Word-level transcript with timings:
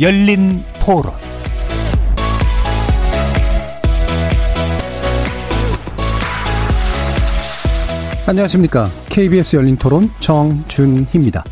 열린 0.00 0.62
토론 0.82 1.12
안녕하십니까. 8.26 8.88
KBS 9.10 9.56
열린 9.56 9.76
토론 9.76 10.08
정준희입니다. 10.20 11.44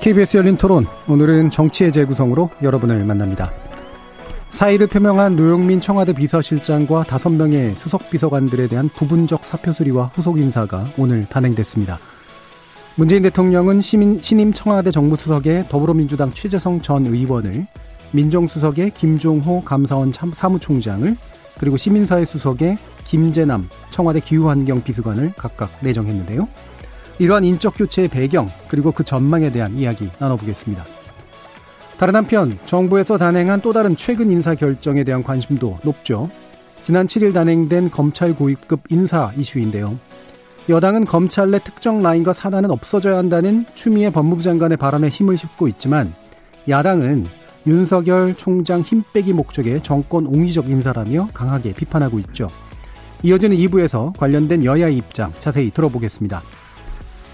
KBS 0.00 0.38
열린 0.38 0.56
토론, 0.56 0.86
오늘은 1.06 1.50
정치의 1.50 1.92
재구성으로 1.92 2.48
여러분을 2.62 3.04
만납니다. 3.04 3.52
사의를 4.48 4.86
표명한 4.86 5.36
노영민 5.36 5.82
청와대 5.82 6.14
비서실장과 6.14 7.04
다섯 7.04 7.28
명의 7.28 7.74
수석 7.74 8.08
비서관들에 8.08 8.68
대한 8.68 8.88
부분적 8.88 9.44
사표 9.44 9.74
수리와 9.74 10.12
후속 10.14 10.38
인사가 10.38 10.84
오늘 10.96 11.26
단행됐습니다. 11.26 11.98
문재인 12.96 13.24
대통령은 13.24 13.80
시민, 13.80 14.20
신임 14.20 14.52
청와대 14.52 14.92
정무수석의 14.92 15.64
더불어민주당 15.68 16.32
최재성 16.32 16.80
전 16.80 17.04
의원을 17.04 17.66
민정수석의 18.12 18.92
김종호 18.92 19.64
감사원 19.64 20.12
사무총장을 20.12 21.16
그리고 21.58 21.76
시민사회 21.76 22.24
수석의 22.24 22.78
김재남 23.04 23.68
청와대 23.90 24.20
기후환경 24.20 24.84
비서관을 24.84 25.32
각각 25.36 25.72
내정했는데요. 25.80 26.46
이러한 27.18 27.42
인적 27.42 27.76
교체의 27.76 28.06
배경 28.06 28.48
그리고 28.68 28.92
그 28.92 29.02
전망에 29.02 29.50
대한 29.50 29.74
이야기 29.74 30.08
나눠보겠습니다. 30.20 30.84
다른 31.98 32.14
한편 32.14 32.56
정부에서 32.64 33.18
단행한 33.18 33.60
또 33.60 33.72
다른 33.72 33.96
최근 33.96 34.30
인사 34.30 34.54
결정에 34.54 35.02
대한 35.02 35.24
관심도 35.24 35.78
높죠. 35.82 36.28
지난 36.82 37.08
7일 37.08 37.34
단행된 37.34 37.90
검찰 37.90 38.36
고위급 38.36 38.82
인사 38.90 39.32
이슈인데요. 39.36 39.98
여당은 40.68 41.04
검찰 41.04 41.50
내 41.50 41.58
특정 41.58 42.02
라인과 42.02 42.32
사단은 42.32 42.70
없어져야 42.70 43.18
한다는 43.18 43.66
추미애 43.74 44.08
법무부 44.08 44.42
장관의 44.42 44.78
바람에 44.78 45.08
힘을 45.08 45.36
싣고 45.36 45.68
있지만 45.68 46.14
야당은 46.68 47.26
윤석열 47.66 48.34
총장 48.34 48.80
힘 48.80 49.02
빼기 49.12 49.34
목적의 49.34 49.82
정권 49.82 50.26
옹의적 50.26 50.70
인사라며 50.70 51.28
강하게 51.34 51.74
비판하고 51.74 52.18
있죠. 52.20 52.48
이어지는 53.22 53.56
2부에서 53.58 54.16
관련된 54.16 54.64
여야의 54.64 54.96
입장 54.96 55.32
자세히 55.38 55.70
들어보겠습니다. 55.70 56.42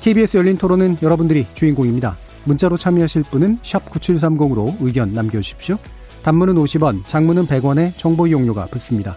KBS 0.00 0.38
열린 0.38 0.56
토론은 0.56 0.98
여러분들이 1.00 1.46
주인공입니다. 1.54 2.16
문자로 2.44 2.76
참여하실 2.76 3.24
분은 3.24 3.58
9730으로 3.62 4.74
의견 4.80 5.12
남겨주십시오. 5.12 5.78
단문은 6.22 6.54
50원, 6.54 7.06
장문은 7.06 7.46
100원에 7.46 7.96
정보 7.96 8.26
이용료가 8.26 8.66
붙습니다. 8.66 9.16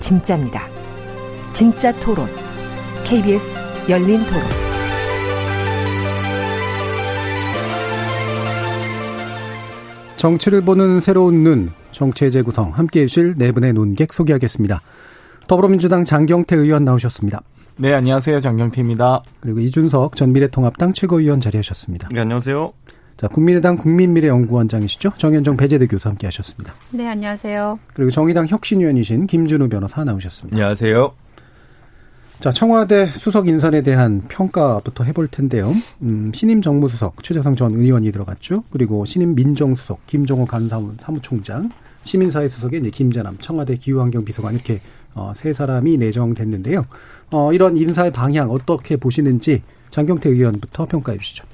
진짜입니다. 0.00 0.62
진짜 1.52 1.92
토론, 2.00 2.26
KBS 3.04 3.60
열린 3.88 4.24
토론. 4.26 4.42
정치를 10.16 10.62
보는 10.62 11.00
새로운 11.00 11.44
눈, 11.44 11.70
정치의 11.92 12.30
재구성 12.30 12.70
함께 12.70 13.02
해주실 13.02 13.34
네 13.36 13.52
분의 13.52 13.72
논객 13.72 14.12
소개하겠습니다. 14.12 14.80
더불어민주당 15.46 16.04
장경태 16.04 16.56
의원 16.56 16.84
나오셨습니다. 16.84 17.42
네, 17.78 17.92
안녕하세요. 17.92 18.40
장경태입니다. 18.40 19.22
그리고 19.40 19.60
이준석 19.60 20.16
전 20.16 20.32
미래통합당 20.32 20.94
최고위원 20.94 21.40
자리하셨습니다. 21.40 22.08
네, 22.10 22.20
안녕하세요. 22.20 22.72
자, 23.16 23.28
국민의당 23.28 23.76
국민미래연구원장이시죠? 23.76 25.12
정현정 25.16 25.56
배재대 25.56 25.86
교수 25.86 26.08
함께 26.08 26.26
하셨습니다. 26.26 26.74
네, 26.90 27.08
안녕하세요. 27.08 27.78
그리고 27.94 28.10
정의당 28.10 28.46
혁신위원이신 28.46 29.26
김준우 29.26 29.70
변호사 29.70 30.04
나오셨습니다. 30.04 30.54
안녕하세요. 30.54 31.14
자, 32.40 32.50
청와대 32.50 33.06
수석 33.06 33.48
인선에 33.48 33.80
대한 33.80 34.20
평가부터 34.28 35.04
해볼 35.04 35.28
텐데요. 35.28 35.72
음, 36.02 36.30
신임 36.34 36.60
정무수석 36.60 37.22
최재성 37.22 37.56
전 37.56 37.74
의원이 37.74 38.12
들어갔죠. 38.12 38.64
그리고 38.70 39.06
신임 39.06 39.34
민정수석 39.34 40.06
김종호 40.06 40.44
간사원 40.44 40.98
사무총장, 41.00 41.70
시민사회 42.02 42.50
수석에 42.50 42.76
이제 42.76 42.90
김재남 42.90 43.38
청와대 43.38 43.76
기후환경 43.76 44.26
비서관 44.26 44.52
이렇게 44.52 44.80
어, 45.14 45.32
세 45.34 45.54
사람이 45.54 45.96
내정됐는데요. 45.96 46.84
어, 47.30 47.52
이런 47.54 47.78
인사의 47.78 48.10
방향 48.10 48.50
어떻게 48.50 48.98
보시는지 48.98 49.62
장경태 49.88 50.28
의원부터 50.28 50.84
평가해 50.84 51.16
주시죠. 51.16 51.44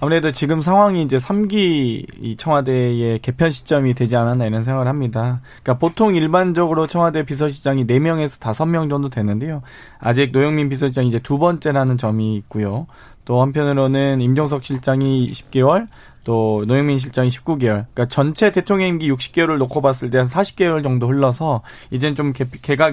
아무래도 0.00 0.30
지금 0.30 0.60
상황이 0.60 1.02
이제 1.02 1.16
3기 1.16 2.06
이 2.22 2.36
청와대의 2.36 3.18
개편 3.18 3.50
시점이 3.50 3.94
되지 3.94 4.16
않았나 4.16 4.46
이런 4.46 4.62
생각을 4.62 4.86
합니다. 4.86 5.40
그러니까 5.62 5.78
보통 5.78 6.14
일반적으로 6.14 6.86
청와대 6.86 7.24
비서실장이 7.24 7.84
4명에서 7.84 8.38
5명 8.38 8.90
정도 8.90 9.08
되는데요. 9.08 9.62
아직 9.98 10.30
노영민 10.30 10.68
비서실장이 10.68 11.08
이제 11.08 11.18
두 11.18 11.38
번째라는 11.38 11.98
점이 11.98 12.36
있고요. 12.36 12.86
또 13.24 13.42
한편으로는 13.42 14.20
임종석 14.20 14.64
실장이 14.64 15.30
10개월, 15.30 15.88
또 16.28 16.62
노영민 16.66 16.98
실장이 16.98 17.30
19개월. 17.30 17.86
그러니까 17.94 18.06
전체 18.08 18.52
대통령 18.52 18.88
임기 18.88 19.10
60개월을 19.10 19.56
놓고 19.56 19.80
봤을 19.80 20.10
때 20.10 20.18
한 20.18 20.26
40개월 20.26 20.82
정도 20.82 21.08
흘러서 21.08 21.62
이젠 21.90 22.14
좀 22.14 22.34
개, 22.34 22.44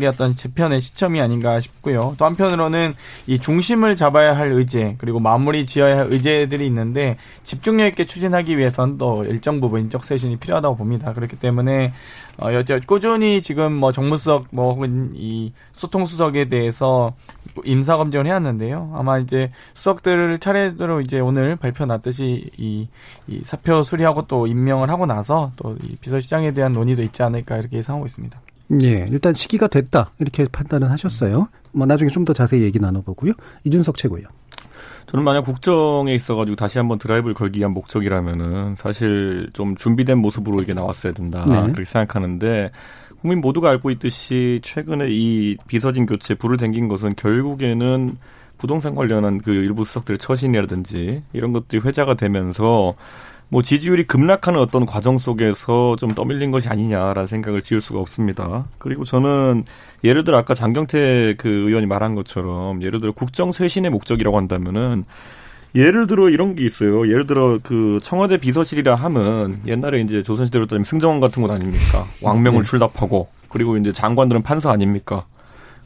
어떤 0.07 0.35
재편의 0.37 0.79
시점이 0.79 1.19
아닌가 1.19 1.59
싶고요. 1.59 2.15
또 2.17 2.23
한편으로는 2.23 2.93
이 3.27 3.39
중심을 3.39 3.97
잡아야 3.97 4.37
할 4.37 4.53
의제 4.53 4.95
그리고 4.99 5.19
마무리 5.19 5.65
지어야 5.65 5.97
할 5.97 6.07
의제들이 6.13 6.65
있는데 6.67 7.17
집중력 7.43 7.87
있게 7.87 8.05
추진하기 8.05 8.57
위해선 8.57 8.97
또 8.97 9.25
일정 9.25 9.59
부분 9.59 9.81
인적 9.81 10.05
쇄신이 10.05 10.37
필요하다고 10.37 10.77
봅니다. 10.77 11.13
그렇기 11.13 11.37
때문에 11.37 11.91
어, 12.37 12.53
여태 12.53 12.79
꾸준히 12.79 13.41
지금 13.41 13.73
뭐 13.73 13.91
정무수석 13.91 14.47
뭐 14.51 14.73
혹은 14.73 15.11
이 15.15 15.51
소통수석에 15.73 16.45
대해서 16.45 17.13
임사 17.63 17.97
검증을 17.97 18.27
해왔는데요. 18.27 18.91
아마 18.95 19.19
이제 19.19 19.51
수석들을 19.73 20.39
차례대로 20.39 21.01
이제 21.01 21.19
오늘 21.19 21.55
발표 21.55 21.85
났듯이 21.85 22.49
이, 22.57 22.87
이 23.27 23.41
사표 23.43 23.83
수리하고 23.83 24.27
또 24.27 24.47
임명을 24.47 24.89
하고 24.89 25.05
나서 25.05 25.51
또 25.55 25.75
이 25.83 25.95
비서실장에 25.97 26.51
대한 26.53 26.73
논의도 26.73 27.03
있지 27.03 27.21
않을까 27.23 27.57
이렇게 27.57 27.77
예상하고 27.77 28.05
있습니다. 28.05 28.39
예, 28.83 29.07
일단 29.11 29.33
시기가 29.33 29.67
됐다 29.67 30.11
이렇게 30.19 30.47
판단을 30.47 30.89
하셨어요. 30.91 31.47
뭐 31.71 31.85
나중에 31.85 32.09
좀 32.09 32.25
더 32.25 32.33
자세히 32.33 32.63
얘기 32.63 32.79
나눠보고요. 32.79 33.33
이준석 33.65 33.97
최고요. 33.97 34.23
저는 35.07 35.23
만약 35.23 35.41
국정에 35.43 36.15
있어가지고 36.15 36.55
다시 36.55 36.79
한번 36.79 36.97
드라이브를 36.97 37.35
걸기 37.35 37.59
위한 37.59 37.71
목적이라면은 37.73 38.73
사실 38.75 39.47
좀 39.53 39.75
준비된 39.75 40.17
모습으로 40.17 40.57
이게 40.63 40.73
나왔어야 40.73 41.13
된다 41.13 41.45
네. 41.47 41.61
그렇게 41.61 41.85
생각하는데 41.85 42.71
국민 43.25 43.41
모두가 43.41 43.71
알고 43.71 43.89
있듯이 43.89 44.59
최근에 44.61 45.07
이 45.09 45.57
비서진 45.67 46.05
교체 46.05 46.35
불을 46.35 46.57
댕긴 46.57 46.87
것은 46.87 47.15
결국에는 47.15 48.19
부동산 48.59 48.93
관련한 48.93 49.39
그 49.39 49.49
일부 49.49 49.83
수석들의 49.83 50.19
처신이라든지 50.19 51.23
이런 51.33 51.51
것들이 51.51 51.81
회자가 51.81 52.13
되면서 52.13 52.93
뭐 53.49 53.63
지지율이 53.63 54.03
급락하는 54.05 54.59
어떤 54.59 54.85
과정 54.85 55.17
속에서 55.17 55.95
좀 55.95 56.11
떠밀린 56.11 56.51
것이 56.51 56.69
아니냐라는 56.69 57.25
생각을 57.25 57.63
지을 57.63 57.81
수가 57.81 57.99
없습니다. 57.99 58.67
그리고 58.77 59.05
저는 59.05 59.63
예를 60.03 60.23
들어 60.23 60.37
아까 60.37 60.53
장경태 60.53 61.33
그 61.39 61.49
의원이 61.49 61.87
말한 61.87 62.13
것처럼 62.13 62.83
예를 62.83 62.99
들어 62.99 63.11
국정 63.11 63.51
쇄신의 63.51 63.89
목적이라고 63.89 64.37
한다면은 64.37 65.03
예를 65.75 66.07
들어 66.07 66.29
이런 66.29 66.55
게 66.55 66.65
있어요. 66.65 67.07
예를 67.07 67.27
들어 67.27 67.59
그 67.61 67.99
청와대 68.01 68.37
비서실이라 68.37 68.95
하면 68.95 69.59
옛날에 69.67 69.99
이제 70.01 70.23
조선시대로 70.23 70.65
따지면 70.65 70.83
승정원 70.85 71.19
같은 71.19 71.41
곳 71.41 71.51
아닙니까? 71.51 72.05
왕명을 72.21 72.63
네. 72.63 72.69
출납하고 72.69 73.27
그리고 73.49 73.77
이제 73.77 73.91
장관들은 73.91 74.41
판사 74.41 74.71
아닙니까? 74.71 75.25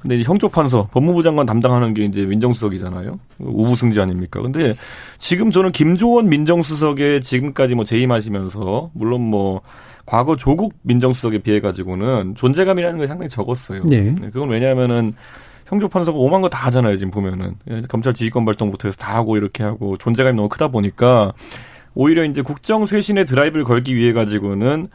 근데 0.01 0.15
이제 0.15 0.23
형조 0.23 0.47
판서 0.47 0.87
법무부 0.91 1.23
장관 1.23 1.45
담당하는 1.45 1.93
게 1.93 2.05
이제 2.05 2.25
민정수석이잖아요. 2.25 3.19
우부승지 3.39 3.99
아닙니까? 3.99 4.41
근데 4.41 4.73
지금 5.17 5.51
저는 5.51 5.71
김조원 5.71 6.29
민정수석에 6.29 7.19
지금까지 7.19 7.75
뭐 7.75 7.83
재임하시면서 7.83 8.91
물론 8.93 9.21
뭐 9.21 9.61
과거 10.05 10.35
조국 10.35 10.73
민정수석에 10.83 11.39
비해 11.39 11.59
가지고는 11.59 12.35
존재감이라는 12.35 12.99
게 12.99 13.07
상당히 13.07 13.29
적었어요. 13.29 13.83
네. 13.85 14.15
네 14.19 14.29
그건 14.31 14.49
왜냐하면은 14.49 15.13
형조판서가 15.69 16.17
오만 16.17 16.41
거 16.41 16.49
다 16.49 16.65
하잖아요. 16.67 16.95
지금 16.97 17.11
보면은 17.11 17.55
예, 17.69 17.81
검찰 17.87 18.13
지휘권 18.13 18.43
발동부터 18.45 18.87
해서 18.87 18.97
다 18.97 19.15
하고 19.15 19.37
이렇게 19.37 19.63
하고 19.63 19.97
존재감이 19.97 20.35
너무 20.35 20.49
크다 20.49 20.69
보니까 20.69 21.33
오히려 21.93 22.23
이제 22.25 22.41
국정 22.41 22.85
쇄신의 22.85 23.25
드라이브를 23.25 23.65
걸기 23.65 23.95
위해 23.95 24.13
가지고는 24.13 24.87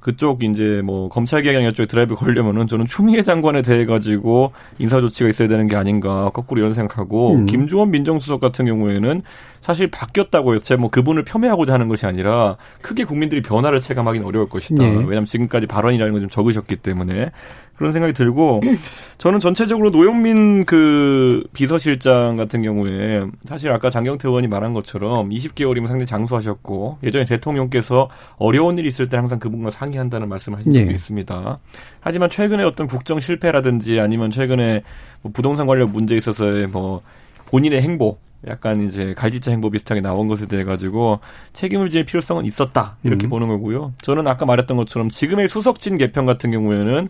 그쪽 0.00 0.44
이제 0.44 0.80
뭐 0.84 1.08
검찰 1.08 1.42
개혁 1.42 1.74
쪽에 1.74 1.86
드라이브 1.86 2.14
걸려면은 2.14 2.68
저는 2.68 2.86
추미애 2.86 3.22
장관에 3.22 3.62
대해 3.62 3.84
가지고 3.84 4.52
인사 4.78 5.00
조치가 5.00 5.28
있어야 5.28 5.48
되는 5.48 5.66
게 5.66 5.74
아닌가 5.74 6.30
거꾸로 6.32 6.60
이런 6.60 6.72
생각하고 6.72 7.34
음. 7.34 7.46
김조원 7.46 7.90
민정수석 7.90 8.40
같은 8.40 8.64
경우에는 8.64 9.22
사실 9.60 9.90
바뀌었다고 9.90 10.54
해서 10.54 10.64
제가 10.64 10.80
뭐 10.80 10.88
그분을 10.90 11.24
폄훼하고자 11.24 11.72
하는 11.74 11.88
것이 11.88 12.06
아니라 12.06 12.56
크게 12.80 13.04
국민들이 13.04 13.42
변화를 13.42 13.80
체감하기는 13.80 14.24
어려울 14.26 14.48
것이다. 14.48 14.84
네. 14.84 14.90
왜냐하면 14.90 15.24
지금까지 15.24 15.66
발언이라는 15.66 16.12
걸좀 16.12 16.28
적으셨기 16.28 16.76
때문에 16.76 17.32
그런 17.78 17.92
생각이 17.92 18.12
들고 18.12 18.60
저는 19.18 19.38
전체적으로 19.40 19.90
노영민 19.90 20.64
그 20.64 21.44
비서실장 21.52 22.36
같은 22.36 22.62
경우에 22.62 23.24
사실 23.44 23.70
아까 23.70 23.88
장경태 23.88 24.28
의원이 24.28 24.48
말한 24.48 24.74
것처럼 24.74 25.30
20개월이면 25.30 25.86
상당히 25.86 26.04
장수하셨고 26.06 26.98
예전에 27.04 27.24
대통령께서 27.24 28.10
어려운 28.36 28.78
일이 28.78 28.88
있을 28.88 29.08
때 29.08 29.16
항상 29.16 29.38
그분과 29.38 29.70
상의한다는 29.70 30.28
말씀을 30.28 30.58
하신 30.58 30.72
적이 30.72 30.86
네. 30.86 30.92
있습니다. 30.92 31.58
하지만 32.00 32.28
최근에 32.28 32.64
어떤 32.64 32.88
국정 32.88 33.20
실패라든지 33.20 34.00
아니면 34.00 34.30
최근에 34.30 34.82
뭐 35.22 35.32
부동산 35.32 35.66
관련 35.68 35.92
문제에 35.92 36.18
있어서의 36.18 36.66
뭐 36.66 37.02
본인의 37.46 37.80
행보 37.80 38.18
약간 38.46 38.86
이제 38.86 39.14
갈지자 39.14 39.50
행보 39.52 39.70
비슷하게 39.70 40.00
나온 40.00 40.26
것에 40.26 40.46
대해 40.46 40.64
가지고 40.64 41.20
책임을 41.52 41.90
질 41.90 42.04
필요성은 42.04 42.44
있었다 42.44 42.96
이렇게 43.04 43.26
음. 43.26 43.30
보는 43.30 43.48
거고요. 43.48 43.94
저는 44.02 44.26
아까 44.26 44.46
말했던 44.46 44.76
것처럼 44.76 45.10
지금의 45.10 45.48
수석진 45.48 45.96
개편 45.96 46.26
같은 46.26 46.50
경우에는 46.50 47.08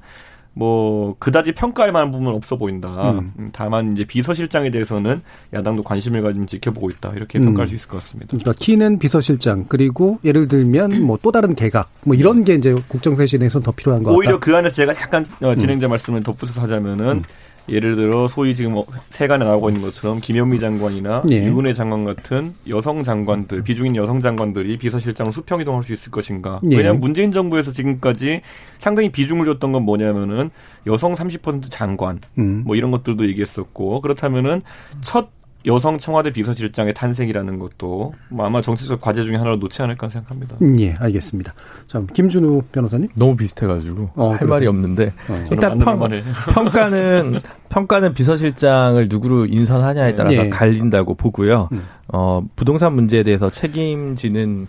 뭐 0.55 1.15
그다지 1.21 1.53
평가할 1.53 1.93
만한 1.93 2.11
부분은 2.11 2.33
없어 2.33 2.57
보인다. 2.57 3.13
음. 3.13 3.33
음. 3.39 3.51
다만 3.53 3.93
이제 3.93 4.05
비서실장에 4.05 4.71
대해서는 4.71 5.23
야당도 5.53 5.85
관심을 5.85 6.23
가지고 6.23 6.47
지켜보고 6.47 6.91
있다. 6.91 7.13
이렇게 7.15 7.39
음. 7.39 7.45
평가할 7.45 7.69
수 7.69 7.75
있을 7.77 7.89
것 7.89 7.99
같습니다. 7.99 8.31
그러니까 8.31 8.53
키는 8.59 8.99
비서실장 8.99 9.67
그리고 9.69 10.19
예를 10.25 10.49
들면 10.49 11.05
뭐 11.05 11.19
또 11.23 11.33
다른 11.33 11.55
개각 11.55 11.91
뭐 12.05 12.15
이런 12.17 12.45
게 12.45 12.55
이제 12.55 12.75
국정쇄신에서 12.89 13.61
더 13.61 13.71
필요한 13.73 14.03
것 14.03 14.11
같다. 14.11 14.19
오히려 14.19 14.41
그 14.41 14.57
안에서 14.57 14.75
제가 14.77 14.93
약간 14.95 15.27
어, 15.43 15.55
진행자 15.55 15.87
음. 15.87 15.91
말씀을 15.91 16.23
덧붙여서 16.23 16.63
하자면은 16.63 17.09
음. 17.19 17.23
예를 17.69 17.97
들어 17.97 18.29
소위 18.29 18.55
지금 18.55 18.73
뭐 18.73 18.87
세간에 19.11 19.45
나오고 19.45 19.71
있는 19.71 19.83
것처럼 19.83 20.21
김현미 20.21 20.59
장관이나 20.61 21.25
예. 21.31 21.45
유은혜 21.45 21.75
장관 21.75 22.05
같은 22.05 22.55
여성 22.69 23.03
장관들 23.03 23.63
비중인 23.63 23.97
여성 23.97 24.21
장관들이 24.21 24.77
비서실장으로 24.79 25.33
수평 25.33 25.61
이동할 25.61 25.83
수 25.83 25.93
있을 25.93 26.11
것인가? 26.11 26.61
예. 26.71 26.77
왜냐하면 26.77 27.01
문재인 27.01 27.33
정부에서 27.33 27.71
지금까지 27.71 28.43
상당히 28.79 29.11
비중을 29.11 29.47
줬던 29.47 29.73
건 29.73 29.83
뭐냐면은 29.83 30.51
여성 30.87 31.15
30% 31.15 31.71
장관 31.71 32.21
음. 32.39 32.63
뭐 32.65 32.77
이런 32.77 32.91
것들도 32.91 33.27
얘기했었고 33.29 34.01
그렇다면은 34.01 34.63
첫 35.01 35.38
여성 35.67 35.99
청와대 35.99 36.33
비서실장의 36.33 36.95
탄생이라는 36.95 37.59
것도 37.59 38.15
뭐 38.29 38.47
아마 38.47 38.63
정치적 38.63 39.01
과제 39.01 39.25
중에 39.25 39.37
하나로 39.37 39.57
놓지 39.57 39.83
않을까 39.83 40.09
생각합니다. 40.09 40.57
음, 40.63 40.79
예, 40.81 40.95
알겠습니다. 40.95 41.53
자, 41.89 42.03
김준우 42.15 42.63
변호사님. 42.71 43.09
너무 43.17 43.37
비슷해가지고 43.37 44.11
어, 44.15 44.31
할 44.31 44.39
그래서. 44.39 44.51
말이 44.55 44.67
없는데 44.69 45.13
어. 45.29 45.45
일단 45.51 45.79
평, 45.79 45.99
평가는 46.55 47.41
평가는 47.71 48.15
비서실장을 48.15 49.09
누구로 49.09 49.47
인선하냐에 49.47 50.15
따라서 50.15 50.37
예. 50.37 50.49
갈린다고 50.49 51.15
보고요. 51.17 51.69
음. 51.73 51.83
어, 52.09 52.43
부동산 52.55 52.95
문제에 52.95 53.25
대해서 53.25 53.51
책임지는 53.51 54.69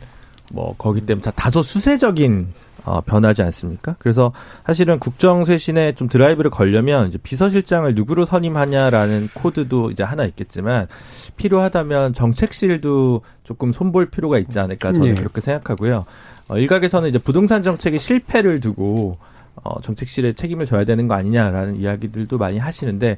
뭐 0.52 0.74
거기 0.78 1.02
때문에 1.02 1.32
다소 1.36 1.62
수세적인 1.62 2.48
어, 2.86 3.02
변하지 3.02 3.42
않습니까? 3.44 3.96
그래서 4.00 4.32
사실은 4.66 5.00
국정쇄신에 5.00 5.94
좀 5.94 6.08
드라이브를 6.08 6.52
걸려면 6.52 7.08
이제 7.08 7.18
비서실장을 7.18 7.94
누구로 7.96 8.26
선임하냐라는 8.26 9.30
코드도 9.34 9.92
이제 9.92 10.04
하나 10.04 10.26
있겠지만 10.26 10.88
필요하다면 11.38 12.14
정책실도 12.14 13.22
조금 13.44 13.72
손볼 13.72 14.10
필요가 14.10 14.38
있지 14.38 14.60
않을까 14.60 14.94
저는 14.94 15.10
네. 15.10 15.16
그렇게 15.16 15.42
생각하고요. 15.42 16.06
어, 16.48 16.58
일각에서는 16.58 17.10
이제 17.10 17.20
부동산 17.20 17.62
정책의 17.62 18.00
실패를 18.00 18.60
두고 18.60 19.18
어, 19.64 19.82
정책실에 19.82 20.34
책임을 20.34 20.66
져야 20.66 20.86
되는 20.86 21.08
거 21.08 21.16
아니냐라는 21.16 21.78
이야기들도 21.78 22.38
많이 22.38 22.58
하시는데 22.58 23.18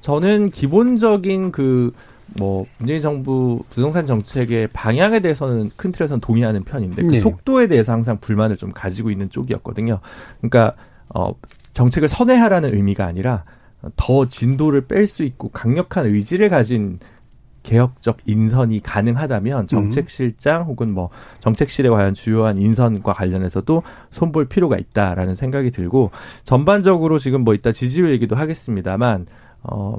저는 0.00 0.50
기본적인 0.50 1.52
그 1.52 1.92
뭐 2.36 2.66
문재인 2.78 3.02
정부 3.02 3.62
부동산 3.70 4.06
정책의 4.06 4.68
방향에 4.68 5.20
대해서는 5.20 5.70
큰 5.76 5.92
틀에서는 5.92 6.20
동의하는 6.20 6.62
편인데 6.62 7.02
그 7.02 7.08
네. 7.08 7.20
속도에 7.20 7.68
대해서 7.68 7.92
항상 7.92 8.18
불만을 8.18 8.56
좀 8.56 8.70
가지고 8.70 9.10
있는 9.10 9.30
쪽이었거든요. 9.30 10.00
그러니까 10.38 10.74
어 11.14 11.34
정책을 11.74 12.08
선회하라는 12.08 12.74
의미가 12.74 13.04
아니라 13.04 13.44
더 13.96 14.26
진도를 14.26 14.86
뺄 14.86 15.06
수 15.06 15.24
있고 15.24 15.48
강력한 15.50 16.06
의지를 16.06 16.48
가진 16.48 16.98
개혁적 17.62 18.18
인선이 18.26 18.80
가능하다면 18.80 19.68
정책실장 19.68 20.64
혹은 20.64 20.92
뭐 20.92 21.10
정책실에 21.40 21.88
과연 21.88 22.14
주요한 22.14 22.58
인선과 22.58 23.12
관련해서도 23.12 23.82
손볼 24.10 24.46
필요가 24.46 24.78
있다라는 24.78 25.34
생각이 25.34 25.70
들고 25.70 26.10
전반적으로 26.44 27.18
지금 27.18 27.42
뭐 27.44 27.54
이따 27.54 27.70
지지율 27.70 28.10
얘기도 28.10 28.34
하겠습니다만 28.34 29.26
어 29.62 29.96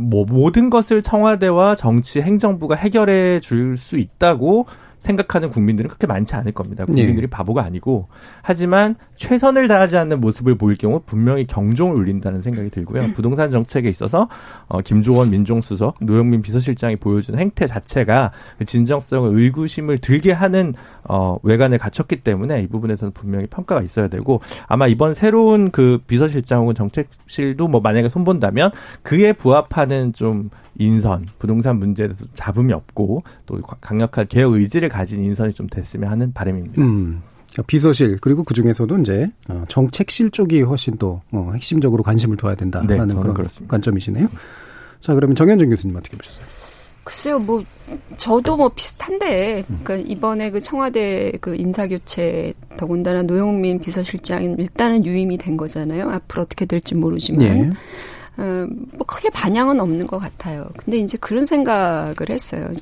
뭐 0.00 0.24
모든 0.24 0.70
것을 0.70 1.02
청와대와 1.02 1.74
정치 1.76 2.22
행정부가 2.22 2.74
해결해 2.74 3.40
줄 3.40 3.76
수 3.76 3.98
있다고 3.98 4.66
생각하는 5.00 5.48
국민들은 5.48 5.88
그렇게 5.88 6.06
많지 6.06 6.36
않을 6.36 6.52
겁니다. 6.52 6.84
국민들이 6.84 7.22
네. 7.22 7.26
바보가 7.26 7.64
아니고 7.64 8.08
하지만 8.42 8.94
최선을 9.16 9.66
다하지 9.66 9.96
않는 9.96 10.20
모습을 10.20 10.54
보일 10.54 10.76
경우 10.76 11.00
분명히 11.04 11.46
경종을 11.46 11.96
울린다는 11.96 12.42
생각이 12.42 12.70
들고요. 12.70 13.12
부동산 13.14 13.50
정책에 13.50 13.88
있어서 13.88 14.28
어, 14.68 14.80
김조원 14.80 15.30
민정수석, 15.30 15.96
노영민 16.02 16.42
비서실장이 16.42 16.96
보여준 16.96 17.38
행태 17.38 17.66
자체가 17.66 18.30
그 18.58 18.64
진정성을 18.64 19.36
의구심을 19.36 19.98
들게 19.98 20.32
하는 20.32 20.74
어, 21.04 21.38
외관을 21.42 21.78
갖췄기 21.78 22.16
때문에 22.16 22.62
이 22.62 22.68
부분에서는 22.68 23.12
분명히 23.12 23.46
평가가 23.46 23.82
있어야 23.82 24.08
되고 24.08 24.40
아마 24.68 24.86
이번 24.86 25.14
새로운 25.14 25.70
그 25.70 25.98
비서실장 26.06 26.60
혹은 26.60 26.74
정책실도 26.74 27.68
뭐 27.68 27.80
만약에 27.80 28.08
손본다면 28.08 28.70
그에 29.02 29.32
부합하는 29.32 30.12
좀 30.12 30.50
인선, 30.78 31.26
부동산 31.38 31.78
문제에 31.78 32.08
대해서 32.08 32.24
잡음이 32.34 32.72
없고 32.72 33.22
또 33.46 33.60
강력한 33.80 34.26
개혁 34.28 34.54
의지를 34.54 34.88
가진 34.88 35.24
인선이 35.24 35.52
좀 35.54 35.68
됐으면 35.68 36.10
하는 36.10 36.32
바람입니다. 36.32 36.82
음. 36.82 37.22
비서실 37.66 38.18
그리고 38.20 38.44
그 38.44 38.54
중에서도 38.54 38.98
이제 38.98 39.28
어, 39.48 39.64
정책실 39.68 40.30
쪽이 40.30 40.62
훨씬 40.62 40.96
또 40.98 41.20
어, 41.32 41.50
핵심적으로 41.52 42.02
관심을 42.02 42.36
둬야 42.36 42.54
된다라는 42.54 43.08
네, 43.08 43.14
그런 43.14 43.34
그렇습니다. 43.34 43.72
관점이시네요. 43.72 44.28
자 45.00 45.14
그러면 45.14 45.34
정현정 45.34 45.68
교수님 45.68 45.96
어떻게 45.96 46.16
보셨어요? 46.16 46.46
글쎄요, 47.02 47.38
뭐 47.40 47.64
저도 48.18 48.56
뭐 48.56 48.68
비슷한데, 48.68 49.64
그러니까 49.66 49.96
이번에 49.96 50.50
그 50.50 50.60
청와대 50.60 51.32
그 51.40 51.56
인사 51.56 51.88
교체 51.88 52.52
더군다나 52.76 53.22
노영민 53.22 53.80
비서실장은 53.80 54.58
일단은 54.58 55.04
유임이 55.04 55.38
된 55.38 55.56
거잖아요. 55.56 56.08
앞으로 56.08 56.42
어떻게 56.42 56.66
될지 56.66 56.94
모르지만. 56.94 57.42
예. 57.42 57.70
어, 58.40 58.66
뭐 58.92 59.06
크게 59.06 59.28
반향은 59.28 59.78
없는 59.80 60.06
것 60.06 60.18
같아요. 60.18 60.66
근데 60.78 60.96
이제 60.96 61.18
그런 61.20 61.44
생각을 61.44 62.30
했어요. 62.30 62.72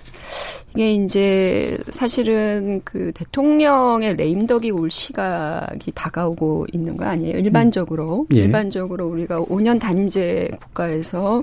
이게 0.74 0.92
이제 0.92 1.76
사실은 1.88 2.80
그 2.84 3.10
대통령의 3.12 4.14
레임덕이 4.14 4.70
올 4.70 4.88
시각이 4.88 5.90
다가오고 5.96 6.66
있는 6.72 6.96
거 6.96 7.06
아니에요? 7.06 7.38
일반적으로. 7.38 8.26
음. 8.30 8.36
예. 8.36 8.42
일반적으로 8.42 9.08
우리가 9.08 9.42
5년 9.42 9.80
단임제 9.80 10.52
국가에서 10.60 11.42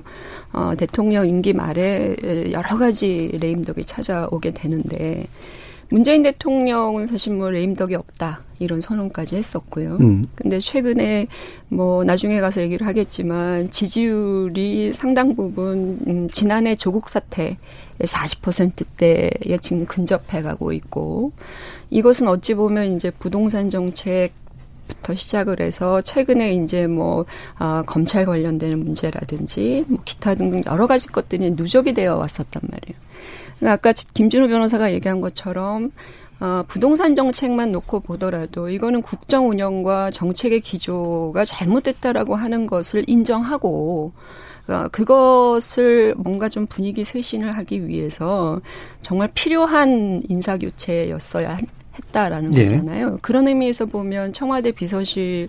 어, 0.52 0.72
대통령 0.78 1.28
임기 1.28 1.52
말에 1.52 2.16
여러 2.52 2.78
가지 2.78 3.30
레임덕이 3.38 3.84
찾아오게 3.84 4.52
되는데 4.52 5.26
문재인 5.88 6.22
대통령은 6.22 7.06
사실 7.06 7.32
뭐 7.34 7.50
레임덕이 7.50 7.94
없다 7.94 8.42
이런 8.58 8.80
선언까지 8.80 9.36
했었고요. 9.36 9.96
음. 10.00 10.26
근데 10.34 10.58
최근에 10.58 11.26
뭐 11.68 12.04
나중에 12.04 12.40
가서 12.40 12.60
얘기를 12.60 12.86
하겠지만 12.86 13.70
지지율이 13.70 14.92
상당 14.92 15.36
부분 15.36 15.98
음, 16.06 16.28
지난해 16.30 16.74
조국 16.74 17.08
사태 17.08 17.56
40%대에 18.00 19.58
지금 19.60 19.86
근접해 19.86 20.42
가고 20.42 20.72
있고 20.72 21.32
이것은 21.90 22.28
어찌 22.28 22.54
보면 22.54 22.96
이제 22.96 23.10
부동산 23.10 23.70
정책 23.70 24.32
부터 24.88 25.14
시작을 25.14 25.60
해서 25.60 26.00
최근에 26.00 26.54
이제 26.54 26.86
뭐 26.86 27.26
아, 27.56 27.82
검찰 27.86 28.24
관련되는 28.24 28.78
문제라든지 28.78 29.84
뭐 29.88 30.00
기타 30.04 30.34
등등 30.34 30.62
여러 30.66 30.86
가지 30.86 31.08
것들이 31.08 31.50
누적이 31.52 31.94
되어 31.94 32.16
왔었단 32.16 32.62
말이에요. 32.62 33.06
그러니까 33.58 33.72
아까 33.72 33.92
김준호 33.92 34.48
변호사가 34.48 34.92
얘기한 34.92 35.20
것처럼 35.20 35.92
어, 36.38 36.62
부동산 36.68 37.14
정책만 37.14 37.72
놓고 37.72 38.00
보더라도 38.00 38.68
이거는 38.68 39.00
국정 39.00 39.48
운영과 39.48 40.10
정책의 40.10 40.60
기조가 40.60 41.44
잘못됐다라고 41.44 42.34
하는 42.34 42.66
것을 42.66 43.04
인정하고 43.06 44.12
어, 44.68 44.88
그것을 44.92 46.14
뭔가 46.18 46.48
좀 46.48 46.66
분위기 46.66 47.04
쇄신을 47.04 47.56
하기 47.56 47.86
위해서 47.86 48.60
정말 49.00 49.30
필요한 49.32 50.22
인사 50.28 50.58
교체였어야 50.58 51.58
했다라는 51.98 52.50
네. 52.50 52.64
거잖아요. 52.64 53.18
그런 53.22 53.48
의미에서 53.48 53.86
보면 53.86 54.32
청와대 54.32 54.72
비서실의 54.72 55.48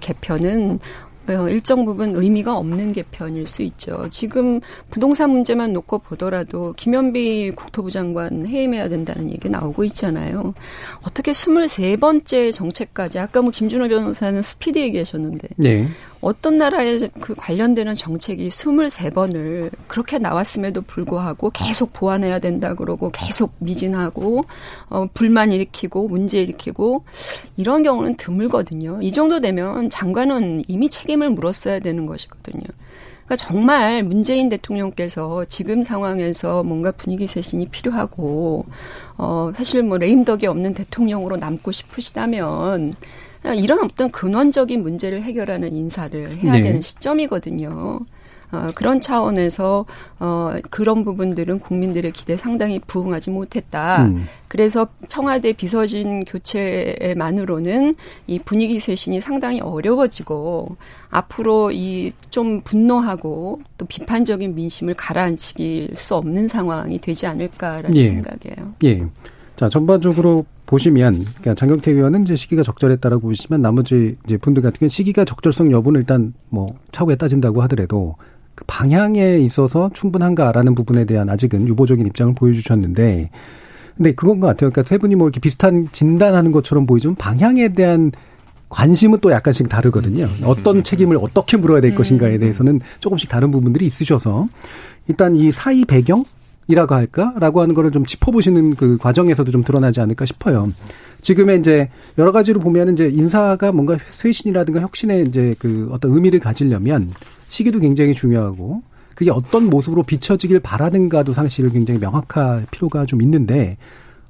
개편은 0.00 0.72
어, 0.72 1.07
일정 1.48 1.84
부분 1.84 2.14
의미가 2.14 2.56
없는 2.56 2.92
개편일 2.92 3.46
수 3.46 3.62
있죠. 3.62 4.08
지금 4.10 4.60
부동산 4.90 5.30
문제만 5.30 5.72
놓고 5.72 5.98
보더라도 5.98 6.72
김현비 6.76 7.52
국토부 7.52 7.90
장관 7.90 8.46
해임해야 8.46 8.88
된다는 8.88 9.30
얘기 9.30 9.48
나오고 9.48 9.84
있잖아요. 9.84 10.54
어떻게 11.02 11.32
23번째 11.32 12.52
정책까지 12.52 13.18
아까 13.18 13.42
뭐 13.42 13.50
김준호 13.50 13.88
변호사는 13.88 14.40
스피드 14.42 14.78
얘기하셨는데 14.78 15.48
네. 15.56 15.86
어떤 16.20 16.58
나라에 16.58 16.98
그 17.20 17.34
관련되는 17.36 17.94
정책이 17.94 18.48
23번을 18.48 19.70
그렇게 19.86 20.18
나왔음에도 20.18 20.82
불구하고 20.82 21.50
계속 21.50 21.92
보완해야 21.92 22.40
된다 22.40 22.74
그러고 22.74 23.10
계속 23.10 23.52
미진하고 23.58 24.44
어 24.90 25.06
불만 25.14 25.52
일으키고 25.52 26.08
문제 26.08 26.40
일으키고 26.40 27.04
이런 27.56 27.82
경우는 27.82 28.16
드물거든요. 28.16 29.00
이 29.02 29.12
정도 29.12 29.40
되면 29.40 29.90
장관은 29.90 30.64
이미 30.66 30.90
책임을 30.90 31.30
물었어야 31.30 31.78
되는 31.78 32.06
것이거든요. 32.06 32.64
그러니까 33.24 33.36
정말 33.36 34.02
문재인 34.02 34.48
대통령께서 34.48 35.44
지금 35.44 35.82
상황에서 35.82 36.62
뭔가 36.62 36.90
분위기 36.90 37.26
쇄신이 37.26 37.68
필요하고 37.68 38.64
어 39.18 39.52
사실 39.54 39.82
뭐 39.82 39.98
레임덕이 39.98 40.46
없는 40.46 40.74
대통령으로 40.74 41.36
남고 41.36 41.70
싶으시다면 41.70 42.96
이런 43.56 43.84
어떤 43.84 44.10
근원적인 44.10 44.82
문제를 44.82 45.22
해결하는 45.22 45.74
인사를 45.74 46.36
해야 46.38 46.52
네. 46.52 46.62
되는 46.62 46.80
시점이거든요. 46.80 48.00
어, 48.50 48.66
그런 48.74 48.98
차원에서 48.98 49.84
어, 50.20 50.54
그런 50.70 51.04
부분들은 51.04 51.58
국민들의 51.58 52.10
기대 52.12 52.34
상당히 52.34 52.78
부응하지 52.78 53.30
못했다. 53.30 54.04
음. 54.04 54.26
그래서 54.48 54.88
청와대 55.08 55.52
비서진 55.52 56.24
교체만으로는 56.24 57.94
이 58.26 58.38
분위기 58.38 58.80
쇄신이 58.80 59.20
상당히 59.20 59.60
어려워지고 59.60 60.76
앞으로 61.10 61.72
이 61.72 62.12
좀 62.30 62.60
분노하고 62.60 63.60
또 63.78 63.86
비판적인 63.86 64.54
민심을 64.54 64.94
가라앉힐 64.94 65.90
수 65.94 66.14
없는 66.14 66.46
상황이 66.48 66.98
되지 66.98 67.26
않을까라는 67.26 67.96
예. 67.96 68.04
생각이에요. 68.04 68.74
예. 68.84 69.04
자, 69.56 69.68
전반적으로 69.68 70.44
보시면 70.68 71.24
그러니까 71.24 71.54
장경태 71.54 71.90
의원은 71.90 72.24
이제 72.24 72.36
시기가 72.36 72.62
적절했다라고 72.62 73.22
보시면 73.22 73.62
나머지 73.62 74.16
이제 74.26 74.36
분들 74.36 74.62
같은 74.62 74.78
경우 74.78 74.90
시기가 74.90 75.24
적절성 75.24 75.72
여부는 75.72 76.00
일단 76.00 76.34
뭐 76.50 76.74
차후에 76.92 77.16
따진다고 77.16 77.62
하더라도 77.62 78.16
그 78.54 78.64
방향에 78.66 79.38
있어서 79.38 79.90
충분한가라는 79.94 80.74
부분에 80.74 81.06
대한 81.06 81.30
아직은 81.30 81.66
유보적인 81.68 82.06
입장을 82.06 82.34
보여주셨는데 82.34 83.30
근데 83.96 84.12
그건 84.12 84.40
것 84.40 84.46
같아요. 84.46 84.70
그러니까 84.70 84.88
세 84.88 84.98
분이 84.98 85.16
뭐 85.16 85.26
이렇게 85.26 85.40
비슷한 85.40 85.88
진단하는 85.90 86.52
것처럼 86.52 86.86
보이지만 86.86 87.16
방향에 87.16 87.70
대한 87.70 88.12
관심은 88.68 89.18
또 89.20 89.32
약간씩 89.32 89.68
다르거든요. 89.68 90.28
어떤 90.44 90.82
책임을 90.82 91.16
어떻게 91.20 91.56
물어야 91.56 91.80
될 91.80 91.94
것인가에 91.94 92.34
음. 92.34 92.40
대해서는 92.40 92.80
조금씩 93.00 93.30
다른 93.30 93.50
부분들이 93.50 93.86
있으셔서 93.86 94.48
일단 95.08 95.34
이 95.34 95.50
사이 95.50 95.84
배경 95.86 96.24
이라고 96.68 96.94
할까라고 96.94 97.60
하는 97.60 97.74
거를 97.74 97.90
좀 97.90 98.04
짚어보시는 98.04 98.76
그 98.76 98.98
과정에서도 98.98 99.50
좀 99.50 99.64
드러나지 99.64 100.00
않을까 100.00 100.26
싶어요. 100.26 100.70
지금의 101.22 101.58
이제 101.58 101.88
여러 102.18 102.30
가지로 102.30 102.60
보면은 102.60 102.92
이제 102.92 103.08
인사가 103.08 103.72
뭔가 103.72 103.96
쇄신이라든가 104.10 104.80
혁신의 104.82 105.24
이제 105.24 105.54
그 105.58 105.88
어떤 105.90 106.12
의미를 106.12 106.38
가지려면 106.38 107.12
시기도 107.48 107.80
굉장히 107.80 108.14
중요하고 108.14 108.82
그게 109.14 109.30
어떤 109.30 109.64
모습으로 109.68 110.04
비춰지길 110.04 110.60
바라는가도 110.60 111.32
사실 111.32 111.68
굉장히 111.70 111.98
명확할 111.98 112.66
필요가 112.70 113.04
좀 113.04 113.20
있는데 113.22 113.76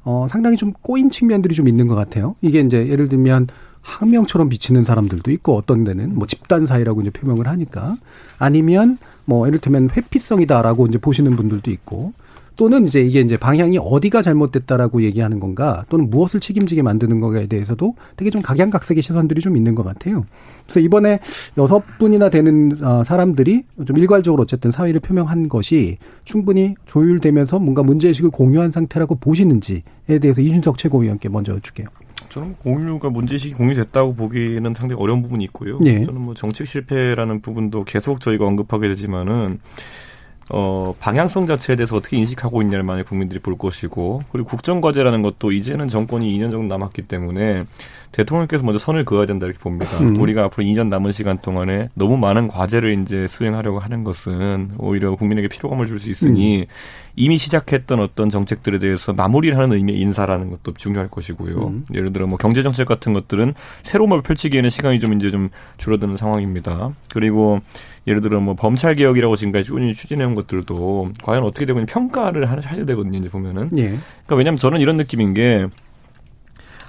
어 0.02 0.26
상당히 0.30 0.56
좀 0.56 0.72
꼬인 0.80 1.10
측면들이 1.10 1.54
좀 1.54 1.68
있는 1.68 1.88
것 1.88 1.94
같아요. 1.94 2.36
이게 2.40 2.60
이제 2.60 2.88
예를 2.88 3.08
들면 3.08 3.48
항명처럼 3.82 4.48
비치는 4.48 4.84
사람들도 4.84 5.30
있고 5.32 5.56
어떤 5.56 5.84
데는 5.84 6.14
뭐 6.14 6.26
집단 6.26 6.66
사이라고 6.66 7.02
이제 7.02 7.10
표명을 7.10 7.46
하니까 7.48 7.96
아니면 8.38 8.98
뭐 9.24 9.46
예를 9.46 9.58
들면 9.58 9.90
회피성이다라고 9.94 10.86
이제 10.86 10.98
보시는 10.98 11.36
분들도 11.36 11.70
있고 11.70 12.12
또는 12.58 12.86
이제 12.86 13.00
이게 13.00 13.20
이제 13.20 13.36
방향이 13.36 13.78
어디가 13.80 14.20
잘못됐다라고 14.20 15.02
얘기하는 15.02 15.38
건가 15.38 15.84
또는 15.88 16.10
무엇을 16.10 16.40
책임지게 16.40 16.82
만드는 16.82 17.20
거에 17.20 17.46
대해서도 17.46 17.94
되게 18.16 18.30
좀 18.30 18.42
각양각색의 18.42 19.00
시선들이 19.00 19.40
좀 19.40 19.56
있는 19.56 19.76
것 19.76 19.84
같아요. 19.84 20.24
그래서 20.64 20.80
이번에 20.80 21.20
여섯 21.56 21.84
분이나 21.98 22.30
되는 22.30 22.76
어, 22.82 23.04
사람들이 23.04 23.62
좀 23.86 23.96
일괄적으로 23.96 24.42
어쨌든 24.42 24.72
사의를 24.72 25.00
표명한 25.00 25.48
것이 25.48 25.98
충분히 26.24 26.74
조율되면서 26.86 27.60
뭔가 27.60 27.84
문제의식을 27.84 28.30
공유한 28.30 28.72
상태라고 28.72 29.14
보시는지에 29.14 30.18
대해서 30.20 30.42
이준석 30.42 30.78
최고위원께 30.78 31.28
먼저 31.28 31.54
여쭐게요. 31.54 31.86
저는 32.28 32.56
공유가 32.56 33.08
문제식이 33.08 33.54
공유됐다고 33.54 34.16
보기는 34.16 34.74
상당히 34.74 35.00
어려운 35.00 35.22
부분이 35.22 35.44
있고요. 35.44 35.78
네. 35.78 36.04
저는 36.04 36.20
뭐 36.20 36.34
정책 36.34 36.66
실패라는 36.66 37.40
부분도 37.40 37.84
계속 37.84 38.20
저희가 38.20 38.44
언급하게 38.44 38.88
되지만은 38.88 39.60
어, 40.50 40.94
방향성 40.98 41.46
자체에 41.46 41.76
대해서 41.76 41.96
어떻게 41.96 42.16
인식하고 42.16 42.62
있냐를 42.62 42.82
만약 42.84 43.06
국민들이 43.06 43.38
볼 43.40 43.58
것이고, 43.58 44.22
그리고 44.32 44.48
국정과제라는 44.48 45.22
것도 45.22 45.52
이제는 45.52 45.88
정권이 45.88 46.26
2년 46.38 46.50
정도 46.50 46.74
남았기 46.74 47.02
때문에 47.02 47.64
대통령께서 48.12 48.64
먼저 48.64 48.78
선을 48.78 49.04
그어야 49.04 49.26
된다 49.26 49.46
이렇게 49.46 49.58
봅니다. 49.58 49.98
음. 49.98 50.16
우리가 50.16 50.44
앞으로 50.44 50.64
2년 50.66 50.88
남은 50.88 51.12
시간 51.12 51.38
동안에 51.38 51.90
너무 51.94 52.16
많은 52.16 52.48
과제를 52.48 52.98
이제 53.02 53.26
수행하려고 53.26 53.78
하는 53.78 54.02
것은 54.04 54.70
오히려 54.78 55.14
국민에게 55.14 55.48
피로감을 55.48 55.86
줄 55.86 55.98
수 55.98 56.10
있으니 56.10 56.60
음. 56.60 56.66
이미 57.16 57.36
시작했던 57.36 57.98
어떤 57.98 58.30
정책들에 58.30 58.78
대해서 58.78 59.12
마무리를 59.12 59.58
하는 59.58 59.72
의미의 59.72 59.98
인사라는 60.00 60.50
것도 60.50 60.74
중요할 60.74 61.08
것이고요. 61.08 61.56
음. 61.66 61.84
예를 61.92 62.12
들어 62.12 62.28
뭐 62.28 62.38
경제 62.38 62.62
정책 62.62 62.86
같은 62.86 63.12
것들은 63.12 63.54
새로운 63.82 64.10
걸 64.10 64.22
펼치기에는 64.22 64.70
시간이 64.70 65.00
좀 65.00 65.14
이제 65.14 65.30
좀 65.30 65.48
줄어드는 65.78 66.16
상황입니다. 66.16 66.92
그리고 67.12 67.60
예를 68.08 68.20
들어 68.20 68.40
뭐 68.40 68.54
범찰 68.54 68.94
개혁이라고 68.94 69.36
지금까지 69.36 69.70
꾸준히 69.70 69.94
추진해온 69.94 70.34
것들도 70.34 71.10
과연 71.22 71.44
어떻게 71.44 71.66
되고 71.66 71.84
평가를 71.84 72.50
하셔야 72.50 72.84
되거든요. 72.86 73.18
이제 73.18 73.28
보면은. 73.28 73.70
예. 73.76 73.82
그러니까 73.82 74.36
왜냐하면 74.36 74.58
저는 74.58 74.80
이런 74.80 74.96
느낌인 74.96 75.34
게 75.34 75.66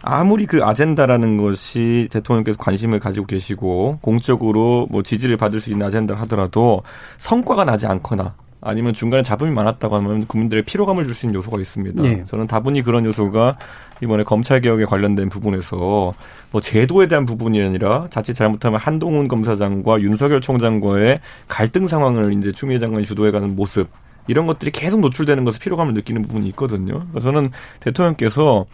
아무리 0.01 0.45
그 0.45 0.63
아젠다라는 0.63 1.37
것이 1.37 2.07
대통령께서 2.11 2.57
관심을 2.57 2.99
가지고 2.99 3.25
계시고 3.25 3.99
공적으로 4.01 4.87
뭐 4.89 5.03
지지를 5.03 5.35
받을 5.35 5.59
수 5.59 5.71
있는 5.71 5.85
아젠다 5.85 6.15
하더라도 6.15 6.83
성과가 7.17 7.65
나지 7.65 7.85
않거나 7.85 8.33
아니면 8.61 8.93
중간에 8.93 9.23
잡음이 9.23 9.51
많았다고 9.51 9.95
하면 9.95 10.25
국민들의 10.27 10.63
피로감을 10.63 11.05
줄 11.05 11.13
수 11.13 11.25
있는 11.25 11.37
요소가 11.37 11.59
있습니다. 11.59 12.03
네. 12.03 12.23
저는 12.25 12.47
다분히 12.47 12.81
그런 12.81 13.05
요소가 13.05 13.57
이번에 14.01 14.23
검찰 14.23 14.61
개혁에 14.61 14.85
관련된 14.85 15.29
부분에서 15.29 16.13
뭐 16.51 16.61
제도에 16.61 17.07
대한 17.07 17.25
부분이 17.25 17.61
아니라 17.61 18.07
자칫 18.09 18.33
잘못하면 18.33 18.79
한동훈 18.79 19.27
검사장과 19.27 20.01
윤석열 20.01 20.41
총장과의 20.41 21.19
갈등 21.47 21.87
상황을 21.87 22.33
이제 22.33 22.51
추미애 22.51 22.79
장관이 22.79 23.05
주도해가는 23.05 23.55
모습 23.55 23.89
이런 24.29 24.45
것들이 24.45 24.69
계속 24.69 24.99
노출되는 24.99 25.43
것을 25.43 25.59
피로감을 25.59 25.95
느끼는 25.95 26.21
부분이 26.21 26.47
있거든요. 26.49 27.07
저는 27.19 27.49
대통령께서 27.79 28.67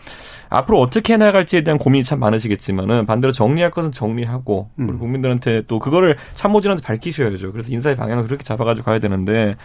앞으로 0.49 0.81
어떻게 0.81 1.13
해나갈지에 1.13 1.61
대한 1.61 1.77
고민이 1.77 2.03
참 2.03 2.19
많으시겠지만은 2.19 3.05
반대로 3.05 3.31
정리할 3.31 3.71
것은 3.71 3.93
정리하고 3.93 4.69
음. 4.79 4.87
그리고 4.87 4.99
국민들한테 4.99 5.61
또 5.67 5.79
그거를 5.79 6.17
참모진한테 6.33 6.83
밝히셔야죠. 6.83 7.53
그래서 7.53 7.71
인사의 7.71 7.95
방향을 7.95 8.25
그렇게 8.25 8.43
잡아가지고 8.43 8.83
가야 8.83 8.99
되는데 8.99 9.55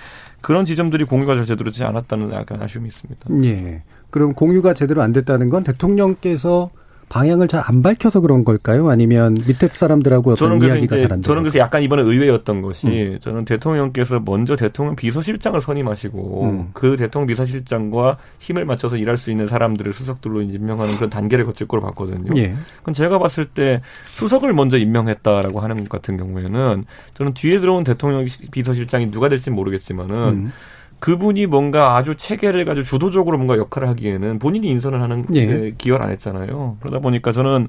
그런 0.40 0.64
지점들이 0.64 1.04
공유가 1.04 1.35
제대로 1.44 1.73
되지 1.73 1.82
않았다는 1.82 2.32
약간 2.35 2.62
아쉬움이 2.62 2.87
있습니다. 2.87 3.28
예. 3.44 3.82
그럼 4.11 4.32
공유가 4.32 4.75
제대로 4.75 5.02
안 5.02 5.12
됐다는 5.12 5.50
건 5.50 5.64
대통령께서 5.64 6.70
방향을 7.10 7.46
잘 7.46 7.60
안 7.66 7.82
밝혀서 7.82 8.20
그런 8.20 8.44
걸까요? 8.44 8.88
아니면 8.88 9.34
밑에 9.46 9.68
사람들하고 9.68 10.32
어떤 10.32 10.58
저는 10.58 10.66
이야기가 10.66 10.96
잘안 10.96 11.22
저는 11.22 11.42
그래서 11.42 11.58
약간 11.58 11.82
이번에 11.82 12.02
의외였던 12.02 12.62
것이 12.62 12.88
음. 12.88 13.18
저는 13.20 13.44
대통령께서 13.44 14.20
먼저 14.20 14.56
대통령 14.56 14.96
비서실장을 14.96 15.60
선임하시고 15.60 16.44
음. 16.44 16.70
그 16.72 16.96
대통령 16.96 17.26
비서실장과 17.26 18.16
힘을 18.38 18.64
맞춰서 18.64 18.96
일할 18.96 19.18
수 19.18 19.30
있는 19.30 19.46
사람들을 19.46 19.92
수석들로 19.92 20.42
임명하는 20.42 20.96
그런 20.96 21.10
단계를 21.10 21.44
거칠 21.44 21.68
거로 21.68 21.82
봤거든요. 21.82 22.32
예. 22.36 22.54
그럼 22.82 22.94
제가 22.94 23.18
봤을 23.18 23.44
때 23.44 23.82
수석을 24.12 24.52
먼저 24.52 24.78
임명했다라고 24.78 25.60
하는 25.60 25.76
것 25.76 25.88
같은 25.88 26.16
경우에는 26.16 26.84
저는 27.14 27.34
뒤에 27.34 27.58
들어온 27.58 27.84
대통령 27.84 28.26
비서실장이 28.50 29.10
누가 29.10 29.28
될지 29.28 29.50
모르겠지만은 29.50 30.16
음. 30.16 30.52
그분이 31.00 31.47
뭔가 31.47 31.97
아주 31.97 32.14
체계를 32.14 32.64
가지고 32.64 32.85
주도적으로 32.85 33.38
뭔가 33.38 33.57
역할을 33.57 33.88
하기에는 33.88 34.38
본인이 34.38 34.69
인선을 34.69 35.00
하는 35.02 35.26
예. 35.35 35.73
기여를 35.76 36.04
안 36.04 36.12
했잖아요. 36.12 36.76
그러다 36.80 37.00
보니까 37.00 37.33
저는 37.33 37.69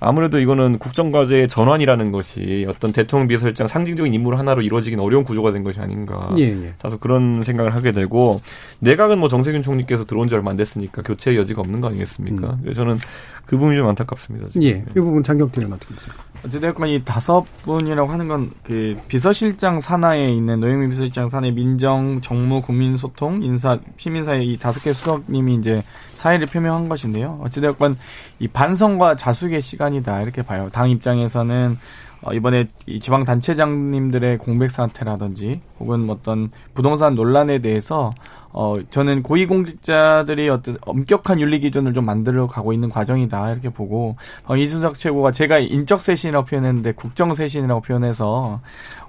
아무래도 0.00 0.38
이거는 0.38 0.78
국정과제의 0.78 1.48
전환이라는 1.48 2.12
것이 2.12 2.64
어떤 2.68 2.92
대통령 2.92 3.26
비서실장 3.26 3.66
상징적인 3.66 4.14
인물 4.14 4.38
하나로 4.38 4.62
이루어지기는 4.62 5.02
어려운 5.02 5.24
구조가 5.24 5.52
된 5.52 5.64
것이 5.64 5.80
아닌가. 5.80 6.28
예, 6.38 6.44
예. 6.44 6.72
다소 6.78 6.98
그런 6.98 7.42
생각을 7.42 7.74
하게 7.74 7.92
되고 7.92 8.40
내각은 8.78 9.18
뭐 9.18 9.28
정세균 9.28 9.62
총리께서 9.62 10.04
들어온 10.04 10.28
지 10.28 10.36
얼마 10.36 10.52
안 10.52 10.56
됐으니까 10.56 11.02
교체의 11.02 11.36
여지가 11.36 11.60
없는 11.60 11.80
거 11.80 11.88
아니겠습니까? 11.88 12.50
음. 12.50 12.58
그래서 12.62 12.82
저는 12.82 12.98
그 13.44 13.56
부분이 13.56 13.76
좀 13.76 13.88
안타깝습니다. 13.88 14.48
지금. 14.48 14.62
예, 14.62 14.84
이 14.90 14.94
부분 14.94 15.22
장경태는 15.22 15.72
어떻게 15.72 15.94
보세요? 15.94 16.14
어찌됐건 16.44 16.88
이 16.88 17.04
다섯 17.04 17.44
분이라고 17.64 18.10
하는 18.10 18.28
건 18.28 18.50
그 18.68 19.00
비서실장 19.08 19.80
산하에 19.80 20.28
있는 20.30 20.60
노영민 20.60 20.90
비서실장 20.90 21.30
산하의 21.30 21.52
민정, 21.52 22.20
정무, 22.20 22.60
국민소통, 22.60 23.42
인사, 23.42 23.78
시민사회 23.96 24.42
이 24.42 24.58
다섯 24.58 24.80
개 24.82 24.92
수석님이 24.92 25.54
이제 25.54 25.82
사의를 26.16 26.48
표명한 26.48 26.90
것인데요. 26.90 27.40
어찌됐건 27.42 27.96
이 28.40 28.48
반성과 28.48 29.16
자숙의 29.16 29.62
시간이다 29.62 30.20
이렇게 30.20 30.42
봐요. 30.42 30.68
당 30.70 30.90
입장에서는 30.90 31.78
어, 32.20 32.34
이번에 32.34 32.66
이 32.86 33.00
지방 33.00 33.22
단체장님들의 33.22 34.36
공백 34.36 34.70
사태라든지 34.70 35.62
혹은 35.80 36.10
어떤 36.10 36.50
부동산 36.74 37.14
논란에 37.14 37.60
대해서 37.60 38.10
어, 38.52 38.76
저는 38.90 39.22
고위공직자들이 39.22 40.48
어떤 40.48 40.78
엄격한 40.82 41.40
윤리 41.40 41.60
기준을 41.60 41.92
좀 41.92 42.04
만들어 42.04 42.46
가고 42.46 42.72
있는 42.72 42.88
과정이다 42.88 43.52
이렇게 43.52 43.68
보고 43.68 44.16
어, 44.46 44.56
이준석 44.56 44.94
최고가 44.94 45.32
제가 45.32 45.58
인적 45.58 46.00
쇄신이라고 46.00 46.46
표현했는데 46.46 46.92
국정 46.92 47.34
쇄신이라고 47.34 47.82
표현해서 47.82 48.60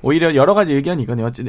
오히려 0.02 0.36
여러 0.36 0.54
가지 0.54 0.74
의견이 0.74 1.04
있거든요. 1.04 1.28
어찌 1.28 1.44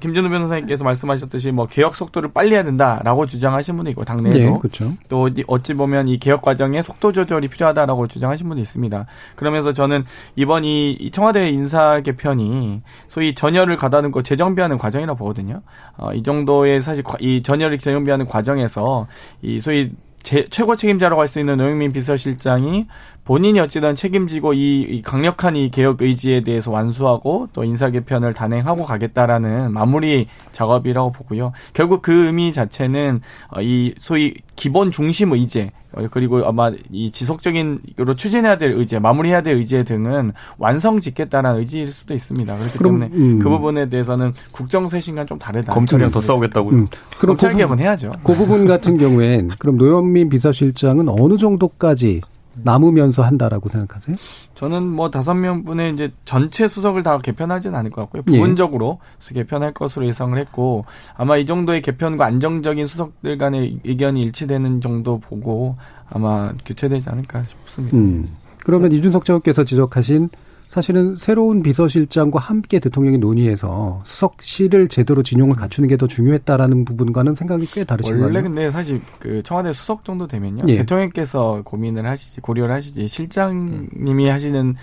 김준우 0.00 0.28
변호사님께서 0.28 0.84
말씀하셨듯이 0.84 1.52
뭐 1.52 1.66
개혁 1.66 1.94
속도를 1.94 2.32
빨리 2.32 2.54
해야 2.54 2.62
된다라고 2.62 3.26
주장하신 3.26 3.76
분도 3.76 3.90
있고 3.90 4.04
당내에도 4.04 4.38
네, 4.38 4.58
그렇죠. 4.60 4.92
또 5.08 5.28
어찌 5.46 5.74
보면 5.74 6.08
이 6.08 6.18
개혁 6.18 6.42
과정에 6.42 6.82
속도 6.82 7.12
조절이 7.12 7.48
필요하다라고 7.48 8.08
주장하신 8.08 8.48
분도 8.48 8.60
있습니다. 8.60 9.06
그러면서 9.36 9.72
저는 9.72 10.04
이번 10.36 10.64
이 10.64 11.10
청와대 11.12 11.48
인사 11.50 12.00
개편이 12.00 12.82
소위 13.08 13.34
전열을 13.34 13.76
가다듬고 13.76 14.22
재정비하는 14.22 14.78
과정이라고 14.78 15.18
보거든요. 15.18 15.62
어, 15.96 16.12
이 16.12 16.22
정도의 16.22 16.80
사실 16.80 17.04
이 17.20 17.42
전열을 17.42 17.78
재정비하는 17.78 18.26
과정에서 18.26 19.06
이 19.42 19.60
소위 19.60 19.92
제, 20.22 20.46
최고 20.50 20.76
책임자라고 20.76 21.20
할 21.20 21.26
수 21.26 21.40
있는 21.40 21.56
노영민 21.56 21.92
비서실장이 21.92 22.86
본인이 23.24 23.60
어찌든 23.60 23.94
책임지고 23.94 24.54
이, 24.54 24.80
이, 24.80 25.02
강력한 25.02 25.54
이 25.54 25.70
개혁 25.70 26.02
의지에 26.02 26.42
대해서 26.42 26.70
완수하고 26.70 27.48
또 27.52 27.62
인사 27.62 27.90
개편을 27.90 28.34
단행하고 28.34 28.84
가겠다라는 28.84 29.72
마무리 29.72 30.26
작업이라고 30.50 31.12
보고요. 31.12 31.52
결국 31.72 32.02
그 32.02 32.26
의미 32.26 32.52
자체는 32.52 33.20
어, 33.48 33.62
이 33.62 33.94
소위 34.00 34.34
기본 34.56 34.90
중심 34.90 35.32
의제 35.32 35.70
그리고 36.10 36.44
아마 36.46 36.72
이 36.90 37.10
지속적인으로 37.10 38.16
추진해야 38.16 38.56
될 38.56 38.72
의제, 38.72 38.98
마무리해야 38.98 39.42
될 39.42 39.56
의제 39.56 39.84
등은 39.84 40.32
완성 40.56 40.98
짓겠다는 40.98 41.56
의지일 41.56 41.90
수도 41.90 42.14
있습니다. 42.14 42.54
그렇기 42.56 42.78
그럼, 42.78 43.00
때문에 43.00 43.16
음. 43.16 43.38
그 43.38 43.48
부분에 43.48 43.88
대해서는 43.88 44.32
국정 44.52 44.88
쇄신과 44.88 45.26
좀 45.26 45.38
다르다. 45.38 45.72
검찰이랑 45.72 46.10
더 46.10 46.20
싸우겠다고요? 46.20 46.74
음. 46.74 46.88
그럼 47.18 47.36
검찰 47.36 47.52
그 47.52 47.58
개혁은 47.58 47.78
해야죠. 47.78 48.10
그 48.24 48.34
부분 48.34 48.66
같은 48.66 48.96
경우엔 48.96 49.50
그럼 49.58 49.76
노현민 49.76 50.30
비서실장은 50.30 51.08
어느 51.08 51.36
정도까지 51.36 52.22
남으면서 52.54 53.22
한다라고 53.22 53.68
생각하세요? 53.68 54.16
저는 54.54 54.86
뭐 54.86 55.10
다섯 55.10 55.34
명분의 55.34 55.92
이제 55.94 56.12
전체 56.24 56.68
수석을 56.68 57.02
다 57.02 57.18
개편하지는 57.18 57.78
않을 57.78 57.90
것 57.90 58.02
같고요. 58.02 58.22
부분적으로 58.22 58.98
예. 59.30 59.34
개편할 59.34 59.72
것으로 59.72 60.06
예상을 60.06 60.36
했고 60.38 60.84
아마 61.14 61.36
이 61.36 61.46
정도의 61.46 61.82
개편과 61.82 62.24
안정적인 62.24 62.86
수석들 62.86 63.38
간의 63.38 63.80
의견이 63.84 64.22
일치되는 64.22 64.80
정도 64.80 65.18
보고 65.18 65.76
아마 66.10 66.52
교체되지 66.64 67.08
않을까 67.08 67.42
싶습니다. 67.42 67.96
음. 67.96 68.28
그러면 68.64 68.92
이준석 68.92 69.24
장관께서 69.24 69.64
지적하신 69.64 70.28
사실은 70.72 71.16
새로운 71.16 71.62
비서실장과 71.62 72.40
함께 72.40 72.80
대통령이 72.80 73.18
논의해서 73.18 74.00
수석실을 74.06 74.88
제대로 74.88 75.22
진용을 75.22 75.54
갖추는 75.54 75.86
게 75.86 75.98
더 75.98 76.06
중요했다라는 76.06 76.86
부분과는 76.86 77.34
생각이 77.34 77.66
꽤 77.66 77.84
다르신 77.84 78.14
거예요. 78.14 78.24
원래 78.24 78.40
근데 78.40 78.70
사실 78.70 78.98
그 79.18 79.42
청와대 79.42 79.70
수석 79.74 80.02
정도 80.02 80.26
되면요. 80.26 80.64
예. 80.68 80.78
대통령께서 80.78 81.60
고민을 81.62 82.06
하시지 82.06 82.40
고려를 82.40 82.74
하시지 82.74 83.06
실장님이 83.06 84.28
하시는 84.28 84.74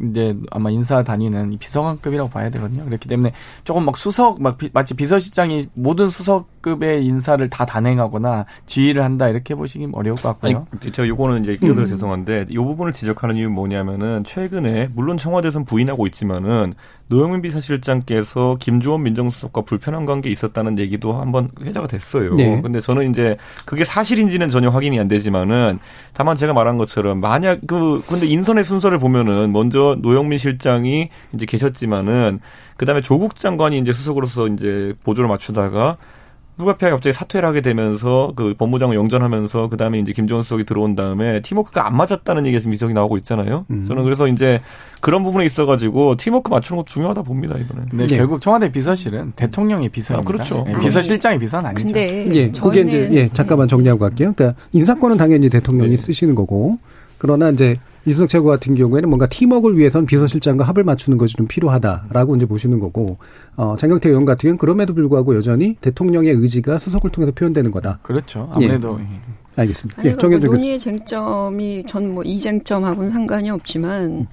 이제 0.00 0.36
아마 0.50 0.70
인사 0.70 1.02
다니는 1.02 1.58
비서관급이라고 1.58 2.30
봐야 2.30 2.48
되거든요. 2.50 2.84
그렇기 2.84 3.08
때문에 3.08 3.32
조금 3.64 3.84
막 3.84 3.96
수석 3.96 4.40
막 4.40 4.56
비, 4.58 4.70
마치 4.72 4.94
비서실장이 4.94 5.68
모든 5.74 6.08
수석 6.08 6.61
급의 6.62 7.04
인사를 7.04 7.46
다 7.50 7.66
단행하거나 7.66 8.46
지휘를 8.66 9.02
한다 9.02 9.28
이렇게 9.28 9.54
보시기 9.54 9.88
어려울 9.92 10.16
것 10.16 10.28
같고요. 10.28 10.66
아니, 10.72 10.92
저 10.92 11.06
요거는 11.06 11.42
이제 11.42 11.56
끼어들어 11.56 11.84
음. 11.84 11.88
죄송한데 11.88 12.46
이 12.48 12.56
부분을 12.56 12.92
지적하는 12.92 13.36
이유는 13.36 13.52
뭐냐면은 13.52 14.24
최근에 14.24 14.90
물론 14.94 15.18
청와대에서는 15.18 15.64
부인하고 15.64 16.06
있지만은 16.06 16.74
노영민 17.08 17.42
비서실장께서 17.42 18.56
김주원 18.58 19.02
민정수석과 19.02 19.62
불편한 19.62 20.06
관계 20.06 20.30
있었다는 20.30 20.78
얘기도 20.78 21.12
한번 21.12 21.50
회자가 21.60 21.86
됐어요. 21.86 22.34
네. 22.36 22.60
근데 22.62 22.80
저는 22.80 23.10
이제 23.10 23.36
그게 23.66 23.84
사실인지는 23.84 24.48
전혀 24.48 24.70
확인이 24.70 24.98
안 24.98 25.08
되지만은 25.08 25.78
다만 26.14 26.36
제가 26.36 26.54
말한 26.54 26.78
것처럼 26.78 27.20
만약 27.20 27.60
그 27.66 28.00
근데 28.08 28.26
인선의 28.26 28.64
순서를 28.64 28.98
보면은 28.98 29.52
먼저 29.52 29.96
노영민 30.00 30.38
실장이 30.38 31.10
이제 31.34 31.44
계셨지만은 31.44 32.40
그다음에 32.78 33.02
조국 33.02 33.34
장관이 33.34 33.78
이제 33.78 33.92
수석으로서 33.92 34.48
이제 34.48 34.94
보조를 35.04 35.28
맞추다가 35.28 35.98
불가피하게 36.56 36.94
갑자기 36.94 37.12
사퇴를 37.14 37.48
하게 37.48 37.60
되면서 37.60 38.32
그 38.36 38.54
법무장을 38.56 38.94
영전하면서 38.94 39.68
그 39.68 39.76
다음에 39.76 39.98
이제 39.98 40.12
김종원 40.12 40.42
수석이 40.42 40.64
들어온 40.64 40.94
다음에 40.94 41.40
팀워크가 41.40 41.86
안 41.86 41.96
맞았다는 41.96 42.46
얘기가 42.46 42.60
지금 42.60 42.70
미적이 42.72 42.94
나오고 42.94 43.16
있잖아요. 43.18 43.64
음. 43.70 43.84
저는 43.84 44.04
그래서 44.04 44.28
이제 44.28 44.60
그런 45.00 45.22
부분에 45.22 45.44
있어가지고 45.44 46.16
팀워크 46.16 46.50
맞추는 46.50 46.78
것도 46.78 46.86
중요하다 46.86 47.22
봅니다 47.22 47.56
이번에. 47.58 47.86
네, 47.92 48.06
네. 48.06 48.16
결국 48.16 48.40
청와대 48.40 48.70
비서실은 48.70 49.32
대통령의 49.34 49.88
비서입니다. 49.88 50.26
아, 50.26 50.30
그렇죠. 50.30 50.64
네, 50.66 50.78
비서실장의 50.78 51.38
비서는 51.38 51.66
아니죠. 51.70 51.84
근데 51.86 52.36
예, 52.36 52.50
그게 52.50 52.82
이제 52.82 53.08
예 53.12 53.28
잠깐만 53.28 53.66
정리하고 53.66 54.00
갈게요. 54.00 54.32
그러니까 54.32 54.60
인사권은 54.72 55.16
당연히 55.16 55.48
대통령이 55.48 55.90
네. 55.90 55.96
쓰시는 55.96 56.34
거고 56.34 56.78
그러나 57.18 57.50
이제 57.50 57.78
이준석 58.04 58.28
최고 58.28 58.46
같은 58.48 58.74
경우에는 58.74 59.08
뭔가 59.08 59.26
팀워크를 59.26 59.78
위해선 59.78 60.06
비서실장과 60.06 60.64
합을 60.64 60.82
맞추는 60.84 61.18
것이 61.18 61.36
좀 61.36 61.46
필요하다라고 61.46 62.36
이제 62.36 62.46
보시는 62.46 62.80
거고 62.80 63.18
어, 63.56 63.76
장경태 63.78 64.08
의원 64.08 64.24
같은 64.24 64.40
경우는 64.42 64.58
그럼에도 64.58 64.94
불구하고 64.94 65.36
여전히 65.36 65.76
대통령의 65.80 66.32
의지가 66.32 66.78
수석을 66.78 67.10
통해서 67.10 67.32
표현되는 67.32 67.70
거다. 67.70 68.00
그렇죠. 68.02 68.50
아무래도 68.52 68.98
예. 69.00 69.06
알겠습니다. 69.54 70.00
아니, 70.00 70.10
예, 70.10 70.14
그러니까 70.14 70.46
뭐 70.46 70.56
논의의 70.56 70.78
쟁점이 70.78 71.84
전 71.86 72.04
뭐 72.14 72.24
이 72.24 72.38
쟁점하고는 72.38 73.10
상관이 73.10 73.50
없지만 73.50 74.04
음. 74.04 74.26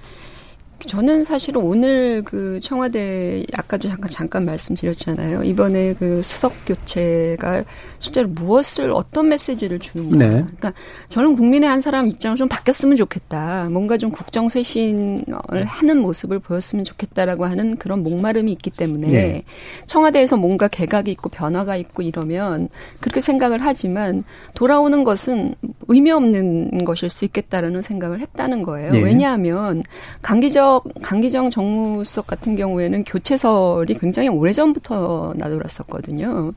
저는 0.85 1.23
사실은 1.23 1.61
오늘 1.61 2.21
그 2.23 2.59
청와대 2.61 3.43
아까도 3.53 3.89
잠깐 3.89 4.09
잠깐 4.09 4.45
말씀드렸잖아요. 4.45 5.43
이번에 5.43 5.93
그 5.93 6.21
수석 6.23 6.53
교체가 6.65 7.63
실제로 7.99 8.29
무엇을 8.29 8.91
어떤 8.91 9.29
메시지를 9.29 9.79
주는가. 9.79 10.17
네. 10.17 10.29
그러니까 10.29 10.73
저는 11.09 11.33
국민의 11.33 11.69
한 11.69 11.81
사람 11.81 12.07
입장을 12.07 12.37
좀 12.37 12.47
바뀌었으면 12.47 12.95
좋겠다. 12.97 13.67
뭔가 13.69 13.97
좀 13.97 14.11
국정 14.11 14.47
쇄신을 14.47 15.65
하는 15.65 15.97
모습을 16.01 16.39
보였으면 16.39 16.85
좋겠다라고 16.85 17.45
하는 17.45 17.75
그런 17.77 18.01
목마름이 18.03 18.51
있기 18.53 18.69
때문에 18.69 19.07
네. 19.07 19.43
청와대에서 19.85 20.37
뭔가 20.37 20.67
개각이 20.67 21.11
있고 21.11 21.29
변화가 21.29 21.75
있고 21.75 22.03
이러면 22.03 22.69
그렇게 22.99 23.19
생각을 23.19 23.59
하지만 23.61 24.23
돌아오는 24.53 25.03
것은 25.03 25.55
의미 25.87 26.11
없는 26.11 26.85
것일 26.85 27.09
수 27.09 27.25
있겠다라는 27.25 27.81
생각을 27.81 28.21
했다는 28.21 28.61
거예요. 28.61 28.89
네. 28.89 29.01
왜냐하면 29.01 29.83
강기적 30.21 30.68
강기적, 30.69 30.83
강기정 31.01 31.49
정무수석 31.49 32.27
같은 32.27 32.55
경우에는 32.55 33.03
교체설이 33.03 33.95
굉장히 33.95 34.29
오래 34.29 34.53
전부터 34.53 35.33
나돌았었거든요. 35.35 36.53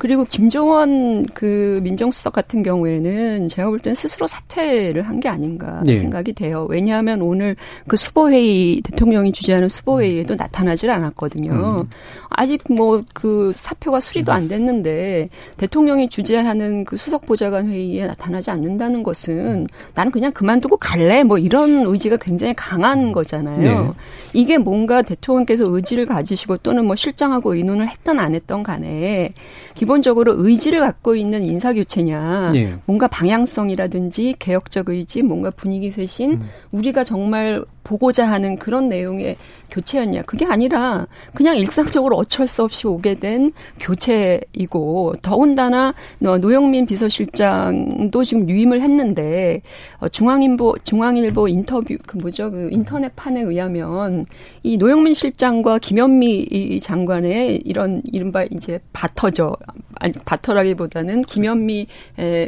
그리고 0.00 0.24
김종원 0.24 1.26
그 1.26 1.78
민정수석 1.84 2.32
같은 2.32 2.64
경우에는 2.64 3.48
제가 3.48 3.68
볼땐 3.70 3.94
스스로 3.94 4.26
사퇴를 4.26 5.02
한 5.02 5.20
게 5.20 5.28
아닌가 5.28 5.82
네. 5.84 5.96
생각이 5.96 6.32
돼요. 6.32 6.66
왜냐하면 6.70 7.20
오늘 7.20 7.54
그 7.86 7.96
수보회의 7.98 8.80
대통령이 8.80 9.32
주재하는 9.32 9.68
수보회의에도 9.68 10.34
나타나질 10.34 10.88
않았거든요. 10.90 11.82
음. 11.82 11.88
아직 12.30 12.62
뭐 12.72 13.02
그 13.12 13.52
사표가 13.54 14.00
수리도 14.00 14.32
안 14.32 14.48
됐는데 14.48 15.28
대통령이 15.58 16.08
주재하는 16.08 16.84
그 16.84 16.96
수석 16.96 17.26
보좌관 17.26 17.68
회의에 17.68 18.06
나타나지 18.06 18.50
않는다는 18.50 19.02
것은 19.02 19.66
나는 19.94 20.10
그냥 20.10 20.32
그만두고 20.32 20.76
갈래 20.78 21.22
뭐 21.22 21.36
이런 21.36 21.84
의지가 21.84 22.16
굉장히 22.16 22.54
강한 22.54 23.12
거잖아요. 23.12 23.58
네. 23.58 23.92
이게 24.32 24.56
뭔가 24.56 25.02
대통령께서 25.02 25.66
의지를 25.66 26.06
가지시고 26.06 26.58
또는 26.58 26.86
뭐 26.86 26.96
실장하고 26.96 27.54
의논을 27.56 27.88
했던 27.88 28.18
안 28.18 28.34
했던 28.34 28.62
간에 28.62 29.34
기본 29.74 29.89
적으로 30.02 30.34
의지를 30.36 30.80
갖고 30.80 31.14
있는 31.14 31.42
인사 31.42 31.72
교체냐, 31.72 32.48
네. 32.52 32.74
뭔가 32.86 33.08
방향성이라든지 33.08 34.36
개혁적 34.38 34.88
의지, 34.88 35.22
뭔가 35.22 35.50
분위기 35.50 35.90
쇄신, 35.90 36.32
음. 36.32 36.48
우리가 36.70 37.04
정말 37.04 37.64
보고자 37.90 38.30
하는 38.30 38.56
그런 38.56 38.88
내용의 38.88 39.34
교체였냐. 39.68 40.22
그게 40.22 40.44
아니라 40.44 41.06
그냥 41.34 41.56
일상적으로 41.56 42.16
어쩔 42.16 42.46
수 42.46 42.62
없이 42.62 42.86
오게 42.86 43.14
된 43.14 43.52
교체이고 43.80 45.14
더군다나 45.22 45.94
노영민 46.18 46.86
비서실장도 46.86 48.22
지금 48.22 48.48
유임을 48.48 48.80
했는데 48.80 49.62
어, 49.98 50.08
중앙일보 50.08 50.76
중앙일보 50.84 51.48
인터뷰 51.48 51.96
그 52.06 52.16
뭐죠 52.18 52.50
그 52.50 52.68
인터넷판에 52.70 53.40
의하면 53.40 54.26
이 54.62 54.76
노영민 54.76 55.14
실장과 55.14 55.78
김현미 55.78 56.78
장관의 56.80 57.62
이런 57.64 58.02
이른바 58.12 58.44
이제 58.44 58.78
바터죠. 58.92 59.56
아니 59.96 60.12
바터라기보다는 60.24 61.22
김현미 61.22 61.86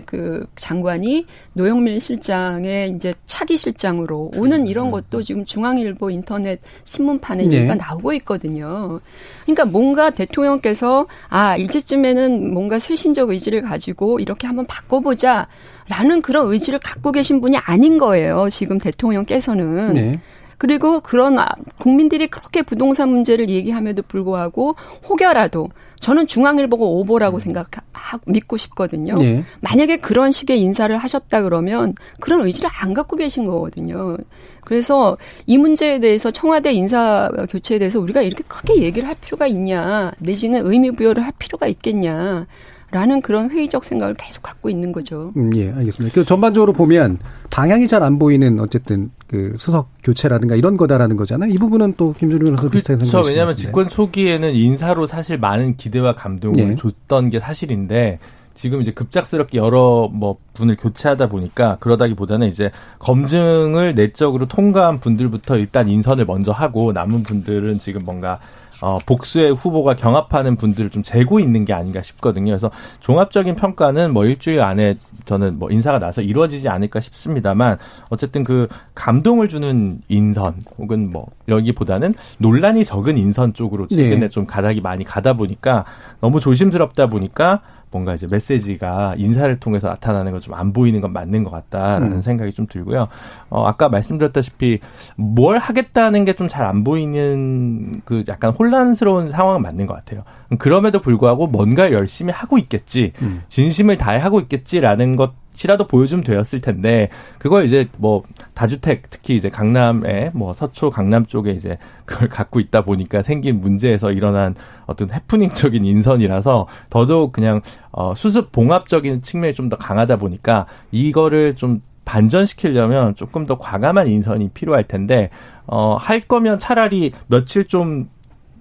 그 0.06 0.46
장관이 0.56 1.26
노영민 1.54 1.98
실장의 1.98 2.90
이제 2.90 3.12
차기 3.26 3.56
실장으로 3.56 4.30
오는 4.36 4.66
이런 4.66 4.90
것도 4.90 5.22
지금 5.22 5.31
중앙일보 5.46 6.10
인터넷 6.10 6.60
신문판에 6.84 7.44
네. 7.46 7.56
얘기가 7.56 7.74
나오고 7.74 8.12
있거든요. 8.14 9.00
그러니까 9.44 9.64
뭔가 9.64 10.10
대통령께서 10.10 11.06
아 11.28 11.56
이제쯤에는 11.56 12.52
뭔가 12.52 12.78
쇄신적 12.78 13.30
의지를 13.30 13.62
가지고 13.62 14.20
이렇게 14.20 14.46
한번 14.46 14.66
바꿔보자. 14.66 15.48
라는 15.88 16.22
그런 16.22 16.50
의지를 16.50 16.78
갖고 16.78 17.12
계신 17.12 17.40
분이 17.40 17.58
아닌 17.58 17.98
거예요. 17.98 18.48
지금 18.50 18.78
대통령께서는. 18.78 19.92
네. 19.94 20.20
그리고 20.62 21.00
그런 21.00 21.40
아, 21.40 21.48
국민들이 21.76 22.28
그렇게 22.28 22.62
부동산 22.62 23.08
문제를 23.08 23.50
얘기함에도 23.50 24.02
불구하고 24.02 24.76
혹여라도 25.08 25.70
저는 25.98 26.28
중앙일보고 26.28 27.00
오보라고 27.00 27.40
생각하고 27.40 28.30
믿고 28.30 28.56
싶거든요. 28.58 29.16
네. 29.16 29.42
만약에 29.58 29.96
그런 29.96 30.30
식의 30.30 30.60
인사를 30.60 30.96
하셨다 30.96 31.42
그러면 31.42 31.96
그런 32.20 32.42
의지를 32.42 32.70
안 32.72 32.94
갖고 32.94 33.16
계신 33.16 33.44
거거든요. 33.44 34.16
그래서 34.60 35.18
이 35.46 35.58
문제에 35.58 35.98
대해서 35.98 36.30
청와대 36.30 36.72
인사 36.72 37.28
교체에 37.50 37.80
대해서 37.80 37.98
우리가 37.98 38.22
이렇게 38.22 38.44
크게 38.46 38.82
얘기를 38.82 39.08
할 39.08 39.16
필요가 39.20 39.48
있냐, 39.48 40.12
내지는 40.20 40.64
의미 40.64 40.92
부여를 40.92 41.24
할 41.24 41.32
필요가 41.40 41.66
있겠냐. 41.66 42.46
라는 42.92 43.22
그런 43.22 43.50
회의적 43.50 43.84
생각을 43.84 44.14
계속 44.14 44.42
갖고 44.42 44.68
있는 44.68 44.92
거죠. 44.92 45.32
음, 45.38 45.50
예, 45.56 45.72
알겠습니다. 45.72 46.14
그 46.14 46.24
전반적으로 46.26 46.72
보면 46.74 47.18
방향이 47.50 47.88
잘 47.88 48.02
안 48.02 48.18
보이는 48.18 48.60
어쨌든 48.60 49.10
그 49.26 49.54
수석 49.58 49.88
교체라든가 50.04 50.56
이런 50.56 50.76
거다라는 50.76 51.16
거잖아요. 51.16 51.50
이 51.50 51.56
부분은 51.56 51.94
또 51.96 52.12
김준우 52.12 52.44
변호사 52.44 52.68
비슷하게 52.68 52.98
생각하시죠. 52.98 53.16
그렇죠. 53.16 53.28
왜냐하면 53.30 53.56
집권 53.56 53.88
초기에는 53.88 54.52
인사로 54.52 55.06
사실 55.06 55.38
많은 55.38 55.76
기대와 55.76 56.14
감동을 56.14 56.58
예. 56.58 56.74
줬던 56.76 57.30
게 57.30 57.40
사실인데 57.40 58.18
지금 58.54 58.80
이제 58.80 58.92
급작스럽게 58.92 59.58
여러 59.58 60.08
뭐 60.12 60.38
분을 60.54 60.76
교체하다 60.76 61.28
보니까 61.28 61.76
그러다기보다는 61.80 62.48
이제 62.48 62.70
검증을 62.98 63.94
내적으로 63.94 64.46
통과한 64.46 65.00
분들부터 65.00 65.56
일단 65.56 65.88
인선을 65.88 66.26
먼저 66.26 66.52
하고 66.52 66.92
남은 66.92 67.22
분들은 67.22 67.78
지금 67.78 68.04
뭔가 68.04 68.38
어, 68.82 68.98
복수의 69.06 69.54
후보가 69.54 69.94
경합하는 69.94 70.56
분들을 70.56 70.90
좀 70.90 71.04
재고 71.04 71.38
있는 71.38 71.64
게 71.64 71.72
아닌가 71.72 72.02
싶거든요. 72.02 72.50
그래서 72.50 72.70
종합적인 72.98 73.54
평가는 73.54 74.12
뭐 74.12 74.24
일주일 74.24 74.60
안에 74.60 74.96
저는 75.24 75.60
뭐 75.60 75.70
인사가 75.70 76.00
나서 76.00 76.20
이루어지지 76.20 76.68
않을까 76.68 76.98
싶습니다만 76.98 77.78
어쨌든 78.10 78.42
그 78.42 78.66
감동을 78.96 79.48
주는 79.48 80.00
인선 80.08 80.56
혹은 80.78 81.12
뭐 81.12 81.28
여기보다는 81.46 82.14
논란이 82.38 82.84
적은 82.84 83.18
인선 83.18 83.54
쪽으로 83.54 83.86
최근에 83.86 84.20
네. 84.20 84.28
좀 84.28 84.46
가닥이 84.46 84.80
많이 84.80 85.04
가다 85.04 85.34
보니까 85.34 85.84
너무 86.20 86.40
조심스럽다 86.40 87.06
보니까 87.06 87.60
뭔가 87.92 88.14
이제 88.14 88.26
메시지가 88.30 89.14
인사를 89.18 89.54
통해서 89.60 89.88
나타나는 89.88 90.32
건 90.32 90.40
좀 90.40 90.54
안 90.54 90.72
보이는 90.72 91.00
건 91.00 91.12
맞는 91.12 91.44
것 91.44 91.50
같다라는 91.50 92.12
음. 92.14 92.22
생각이 92.22 92.52
좀 92.52 92.66
들고요. 92.66 93.08
어, 93.50 93.64
아까 93.66 93.88
말씀드렸다시피 93.88 94.80
뭘 95.16 95.58
하겠다는 95.58 96.24
게 96.24 96.32
좀 96.34 96.48
잘 96.48 96.64
안 96.66 96.82
보이는 96.84 98.00
그 98.04 98.24
약간 98.28 98.52
혼란스러운 98.52 99.30
상황은 99.30 99.62
맞는 99.62 99.86
것 99.86 99.94
같아요. 99.94 100.24
그럼에도 100.58 101.00
불구하고 101.00 101.46
뭔가 101.46 101.92
열심히 101.92 102.32
하고 102.32 102.58
있겠지, 102.58 103.12
음. 103.22 103.42
진심을 103.48 103.98
다해 103.98 104.18
하고 104.18 104.40
있겠지라는 104.40 105.16
것 105.16 105.32
시라도 105.54 105.86
보여주면 105.86 106.24
되었을 106.24 106.60
텐데 106.60 107.08
그걸 107.38 107.64
이제 107.64 107.88
뭐 107.98 108.22
다주택 108.54 109.10
특히 109.10 109.36
이제 109.36 109.48
강남에 109.50 110.30
뭐 110.32 110.54
서초 110.54 110.90
강남 110.90 111.26
쪽에 111.26 111.50
이제 111.52 111.78
그걸 112.04 112.28
갖고 112.28 112.60
있다 112.60 112.82
보니까 112.84 113.22
생긴 113.22 113.60
문제에서 113.60 114.12
일어난 114.12 114.54
어떤 114.86 115.10
해프닝적인 115.12 115.84
인선이라서 115.84 116.66
더더욱 116.90 117.32
그냥 117.32 117.60
어 117.90 118.14
수습 118.14 118.52
봉합적인 118.52 119.22
측면이 119.22 119.54
좀 119.54 119.68
더 119.72 119.76
강하다 119.78 120.16
보니까 120.16 120.66
이거를 120.90 121.54
좀 121.56 121.80
반전시키려면 122.04 123.14
조금 123.14 123.46
더 123.46 123.58
과감한 123.58 124.08
인선이 124.08 124.50
필요할 124.50 124.84
텐데 124.84 125.30
어할 125.66 126.20
거면 126.20 126.58
차라리 126.58 127.12
며칠 127.28 127.64
좀 127.64 128.10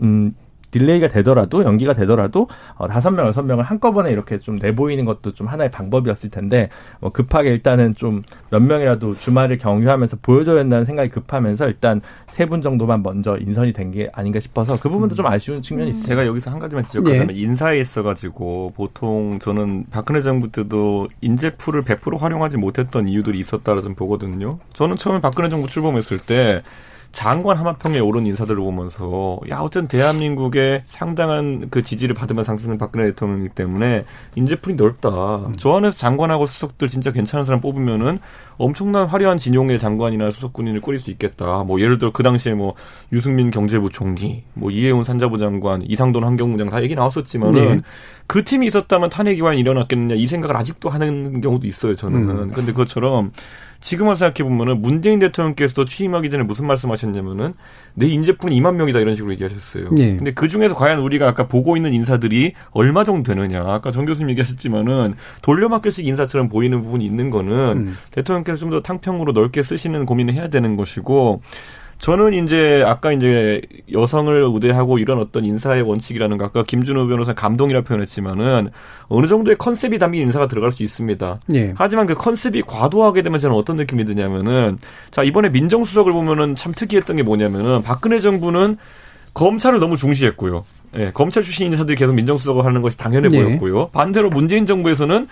음, 0.02 0.34
delay가 0.72 1.08
되더라도 1.10 1.64
연기가 1.64 1.94
되더라도 1.94 2.48
어, 2.76 2.88
다섯 2.88 3.12
명 3.12 3.28
여섯 3.28 3.44
명을 3.44 3.64
한꺼번에 3.64 4.12
이렇게 4.12 4.40
좀 4.40 4.56
내보이는 4.56 5.06
것도 5.06 5.34
좀 5.34 5.48
하나의 5.48 5.70
방법이었을 5.72 6.30
텐데 6.32 6.70
뭐 7.00 7.12
급하게 7.12 7.50
일단은 7.52 7.94
좀 7.96 8.24
몇 8.50 8.62
명이라도 8.62 9.16
주말을 9.16 9.58
경유하면서 9.58 10.18
보여줘야 10.22 10.56
된다는 10.58 10.84
생각이 10.86 11.10
급하면서 11.10 11.68
일단 11.68 12.02
세 12.28 12.46
분 12.46 12.62
정도만 12.62 13.02
먼저 13.04 13.38
인선이 13.38 13.72
된 13.74 13.92
게 13.92 14.10
아닌가 14.14 14.40
싶어서 14.40 14.78
그 14.80 14.90
부분도 14.90 15.16
좀 15.16 15.26
아쉬운 15.26 15.62
측면이 15.62 15.90
있습니다. 15.90 16.08
제가 16.08 16.26
여기서 16.26 16.50
한 16.52 16.60
가지만 16.60 16.86
지적하자면 16.86 17.28
네. 17.28 17.34
인사에 17.34 17.78
있어가지고 17.80 18.74
보통 18.76 19.38
저는 19.40 19.86
박근혜 19.92 20.22
정부 20.22 20.50
때도 20.50 21.08
인재풀을 21.22 21.82
100% 21.84 22.18
활용하지 22.20 22.58
못했던 22.58 23.08
이유들이 23.10 23.38
있었다라 23.40 23.82
좀 23.82 23.96
보거든요. 23.96 24.60
저는 24.74 24.96
처음에 24.98 25.20
박근혜 25.20 25.50
정부 25.50 25.68
출범했을 25.68 26.20
때 26.20 26.62
장관 27.12 27.58
하마평에 27.58 28.00
오른 28.00 28.26
인사들을 28.26 28.62
보면서 28.64 29.40
야 29.50 29.60
어쨌든 29.60 29.88
대한민국의 29.88 30.84
상당한 30.88 31.68
그 31.70 31.84
지지를 31.84 32.16
받으면 32.16 32.46
상승된 32.46 32.78
박근혜 32.78 33.06
대통령이기 33.08 33.50
때문에 33.54 34.06
인재풀이 34.36 34.76
넓다. 34.76 35.38
음. 35.48 35.54
저 35.58 35.74
안에서 35.74 35.98
장관하고 35.98 36.46
수석들 36.46 36.88
진짜 36.88 37.12
괜찮은 37.12 37.44
사람 37.44 37.60
뽑으면은 37.60 38.20
엄청난 38.58 39.08
화려한 39.08 39.38
진용의 39.38 39.80
장관이나 39.80 40.32
수석군인을 40.32 40.82
꾸릴 40.82 41.00
수 41.00 41.12
있겠다. 41.12 41.64
뭐 41.64 41.82
예를 41.82 41.98
들어 41.98 42.12
그 42.12 42.24
당시에 42.24 42.54
뭐 42.54 42.76
유승민 43.12 43.52
경제부 43.52 43.90
총리, 43.90 44.44
뭐 44.54 44.72
이해훈 44.72 45.04
산자부 45.04 45.38
장관, 45.38 45.82
이상돈 45.82 46.24
환경부 46.24 46.58
장관 46.58 46.78
다 46.78 46.84
얘기 46.84 46.96
나왔었지만은 46.96 47.52
네. 47.52 47.82
그 48.28 48.44
팀이 48.44 48.68
있었다면 48.68 49.10
탄핵이 49.10 49.42
과연 49.42 49.58
일어났겠느냐 49.58 50.16
이 50.16 50.28
생각을 50.28 50.56
아직도 50.56 50.90
하는 50.90 51.42
경우도 51.42 51.68
있어요. 51.68 51.96
저는. 51.96 52.30
음. 52.30 52.52
근데 52.52 52.72
그것처럼 52.72 53.32
지금만 53.82 54.16
생각해 54.16 54.48
보면은 54.48 54.82
문재인 54.82 55.20
대통령께서도 55.20 55.86
취임하기 55.86 56.30
전에 56.30 56.44
무슨 56.44 56.68
말씀하셨냐면은 56.68 57.54
내 57.96 58.08
인재풀은 58.08 58.56
2만 58.56 58.76
명이다 58.76 59.00
이런 59.00 59.16
식으로 59.16 59.34
얘기하셨어요. 59.34 59.90
예. 59.98 60.16
근데 60.16 60.34
그 60.34 60.48
중에서 60.48 60.76
과연 60.76 61.00
우리가 61.00 61.28
아까 61.28 61.48
보고 61.48 61.76
있는 61.76 61.94
인사들이 61.94 62.54
얼마 62.72 63.04
정도 63.04 63.34
되느냐? 63.34 63.64
아까 63.66 63.92
정 63.92 64.06
교수님 64.06 64.30
얘기하셨지만은 64.30 65.16
돌려막기식 65.42 66.06
인사처럼 66.08 66.48
보이는 66.48 66.82
부분이 66.82 67.04
있는 67.06 67.30
거는 67.30 67.54
음. 67.78 67.98
대통령께서 68.12 68.58
좀 68.58 68.72
더 68.72 68.82
탕평으로 68.82 69.34
넓게 69.34 69.62
쓰시는 69.64 70.06
고민을 70.06 70.34
해야 70.34 70.48
되는 70.48 70.78
것이고 70.78 71.42
저는 72.02 72.34
이제 72.34 72.84
아까 72.86 73.12
이제 73.12 73.62
여성을 73.92 74.44
우대하고 74.44 74.98
이런 74.98 75.20
어떤 75.20 75.46
인사의 75.46 75.84
원칙이라는 75.84 76.38
거 76.40 76.46
아까 76.46 76.64
김준호 76.64 77.08
변호사 77.08 77.34
감동이라 77.34 77.82
표현했지만은 77.82 78.70
어느 79.08 79.28
정도의 79.28 79.56
컨셉이 79.58 80.00
담긴 80.00 80.24
인사가 80.24 80.48
들어갈 80.48 80.72
수 80.72 80.82
있습니다. 80.82 81.40
예. 81.54 81.74
하지만 81.78 82.08
그 82.08 82.16
컨셉이 82.16 82.64
과도하게 82.64 83.22
되면 83.22 83.40
저는 83.40 83.56
어떤 83.56 83.76
느낌이 83.76 84.06
드냐면은 84.06 84.80
자 85.12 85.22
이번에 85.22 85.50
민정수석을 85.50 86.12
보면은 86.12 86.56
참 86.56 86.74
특이했던 86.74 87.18
게 87.18 87.24
뭐냐면은 87.24 87.84
박근혜 87.84 88.20
정부는 88.20 88.78
검찰을 89.36 89.80
너무 89.80 89.96
중시했고요. 89.96 90.66
예, 90.98 91.12
검찰 91.14 91.44
출신 91.44 91.68
인사들이 91.68 91.96
계속 91.96 92.14
민정수석을 92.14 92.66
하는 92.66 92.82
것이 92.82 92.98
당연해 92.98 93.30
예. 93.32 93.44
보였고요. 93.44 93.90
반대로 93.90 94.30
문재인 94.30 94.66
정부에서는 94.66 95.28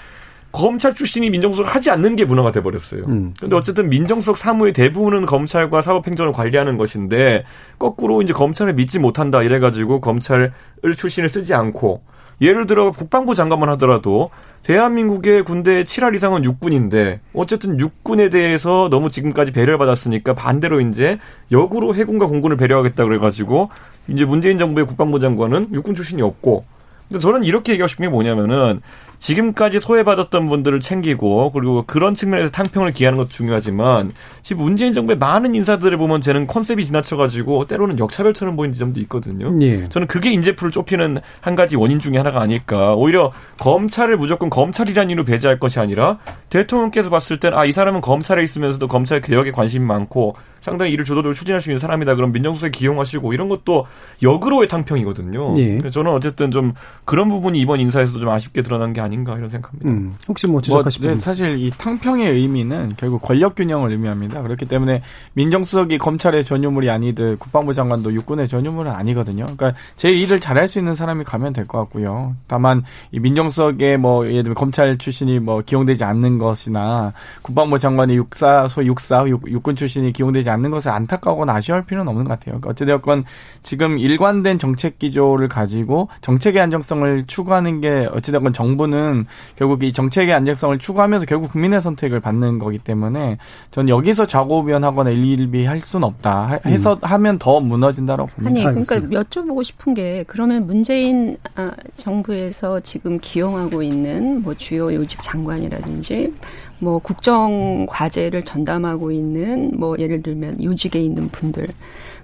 검찰 0.52 0.96
출신이 0.96 1.30
민정수석을 1.30 1.70
하지 1.70 1.92
않는 1.92 2.16
게 2.16 2.26
문화가 2.26 2.52
돼버렸어요. 2.52 3.04
음. 3.06 3.34
근데 3.40 3.56
어쨌든 3.56 3.90
민정수석 3.90 4.38
사무의 4.38 4.74
대부분은 4.74 5.26
검찰과 5.26 5.82
사법행정을 5.82 6.32
관리하는 6.34 6.78
것인데 6.78 7.46
거꾸로 7.78 8.22
이제 8.22 8.34
검찰을 8.34 8.74
믿지 8.74 9.00
못한다 9.00 9.44
이래가지고 9.44 10.02
검찰을 10.02 10.52
출신을 10.96 11.30
쓰지 11.30 11.54
않고 11.54 12.02
예를 12.42 12.66
들어 12.68 12.92
국방부 12.92 13.36
장관만 13.36 13.70
하더라도 13.72 14.30
대한민국의 14.64 15.44
군대의 15.44 15.84
7할 15.84 16.16
이상은 16.16 16.44
육군인데 16.44 17.20
어쨌든 17.34 17.80
육군에 17.80 18.30
대해서 18.30 18.88
너무 18.90 19.10
지금까지 19.10 19.52
배려를 19.52 19.78
받았으니까 19.78 20.34
반대로 20.34 20.80
이제 20.80 21.20
역으로 21.52 21.96
해군과 21.96 22.28
공군을 22.28 22.58
배려하겠다 22.58 23.04
그래가지고 23.04 23.70
이제 24.08 24.26
문재인 24.26 24.58
정부의 24.58 24.88
국방부 24.88 25.20
장관은 25.20 25.70
육군 25.74 25.96
출신이 25.96 26.22
없고 26.22 26.66
근데 27.10 27.20
저는 27.20 27.44
이렇게 27.44 27.74
얘기하고 27.74 27.88
싶은 27.88 28.04
게 28.04 28.10
뭐냐면은 28.10 28.82
지금까지 29.20 29.80
소외받았던 29.80 30.48
분들을 30.48 30.80
챙기고 30.80 31.52
그리고 31.52 31.84
그런 31.86 32.16
측면에서 32.16 32.52
탕평을 32.52 32.92
기하는 32.94 33.18
것도 33.18 33.30
중요하지만 33.30 34.12
지금 34.42 34.64
문재인 34.64 34.94
정부의 34.94 35.18
많은 35.18 35.56
인사들을 35.56 35.98
보면 35.98 36.22
쟤는 36.22 36.48
컨셉이 36.48 36.86
지나쳐가지고 36.86 37.66
때로는 37.66 38.00
역차별처럼 38.00 38.56
보이는 38.56 38.74
지점도 38.74 39.00
있거든요. 39.02 39.56
예. 39.62 39.88
저는 39.90 40.08
그게 40.08 40.32
인재풀을 40.32 40.72
좁히는 40.72 41.20
한 41.42 41.56
가지 41.56 41.76
원인 41.76 42.00
중에 42.00 42.18
하나가 42.18 42.42
아닐까. 42.42 42.96
오히려 42.96 43.32
검찰을 43.60 44.18
무조건 44.18 44.50
검찰이라는 44.50 45.10
이유로 45.12 45.26
배제할 45.26 45.60
것이 45.60 45.80
아니라 45.80 46.18
대통령께서 46.50 47.10
봤을 47.10 47.40
땐 47.40 47.54
아 47.54 47.66
이 47.70 47.72
사람은 47.72 48.02
검찰에 48.02 48.42
있으면서도 48.42 48.88
검찰 48.88 49.22
개혁에 49.22 49.52
관심이 49.52 49.86
많고 49.86 50.36
상당히 50.62 50.92
일을 50.92 51.06
주도적으로 51.06 51.34
추진할 51.34 51.62
수 51.62 51.70
있는 51.70 51.80
사람이다. 51.80 52.16
그럼 52.16 52.32
민정수석에 52.32 52.72
기용하시고 52.72 53.34
이런 53.34 53.50
것도 53.50 53.88
역으로의 54.22 54.68
탕평이거든요. 54.68 55.56
예. 55.58 55.90
저는 55.90 56.12
어쨌든 56.12 56.52
좀 56.52 56.74
그런 57.06 57.30
부분이 57.30 57.60
이번 57.60 57.80
인사에서도 57.80 58.20
좀 58.20 58.30
아쉽게 58.30 58.62
드러난 58.62 58.94
게 58.94 59.02
아닌가 59.02 59.36
이런 59.38 59.50
생각합니다. 59.50 59.90
음, 59.90 60.16
혹시 60.28 60.48
뭐 60.48 60.62
지적하실 60.62 61.04
뭐, 61.04 61.14
네, 61.14 61.20
사실 61.20 61.58
이 61.60 61.70
탕평의 61.72 62.32
의미는 62.32 62.94
결국 62.98 63.22
권력 63.22 63.56
균형을 63.56 63.92
의미합니다. 63.92 64.42
그렇기 64.42 64.66
때문에 64.66 65.02
민정수석이 65.34 65.98
검찰의 65.98 66.44
전유물이 66.44 66.90
아니듯 66.90 67.40
국방부 67.40 67.74
장관도 67.74 68.14
육군의 68.14 68.48
전유물은 68.48 68.92
아니거든요. 68.92 69.46
그러니까 69.46 69.74
제 69.96 70.12
일을 70.12 70.40
잘할 70.40 70.68
수 70.68 70.80
있는 70.80 70.96
사람이 70.96 71.24
가면 71.24 71.54
될 71.54 71.70
것 71.70 71.78
같고요. 71.78 72.36
다만 72.48 72.84
이 73.12 73.20
민정수석에 73.20 73.98
뭐 73.98 74.26
예를 74.26 74.44
들면 74.44 74.56
검찰 74.56 74.98
출신이 74.98 75.40
뭐 75.40 75.62
기용되지 75.64 76.04
않는 76.04 76.40
것이나 76.40 77.14
국방부 77.44 77.78
장관이 77.78 78.16
육사 78.16 78.68
소 78.68 78.84
육사 78.84 79.24
육, 79.28 79.50
육군 79.50 79.76
출신이 79.76 80.12
기용되지 80.14 80.49
되지 80.50 80.52
않는 80.52 80.72
것을 80.72 80.92
안타까워하거나 80.92 81.54
아쉬워할 81.54 81.86
필요는 81.86 82.10
없는 82.10 82.26
것 82.26 82.32
같아요. 82.32 82.60
그러니까 82.60 82.72
어찌되었건 82.72 83.24
지금 83.62 83.98
일관된 83.98 84.58
정책 84.60 84.98
기조를 84.98 85.48
가지고 85.48 86.10
정책의 86.22 86.62
안정성을 86.62 87.26
추구하는 87.28 87.82
게 87.82 88.10
어찌되었건 88.12 88.54
정부는 88.54 89.26
결국 89.56 89.84
이 89.84 89.94
정책의 89.94 90.34
안정성을 90.34 90.80
추구하면서 90.80 91.26
결국 91.28 91.52
국민의 91.52 91.82
선택을 91.82 92.20
받는 92.20 92.60
거기 92.60 92.80
때문에 92.80 93.38
전 93.72 93.88
여기서 93.88 94.26
좌고우변하거나 94.26 95.12
일일비 95.12 95.66
할 95.66 95.82
수는 95.82 96.08
없다. 96.08 96.60
해서 96.66 96.94
음. 96.94 97.00
하면 97.02 97.40
더 97.40 97.60
무너진다라고 97.60 98.30
봅니다. 98.30 98.70
아니 98.70 98.84
그러니까 98.84 99.22
여쭤보고 99.22 99.64
싶은 99.64 99.94
게 99.94 100.24
그러면 100.28 100.66
문재인 100.66 101.38
아, 101.56 101.72
정부에서 101.96 102.80
지금 102.82 103.20
기용하고 103.22 103.84
있는 103.84 104.42
뭐 104.42 104.54
주요 104.56 104.94
요직 104.94 105.22
장관이라든지 105.22 106.34
뭐 106.80 107.00
국정 107.00 107.86
과제를 107.88 108.44
전담하고 108.44 109.12
있는 109.12 109.72
뭐 109.78 109.98
예를 110.00 110.22
들면 110.24 110.64
요직에 110.64 111.00
있는 111.00 111.28
분들 111.30 111.68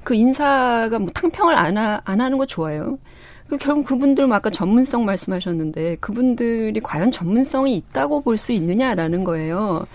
그 0.04 0.14
인사가 0.16 1.00
뭐 1.00 1.10
탕평을 1.14 1.56
안, 1.56 1.78
하, 1.78 2.02
안 2.06 2.22
하는 2.22 2.38
거 2.38 2.46
좋아요. 2.46 2.98
그 3.48 3.58
결국 3.58 3.86
그분들 3.86 4.28
뭐 4.28 4.36
아까 4.38 4.50
전문성 4.50 5.06
말씀하셨는데 5.06 5.98
그분들이 5.98 6.80
과연 6.80 7.12
전문성이 7.12 7.76
있다고 7.78 8.22
볼 8.22 8.38
수 8.38 8.52
있느냐라는 8.54 9.24
거예요. 9.24 9.86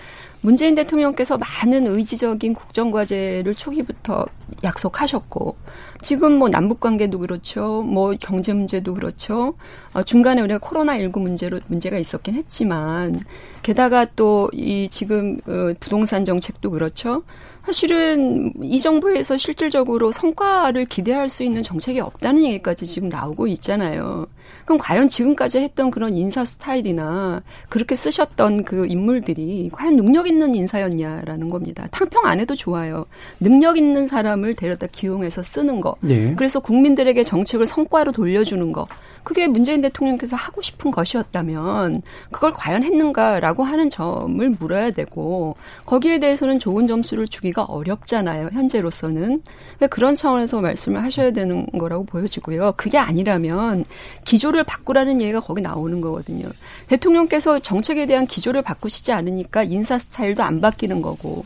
문재인 0.41 0.75
대통령께서 0.75 1.37
많은 1.37 1.87
의지적인 1.87 2.53
국정과제를 2.53 3.53
초기부터 3.55 4.25
약속하셨고 4.63 5.55
지금 6.01 6.33
뭐 6.33 6.49
남북 6.49 6.79
관계도 6.79 7.19
그렇죠. 7.19 7.83
뭐 7.83 8.13
경제 8.19 8.53
문제도 8.53 8.93
그렇죠. 8.93 9.53
어, 9.93 10.03
중간에 10.03 10.41
우리가 10.41 10.59
코로나 10.59 10.97
19 10.97 11.19
문제로 11.19 11.59
문제가 11.67 11.97
있었긴 11.97 12.35
했지만 12.35 13.19
게다가 13.61 14.05
또 14.05 14.49
이 14.53 14.89
지금 14.89 15.37
어, 15.47 15.73
부동산 15.79 16.25
정책도 16.25 16.71
그렇죠. 16.71 17.23
사실은 17.65 18.51
이 18.61 18.79
정부에서 18.79 19.37
실질적으로 19.37 20.11
성과를 20.11 20.85
기대할 20.85 21.29
수 21.29 21.43
있는 21.43 21.61
정책이 21.61 21.99
없다는 21.99 22.43
얘기까지 22.43 22.85
지금 22.85 23.09
나오고 23.09 23.47
있잖아요. 23.47 24.25
그럼 24.65 24.79
과연 24.79 25.07
지금까지 25.07 25.59
했던 25.59 25.91
그런 25.91 26.15
인사 26.15 26.43
스타일이나 26.43 27.41
그렇게 27.69 27.95
쓰셨던 27.95 28.63
그 28.63 28.85
인물들이 28.87 29.69
과연 29.71 29.95
능력 29.95 30.27
있는 30.27 30.55
인사였냐라는 30.55 31.49
겁니다. 31.49 31.87
탕평 31.91 32.25
안 32.25 32.39
해도 32.39 32.55
좋아요. 32.55 33.05
능력 33.39 33.77
있는 33.77 34.07
사람을 34.07 34.55
데려다 34.55 34.87
기용해서 34.87 35.43
쓰는 35.43 35.79
거. 35.79 35.95
네. 36.01 36.33
그래서 36.35 36.59
국민들에게 36.59 37.23
정책을 37.23 37.65
성과로 37.65 38.11
돌려주는 38.11 38.71
거. 38.71 38.87
그게 39.23 39.47
문재인 39.47 39.81
대통령께서 39.81 40.35
하고 40.35 40.61
싶은 40.61 40.91
것이었다면 40.91 42.01
그걸 42.31 42.53
과연 42.53 42.83
했는가라고 42.83 43.63
하는 43.63 43.89
점을 43.89 44.49
물어야 44.49 44.91
되고 44.91 45.55
거기에 45.85 46.19
대해서는 46.19 46.59
좋은 46.59 46.87
점수를 46.87 47.27
주기가 47.27 47.63
어렵잖아요. 47.63 48.49
현재로서는. 48.51 49.41
그러니까 49.75 49.87
그런 49.87 50.15
차원에서 50.15 50.61
말씀을 50.61 51.03
하셔야 51.03 51.31
되는 51.31 51.65
거라고 51.77 52.05
보여지고요. 52.05 52.73
그게 52.77 52.97
아니라면 52.97 53.85
기조를 54.25 54.63
바꾸라는 54.63 55.21
얘기가 55.21 55.39
거기 55.39 55.61
나오는 55.61 56.01
거거든요. 56.01 56.47
대통령께서 56.87 57.59
정책에 57.59 58.05
대한 58.05 58.25
기조를 58.25 58.61
바꾸시지 58.61 59.11
않으니까 59.11 59.63
인사 59.63 59.97
스타일도 59.97 60.43
안 60.43 60.61
바뀌는 60.61 61.01
거고 61.01 61.45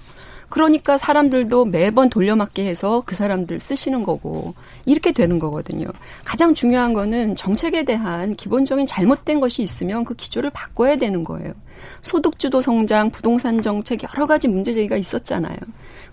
그러니까 0.49 0.97
사람들도 0.97 1.65
매번 1.65 2.09
돌려막기 2.09 2.61
해서 2.61 3.03
그 3.05 3.15
사람들 3.15 3.59
쓰시는 3.59 4.03
거고 4.03 4.53
이렇게 4.85 5.11
되는 5.11 5.39
거거든요. 5.39 5.87
가장 6.23 6.53
중요한 6.53 6.93
거는 6.93 7.35
정책에 7.35 7.83
대한 7.83 8.35
기본적인 8.35 8.85
잘못된 8.85 9.39
것이 9.39 9.63
있으면 9.63 10.05
그 10.05 10.13
기조를 10.15 10.49
바꿔야 10.51 10.95
되는 10.95 11.23
거예요. 11.23 11.53
소득주도 12.01 12.61
성장, 12.61 13.09
부동산 13.09 13.61
정책 13.61 14.03
여러 14.03 14.25
가지 14.27 14.47
문제 14.47 14.73
제기가 14.73 14.97
있었잖아요. 14.97 15.57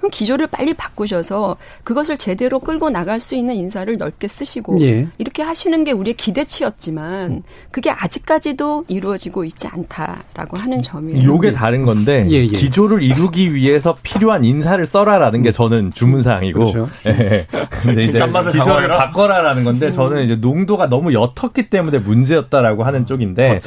그럼 0.02 0.10
기조를 0.10 0.48
빨리 0.48 0.74
바꾸셔서 0.74 1.56
그것을 1.84 2.16
제대로 2.16 2.58
끌고 2.58 2.90
나갈 2.90 3.20
수 3.20 3.36
있는 3.36 3.54
인사를 3.54 3.96
넓게 3.96 4.26
쓰시고 4.26 4.76
예. 4.80 5.06
이렇게 5.18 5.44
하시는 5.44 5.84
게 5.84 5.92
우리의 5.92 6.14
기대치였지만 6.14 7.42
그게 7.70 7.90
아직까지도 7.90 8.86
이루어지고 8.88 9.44
있지 9.44 9.68
않다라고 9.68 10.56
하는 10.56 10.82
점이에요. 10.82 11.22
요게 11.24 11.48
예. 11.48 11.52
다른 11.52 11.84
건데 11.84 12.26
예, 12.30 12.38
예. 12.38 12.46
기조를 12.46 13.04
이루기 13.04 13.54
위해서 13.54 13.96
필요한 14.02 14.44
인사를 14.44 14.84
써라라는 14.84 15.42
게 15.42 15.52
저는 15.52 15.92
주문 15.92 16.22
사항이고 16.22 16.72
그렇죠. 16.72 16.88
예. 17.06 17.46
근데 17.82 18.02
이제 18.02 18.18
기조를 18.18 18.88
바꿔라라는 18.88 19.62
건데 19.62 19.86
음. 19.86 19.92
저는 19.92 20.24
이제 20.24 20.34
농도가 20.34 20.88
너무 20.88 21.12
옅었기 21.12 21.70
때문에 21.70 21.98
문제였다라고 21.98 22.82
하는 22.82 23.06
쪽인데 23.06 23.60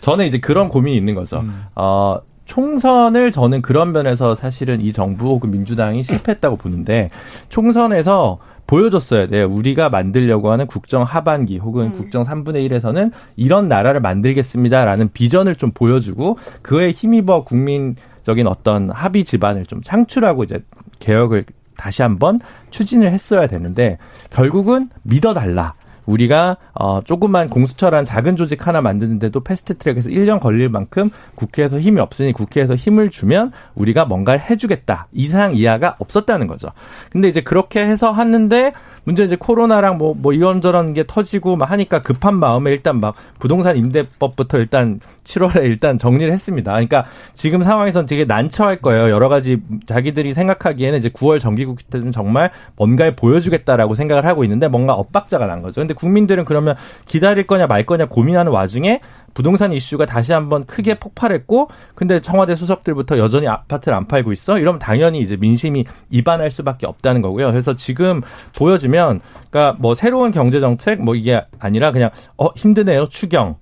저는 0.00 0.26
이제 0.26 0.38
그런 0.38 0.68
고민이 0.68 0.96
있는 0.96 1.16
거죠. 1.16 1.39
음. 1.40 1.64
어, 1.74 2.20
총선을 2.44 3.30
저는 3.30 3.62
그런 3.62 3.92
면에서 3.92 4.34
사실은 4.34 4.80
이 4.80 4.92
정부 4.92 5.26
혹은 5.26 5.52
민주당이 5.52 6.02
실패했다고 6.02 6.56
보는데 6.56 7.08
총선에서 7.48 8.38
보여줬어야 8.66 9.26
돼요. 9.26 9.48
우리가 9.48 9.88
만들려고 9.88 10.50
하는 10.50 10.66
국정 10.66 11.02
하반기 11.02 11.58
혹은 11.58 11.86
음. 11.86 11.92
국정 11.92 12.24
3분의 12.24 12.68
1에서는 12.68 13.10
이런 13.36 13.68
나라를 13.68 14.00
만들겠습니다라는 14.00 15.10
비전을 15.12 15.56
좀 15.56 15.72
보여주고 15.72 16.38
그에 16.62 16.90
힘입어 16.90 17.44
국민적인 17.44 18.46
어떤 18.46 18.90
합의 18.90 19.24
집안을 19.24 19.66
좀 19.66 19.80
창출하고 19.82 20.44
이제 20.44 20.62
개혁을 21.00 21.44
다시 21.76 22.02
한번 22.02 22.40
추진을 22.70 23.10
했어야 23.10 23.46
되는데 23.46 23.98
결국은 24.30 24.90
믿어달라. 25.02 25.72
우리가 26.10 26.56
어 26.74 27.00
조금만 27.02 27.48
공수처란 27.48 28.04
작은 28.04 28.36
조직 28.36 28.66
하나 28.66 28.80
만드는데도 28.80 29.40
패스트 29.40 29.78
트랙에서 29.78 30.10
1년 30.10 30.40
걸릴 30.40 30.68
만큼 30.68 31.10
국회에서 31.34 31.78
힘이 31.78 32.00
없으니 32.00 32.32
국회에서 32.32 32.74
힘을 32.74 33.10
주면 33.10 33.52
우리가 33.74 34.04
뭔가를 34.04 34.40
해주겠다 34.40 35.08
이상 35.12 35.54
이하가 35.54 35.96
없었다는 35.98 36.46
거죠. 36.46 36.68
근데 37.10 37.28
이제 37.28 37.40
그렇게 37.40 37.80
해서 37.80 38.10
하는데 38.10 38.72
문제 39.04 39.24
이제 39.24 39.36
코로나랑 39.36 39.98
뭐, 39.98 40.14
뭐 40.16 40.32
이런저런 40.32 40.94
게 40.94 41.04
터지고 41.06 41.56
막 41.56 41.70
하니까 41.70 42.02
급한 42.02 42.36
마음에 42.36 42.70
일단 42.70 43.00
막 43.00 43.14
부동산 43.38 43.76
임대법부터 43.76 44.58
일단 44.58 45.00
7월에 45.24 45.64
일단 45.64 45.98
정리를 45.98 46.32
했습니다. 46.32 46.72
그러니까 46.72 47.04
지금 47.34 47.62
상황에선 47.62 48.06
되게 48.06 48.24
난처할 48.24 48.80
거예요. 48.80 49.10
여러 49.10 49.28
가지 49.28 49.58
자기들이 49.86 50.34
생각하기에는 50.34 50.98
이제 50.98 51.08
9월 51.08 51.40
정기국회 51.40 51.84
때는 51.90 52.10
정말 52.10 52.50
뭔가를 52.76 53.16
보여주겠다라고 53.16 53.94
생각을 53.94 54.26
하고 54.26 54.44
있는데 54.44 54.68
뭔가 54.68 54.94
엇박자가 54.94 55.46
난 55.46 55.62
거죠. 55.62 55.80
근데 55.80 55.94
국민들은 55.94 56.44
그러면 56.44 56.76
기다릴 57.06 57.44
거냐 57.46 57.66
말 57.66 57.84
거냐 57.84 58.06
고민하는 58.06 58.52
와중에 58.52 59.00
부동산 59.34 59.72
이슈가 59.72 60.06
다시 60.06 60.32
한번 60.32 60.64
크게 60.64 60.98
폭발했고 60.98 61.68
근데 61.94 62.20
청와대 62.20 62.54
수석들부터 62.54 63.18
여전히 63.18 63.48
아파트를 63.48 63.96
안 63.96 64.06
팔고 64.06 64.32
있어 64.32 64.58
이러면 64.58 64.78
당연히 64.78 65.20
이제 65.20 65.36
민심이 65.36 65.84
이반할 66.10 66.50
수밖에 66.50 66.86
없다는 66.86 67.22
거고요. 67.22 67.50
그래서 67.50 67.74
지금 67.74 68.22
보여주면 68.56 69.20
그러니까 69.50 69.76
뭐 69.80 69.94
새로운 69.94 70.30
경제 70.30 70.60
정책 70.60 71.02
뭐 71.02 71.14
이게 71.14 71.42
아니라 71.58 71.92
그냥 71.92 72.10
어 72.36 72.48
힘드네요 72.56 73.06
추경 73.06 73.56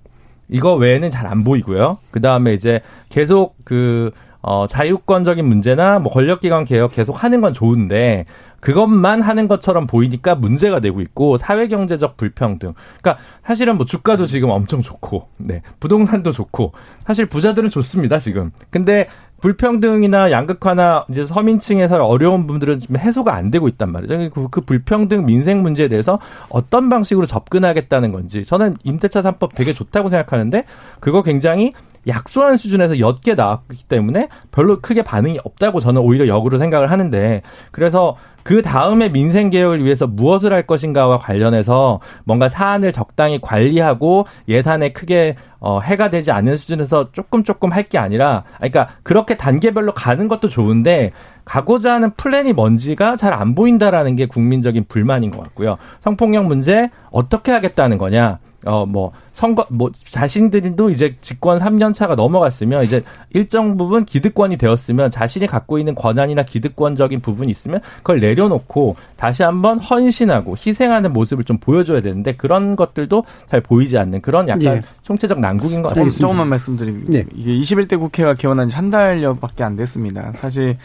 이거 0.49 0.73
외에는 0.75 1.09
잘 1.09 1.29
안 1.29 1.43
보이고요. 1.43 1.99
그 2.11 2.21
다음에 2.21 2.53
이제 2.53 2.81
계속 3.09 3.55
그, 3.63 4.11
어, 4.41 4.67
자유권적인 4.67 5.45
문제나 5.45 5.99
뭐 5.99 6.11
권력기관 6.11 6.65
개혁 6.65 6.93
계속 6.93 7.23
하는 7.23 7.41
건 7.41 7.51
좋은데 7.53 8.25
그것만 8.59 9.21
하는 9.21 9.47
것처럼 9.47 9.87
보이니까 9.87 10.35
문제가 10.35 10.79
되고 10.79 11.01
있고 11.01 11.37
사회 11.37 11.67
경제적 11.67 12.17
불평등. 12.17 12.73
그러니까 13.01 13.23
사실은 13.43 13.77
뭐 13.77 13.85
주가도 13.85 14.25
지금 14.25 14.49
엄청 14.49 14.81
좋고, 14.81 15.27
네. 15.37 15.61
부동산도 15.79 16.31
좋고, 16.31 16.73
사실 17.05 17.25
부자들은 17.25 17.69
좋습니다, 17.69 18.19
지금. 18.19 18.51
근데 18.69 19.07
불평등이나 19.41 20.31
양극화나 20.31 21.05
이제 21.09 21.25
서민층에서 21.25 22.03
어려운 22.05 22.47
분들은 22.47 22.79
지금 22.79 22.97
해소가 22.97 23.33
안 23.33 23.51
되고 23.51 23.67
있단 23.67 23.91
말이죠. 23.91 24.29
그, 24.31 24.49
그 24.49 24.61
불평등 24.61 25.25
민생 25.25 25.61
문제에 25.61 25.87
대해서 25.87 26.19
어떤 26.49 26.89
방식으로 26.89 27.25
접근하겠다는 27.25 28.11
건지 28.11 28.43
저는 28.43 28.75
임대차 28.83 29.21
3법 29.21 29.55
되게 29.55 29.73
좋다고 29.73 30.09
생각하는데 30.09 30.65
그거 30.99 31.21
굉장히 31.23 31.71
약소한 32.09 32.57
수준에서 32.57 32.99
옅게 32.99 33.35
나왔기 33.35 33.87
때문에 33.87 34.29
별로 34.51 34.79
크게 34.81 35.03
반응이 35.03 35.39
없다고 35.43 35.79
저는 35.79 36.01
오히려 36.01 36.27
역으로 36.27 36.57
생각을 36.57 36.91
하는데 36.91 37.41
그래서 37.71 38.15
그 38.43 38.61
다음에 38.61 39.09
민생 39.09 39.49
개혁을 39.49 39.83
위해서 39.83 40.07
무엇을 40.07 40.53
할 40.53 40.65
것인가와 40.65 41.19
관련해서 41.19 41.99
뭔가 42.23 42.49
사안을 42.49 42.91
적당히 42.91 43.39
관리하고 43.41 44.25
예산에 44.47 44.91
크게 44.93 45.35
어, 45.59 45.79
해가 45.81 46.09
되지 46.09 46.31
않는 46.31 46.55
수준에서 46.57 47.11
조금 47.11 47.43
조금 47.43 47.71
할 47.71 47.83
게 47.89 47.97
아니라 47.97 48.43
그러니까 48.57 48.87
그렇게 49.03 49.35
단계별로 49.35 49.93
가는 49.93 50.27
것도 50.27 50.47
좋은데 50.47 51.11
가고자 51.49 51.93
하는 51.95 52.11
플랜이 52.11 52.53
뭔지가 52.53 53.15
잘 53.15 53.33
안 53.39 53.55
보인다라는 53.55 54.15
게 54.17 54.25
국민적인 54.25 54.85
불만인 54.89 55.31
것 55.31 55.41
같고요. 55.43 55.77
성폭력 56.03 56.45
문제 56.45 56.89
어떻게 57.11 57.51
하겠다는 57.51 57.97
거냐? 57.97 58.39
어, 58.65 58.85
뭐, 58.85 59.13
선거, 59.31 59.65
뭐, 59.69 59.89
자신들도 60.09 60.89
이제 60.89 61.15
집권 61.21 61.59
3년 61.59 61.93
차가 61.93 62.15
넘어갔으면 62.15 62.83
이제 62.83 63.01
일정 63.29 63.77
부분 63.77 64.03
기득권이 64.03 64.57
되었으면 64.57 65.09
자신이 65.09 65.47
갖고 65.47 65.79
있는 65.79 65.95
권한이나 65.95 66.43
기득권적인 66.43 67.21
부분이 67.21 67.49
있으면 67.49 67.79
그걸 67.97 68.19
내려놓고 68.19 68.97
다시 69.15 69.43
한번 69.43 69.79
헌신하고 69.79 70.55
희생하는 70.57 71.13
모습을 71.13 71.45
좀 71.45 71.57
보여줘야 71.57 72.01
되는데 72.01 72.35
그런 72.35 72.75
것들도 72.75 73.23
잘 73.49 73.61
보이지 73.61 73.97
않는 73.97 74.19
그런 74.19 74.49
약간 74.49 74.63
예. 74.63 74.81
총체적 75.03 75.39
난국인 75.39 75.81
것 75.81 75.89
같습니다. 75.89 76.17
조금만 76.17 76.49
말씀드리면 76.49 77.03
네. 77.07 77.23
이게 77.33 77.53
21대 77.55 77.97
국회가 77.97 78.33
개원한 78.33 78.67
지 78.67 78.75
한 78.75 78.89
달여밖에 78.89 79.63
안 79.63 79.77
됐습니다. 79.77 80.33
사실 80.33 80.75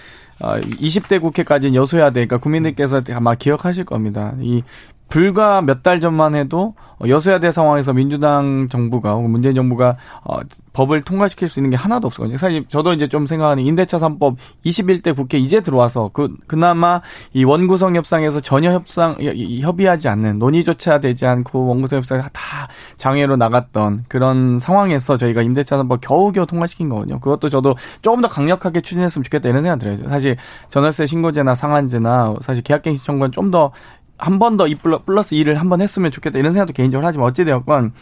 20대 0.41 1.21
국회까지는 1.21 1.75
여소야 1.75 2.11
되니까 2.11 2.39
국민들께서 2.39 3.03
아마 3.13 3.35
기억하실 3.35 3.85
겁니다. 3.85 4.35
이 4.41 4.63
불과 5.09 5.61
몇 5.63 5.83
달 5.85 6.01
전만 6.01 6.35
해도 6.35 6.75
여소야대 7.07 7.51
상황에서 7.51 7.93
민주당 7.93 8.69
정부가 8.71 9.17
문재인 9.17 9.55
정부가 9.55 9.97
어, 10.25 10.39
법을 10.73 11.03
통과시킬 11.03 11.49
수 11.49 11.61
있는 11.61 11.71
게 11.71 11.77
하나도 11.77 12.07
없었거든요. 12.07 12.39
사실 12.39 12.65
저도 12.69 12.95
이제 12.95 13.07
좀 13.09 13.27
생각하는 13.27 13.65
임대차 13.65 13.99
3법 13.99 14.37
21대 14.65 15.15
국회 15.15 15.37
이제 15.39 15.61
들어와서 15.61 16.11
그 16.13 16.35
그나마 16.47 17.03
이 17.33 17.45
원구성 17.45 17.97
협상에서 17.97 18.41
전혀 18.41 18.73
협상 18.73 19.17
협의하지 19.21 20.09
않는 20.09 20.39
논의조차 20.39 21.01
되지 21.01 21.27
않고 21.27 21.67
원구성 21.67 21.99
협상이 21.99 22.23
다 22.33 22.69
장애로 22.97 23.37
나갔던 23.37 24.05
그런 24.09 24.59
상황에서 24.59 25.17
저희가 25.17 25.43
임대차 25.43 25.77
3법 25.83 26.01
겨우겨우 26.01 26.47
통과시킨 26.47 26.89
거거든요. 26.89 27.21
그것도 27.21 27.51
저도 27.51 27.77
조금 28.01 28.23
더 28.23 28.29
강력하게 28.29 28.81
추진했으면 28.81 29.25
좋겠다 29.25 29.49
이런 29.51 29.63
생각 29.63 29.79
들어요. 29.79 29.97
사실 30.09 30.37
전월세 30.71 31.07
신고제나 31.07 31.55
상한제나 31.55 32.37
사실 32.41 32.65
계약갱신 32.65 33.05
청구는 33.05 33.33
좀더 33.33 33.73
한 34.19 34.39
번더2 34.39 35.05
플러스 35.05 35.35
2를 35.37 35.55
한 35.55 35.69
번 35.69 35.81
했으면 35.81 36.11
좋겠다 36.11 36.39
이런 36.39 36.53
생각도 36.53 36.73
개인적으로 36.73 37.07
하지만 37.07 37.27
어찌되었건 37.29 37.93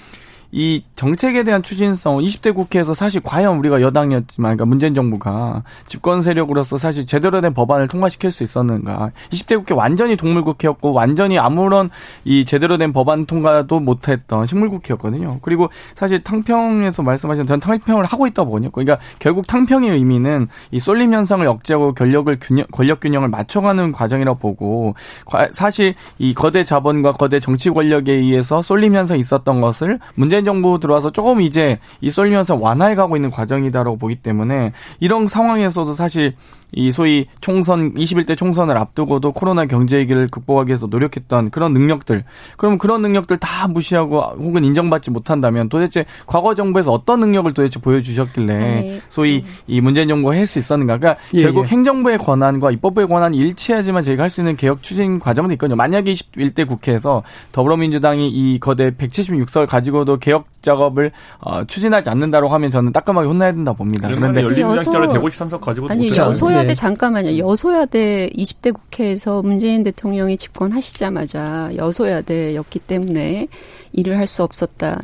이 0.53 0.85
정책에 0.97 1.45
대한 1.45 1.63
추진성 1.63 2.19
20대 2.19 2.55
국회에서 2.55 2.93
사실 2.93 3.23
과연 3.23 3.57
우리가 3.57 3.81
여당이었지만 3.81 4.51
그러니까 4.51 4.67
문재인 4.67 4.93
정부가 4.93 5.63
집권 5.87 6.21
세력으로서 6.21 6.77
사실 6.77 7.07
제대로 7.07 7.41
된 7.41 7.55
법안을 7.55 7.89
통과시킬 7.89 8.31
수 8.31 8.43
있었는가. 8.45 9.13
20대 9.31 9.57
국회 9.57 9.73
완전히 9.73 10.15
동물 10.15 10.45
국회였고 10.45 10.93
완전히 10.93 11.39
아무런 11.39 11.89
이 12.25 12.45
제대로 12.45 12.77
된 12.77 12.93
법안 12.93 13.25
통과도 13.25 13.81
못했던 13.81 14.45
식물 14.45 14.69
국회였거든요. 14.69 15.39
그리고 15.41 15.71
사실 15.95 16.23
탕평에서 16.23 17.03
말씀하신 17.03 17.47
전 17.47 17.59
탕평을 17.59 18.05
하고 18.05 18.27
있다 18.27 18.45
보거든요. 18.45 18.71
그러니까 18.71 18.99
결국 19.19 19.47
탕평의 19.47 19.91
의미는 19.91 20.49
이 20.71 20.79
쏠림 20.79 21.15
현상을 21.15 21.47
억제하고 21.47 21.95
권력을 21.95 22.37
균형 22.43 22.67
권력 22.71 23.01
균형을 23.01 23.29
맞춰가는 23.29 23.91
과정이라고 23.93 24.39
보고 24.39 24.95
사실 25.53 25.95
이 26.19 26.35
거대 26.35 26.63
자본과 26.65 27.13
거대 27.13 27.41
정치 27.41 27.71
권력에 27.71 28.13
의해서 28.13 28.61
쏠림 28.61 28.95
현상이 28.95 29.19
있었던 29.19 29.63
것을 29.63 29.99
문재인 30.15 30.42
문재인 30.43 30.45
정부 30.45 30.79
들어와서 30.79 31.11
조금 31.11 31.41
이제 31.41 31.79
이 32.01 32.11
쏠리면서 32.11 32.57
완화해 32.57 32.95
가고 32.95 33.17
있는 33.17 33.31
과정이다라고 33.31 33.97
보기 33.97 34.17
때문에 34.17 34.73
이런 35.01 35.29
상황에서도 35.29 35.95
사실 35.95 36.35
이 36.73 36.91
소위 36.91 37.27
총선 37.41 37.95
21대 37.95 38.37
총선을 38.37 38.77
앞두고도 38.79 39.33
코로나 39.33 39.67
경제 39.67 39.99
위기를 39.99 40.29
극복하기 40.29 40.69
위해서 40.69 40.87
노력했던 40.87 41.51
그런 41.51 41.73
능력들 41.73 42.25
그럼 42.57 42.79
그런 42.79 43.03
능력들 43.03 43.39
다 43.39 43.69
무시하고 43.69 44.21
혹은 44.39 44.65
인정받지 44.65 45.11
못한다면 45.11 45.69
도대체 45.69 46.05
과거 46.27 46.55
정부에서 46.55 46.93
어떤 46.93 47.21
능력을 47.21 47.53
도대체 47.53 47.79
보여주셨길래 47.81 48.55
네. 48.59 49.01
소위 49.09 49.45
이 49.67 49.81
문재인 49.81 50.09
정부가 50.09 50.35
할 50.37 50.43
수 50.47 50.59
있었는가 50.59 50.99
그러니까 50.99 51.23
예, 51.35 51.43
결국 51.43 51.65
예. 51.65 51.69
행정부의 51.69 52.19
권한과 52.19 52.73
입법부의 52.73 53.07
권한이 53.07 53.37
일치해야지만 53.39 54.03
저희가 54.03 54.25
할 54.25 54.31
수 54.33 54.41
있는 54.41 54.57
개혁 54.57 54.83
추진 54.83 55.19
과정은 55.19 55.53
있거든요 55.53 55.77
만약에 55.77 56.11
21대 56.13 56.67
국회에서 56.67 57.23
더불어민주당이 57.53 58.29
이 58.29 58.59
거대 58.59 58.91
176석을 58.91 59.69
가지고도 59.69 60.19
개혁 60.19 60.47
작업을 60.63 61.11
어, 61.41 61.65
추진하지 61.65 62.09
않는다고 62.09 62.49
하면 62.49 62.71
저는 62.71 62.93
따끔하게 62.93 63.27
혼나야 63.29 63.53
된다 63.53 63.73
봅니다. 63.73 64.09
그런데 64.09 64.43
열린민주당 64.43 64.85
시절에 64.85 65.07
153석 65.09 65.61
가지고 65.61 65.89
아니 65.89 66.13
여소야대 66.63 66.69
네. 66.69 66.75
잠깐만요. 66.75 67.39
여소야대 67.39 68.31
20대 68.35 68.73
국회에서 68.73 69.43
문재인 69.43 69.83
대통령이 69.83 70.37
집권하시자마자 70.39 71.73
여소야대였기 71.77 72.79
때문에 72.81 73.49
일을 73.93 74.19
할 74.19 74.27
수 74.27 74.43
없었다. 74.43 75.01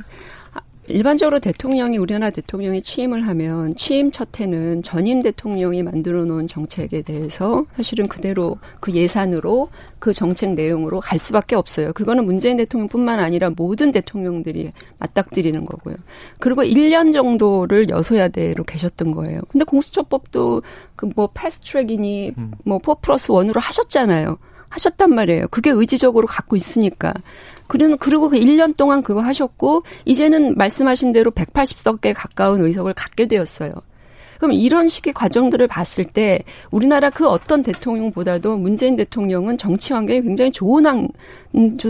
일반적으로 0.89 1.39
대통령이 1.41 1.99
우리나라 1.99 2.31
대통령이 2.31 2.81
취임을 2.83 3.27
하면 3.27 3.77
취임 3.77 4.11
첫 4.11 4.41
해는 4.41 4.83
전임 4.83 5.23
대통령이 5.23 5.83
만들어 5.83 6.25
놓은 6.25 6.47
정책에 6.47 7.03
대해서 7.03 7.67
사실은 7.75 8.09
그대로 8.09 8.59
그 8.81 8.93
예산으로 8.93 9.69
그 9.99 10.13
정책 10.13 10.55
내용으로 10.55 11.01
갈 11.01 11.19
수밖에 11.19 11.57
없어요. 11.57 11.93
그거는 11.93 12.25
문재인 12.25 12.57
대통령뿐만 12.57 13.19
아니라 13.19 13.51
모든 13.51 13.93
대통령들이 13.93 14.71
맞닥뜨리는 14.99 15.65
거고요. 15.65 15.97
그리고 16.41 16.63
1년 16.63 17.13
정도를 17.13 17.91
여소야대로 17.91 18.65
계셨던 18.65 19.13
거예요. 19.13 19.41
근데 19.51 19.65
공수처법도 19.65 20.63
그 20.97 21.09
뭐 21.19 21.29
패스트트랙이니 21.35 22.35
음. 22.39 22.53
뭐4 22.67 23.01
플러스 23.01 23.29
1으로 23.29 23.61
하셨잖아요. 23.61 24.39
하셨단 24.69 25.15
말이에요. 25.15 25.49
그게 25.49 25.71
의지적으로 25.71 26.27
갖고 26.27 26.55
있으니까. 26.55 27.13
그리고 27.69 27.97
그리고 27.99 28.29
그 28.29 28.37
1년 28.37 28.77
동안 28.77 29.03
그거 29.03 29.21
하셨고 29.21 29.85
이제는 30.05 30.57
말씀하신 30.57 31.13
대로 31.13 31.31
180석에 31.31 32.13
가까운 32.17 32.63
의석을 32.63 32.95
갖게 32.95 33.27
되었어요. 33.27 33.71
그럼 34.39 34.53
이런 34.53 34.89
식의 34.89 35.13
과정들을 35.13 35.67
봤을 35.67 36.05
때 36.05 36.41
우리나라 36.71 37.11
그 37.11 37.27
어떤 37.27 37.63
대통령보다도 37.63 38.57
문재인 38.57 38.97
대통령은 38.97 39.59
정치 39.59 39.93
환경이 39.93 40.23
굉장히 40.23 40.53
좋은 40.53 40.87
한, 40.87 41.09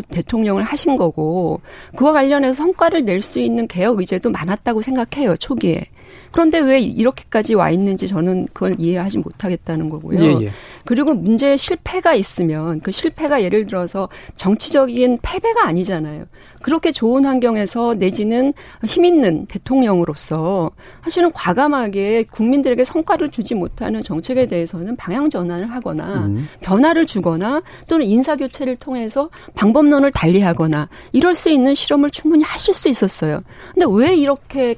대통령을 0.08 0.62
하신 0.64 0.96
거고 0.96 1.60
그와 1.96 2.12
관련해서 2.12 2.54
성과를 2.54 3.04
낼 3.04 3.20
수 3.20 3.38
있는 3.38 3.66
개혁 3.66 3.98
의제도 3.98 4.30
많았다고 4.30 4.80
생각해요 4.80 5.36
초기에. 5.36 5.84
그런데 6.30 6.58
왜 6.58 6.80
이렇게까지 6.80 7.54
와 7.54 7.70
있는지 7.70 8.06
저는 8.06 8.48
그걸 8.52 8.74
이해하지 8.78 9.18
못하겠다는 9.18 9.88
거고요. 9.88 10.20
예, 10.20 10.46
예. 10.46 10.50
그리고 10.84 11.14
문제에 11.14 11.56
실패가 11.56 12.14
있으면 12.14 12.80
그 12.80 12.90
실패가 12.90 13.42
예를 13.42 13.66
들어서 13.66 14.08
정치적인 14.36 15.18
패배가 15.22 15.66
아니잖아요. 15.66 16.24
그렇게 16.62 16.90
좋은 16.90 17.24
환경에서 17.24 17.94
내지는 17.94 18.52
힘 18.84 19.04
있는 19.04 19.46
대통령으로서 19.46 20.70
사실은 21.04 21.30
과감하게 21.32 22.24
국민들에게 22.24 22.84
성과를 22.84 23.30
주지 23.30 23.54
못하는 23.54 24.02
정책에 24.02 24.46
대해서는 24.46 24.96
방향 24.96 25.30
전환을 25.30 25.70
하거나 25.70 26.26
음. 26.26 26.48
변화를 26.60 27.06
주거나 27.06 27.62
또는 27.86 28.06
인사 28.06 28.36
교체를 28.36 28.76
통해서 28.76 29.30
방법론을 29.54 30.10
달리하거나 30.12 30.88
이럴 31.12 31.34
수 31.34 31.50
있는 31.50 31.74
실험을 31.74 32.10
충분히 32.10 32.42
하실 32.42 32.74
수 32.74 32.88
있었어요. 32.88 33.40
근데 33.74 33.86
왜 33.88 34.14
이렇게 34.14 34.76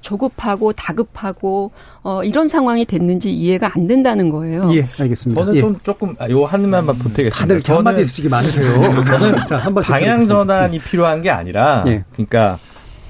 조급하고 0.00 0.72
다급하고 0.72 1.70
어, 2.02 2.22
이런 2.22 2.48
상황이 2.48 2.84
됐는지 2.84 3.32
이해가 3.32 3.72
안 3.74 3.86
된다는 3.86 4.28
거예요. 4.28 4.62
예, 4.72 4.84
알겠습니다. 5.00 5.40
저는 5.40 5.56
예. 5.56 5.60
좀 5.60 5.78
조금 5.82 6.14
아, 6.18 6.28
요 6.30 6.44
한마디만 6.44 6.98
보태겠습니다. 6.98 7.30
다들 7.30 7.62
한마디 7.66 8.04
쓰기 8.04 8.28
많으세요. 8.28 9.04
저는 9.04 9.46
자, 9.46 9.58
한 9.58 9.74
방향 9.74 10.26
전환이 10.26 10.78
필요한 10.78 11.22
게 11.22 11.30
아니라 11.30 11.84
예. 11.88 12.04
그러니까 12.12 12.58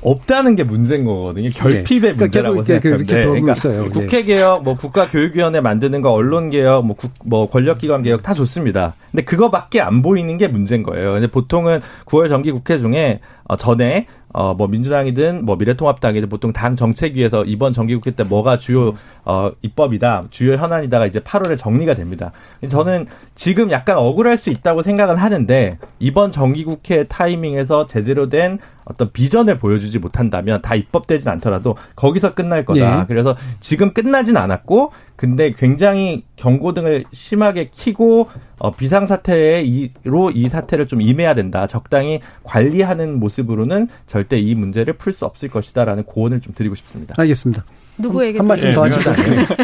없다는 0.07 0.55
게 0.55 0.63
문제인 0.63 1.05
거거든요. 1.05 1.51
결핍의 1.51 2.01
네. 2.01 2.13
문제라고 2.13 2.63
생각하는데. 2.63 3.17
그러니까 3.17 3.55
네. 3.55 3.89
국회 3.89 4.23
개혁, 4.23 4.63
뭐 4.63 4.77
국가 4.77 5.09
교육위원회 5.09 5.61
만드는 5.61 6.01
거, 6.01 6.13
언론 6.13 6.51
개혁, 6.51 6.87
뭐, 6.87 6.95
국, 6.95 7.11
뭐 7.25 7.49
권력기관 7.49 8.03
개혁 8.03 8.23
다 8.23 8.33
좋습니다. 8.33 8.95
근데 9.11 9.25
그거밖에 9.25 9.81
안 9.81 10.03
보이는 10.03 10.37
게 10.39 10.47
문제인 10.47 10.85
거예요. 10.85 11.15
근데 11.15 11.27
보통은 11.27 11.81
9월 12.05 12.29
정기 12.29 12.53
국회 12.53 12.79
중에 12.79 13.21
어, 13.45 13.57
전에 13.57 14.07
어, 14.37 14.53
뭐 14.53 14.69
민주당이든 14.69 15.47
뭐 15.47 15.57
미래통합당이든 15.57 16.29
보통 16.29 16.53
당 16.53 16.77
정책위에서 16.77 17.47
이번 17.47 17.73
정기국회 17.73 18.11
때 18.11 18.23
뭐가 18.23 18.59
주요 18.59 18.93
어, 19.25 19.51
입법이다, 19.63 20.27
주요 20.29 20.57
현안이다가 20.57 21.07
이제 21.07 21.21
8월에 21.21 21.57
정리가 21.57 21.95
됩니다. 21.95 22.33
저는 22.69 23.07
지금 23.35 23.71
약간 23.71 23.97
억울할 23.97 24.37
수 24.37 24.51
있다고 24.51 24.83
생각은 24.83 25.17
하는데 25.17 25.79
이번 25.99 26.31
정기국회 26.31 27.05
타이밍에서 27.05 27.87
제대로 27.87 28.29
된 28.29 28.59
어떤 28.85 29.11
비전을 29.11 29.59
보여주지 29.59 29.99
못한다면 30.01 30.61
다 30.61 30.75
입법되진 30.75 31.31
않더라도 31.31 31.75
거기서 31.97 32.35
끝날 32.35 32.67
거다. 32.67 32.99
네. 32.99 33.05
그래서 33.09 33.35
지금 33.61 33.95
끝나진 33.95 34.37
않았고 34.37 34.93
근데 35.17 35.53
굉장히 35.53 36.25
경고등을 36.37 37.05
심하게 37.13 37.71
키고 37.73 38.29
어, 38.59 38.71
비상사태로 38.73 40.31
이 40.35 40.49
사태를 40.49 40.87
좀 40.87 41.01
임해야 41.01 41.35
된다. 41.35 41.67
적당히 41.67 42.21
관리하는 42.45 43.19
모습으로는 43.19 43.89
절대 44.07 44.39
이 44.39 44.55
문제를 44.55 44.95
풀 44.95 45.13
수 45.13 45.25
없을 45.25 45.49
것이다라는 45.49 46.05
고언을 46.05 46.41
좀 46.41 46.53
드리고 46.55 46.75
싶습니다. 46.75 47.15
알겠습니다. 47.17 47.65
누구에게 47.99 48.39
한 48.39 48.47
말씀 48.47 48.75
더 48.75 48.85
하시다. 48.85 49.13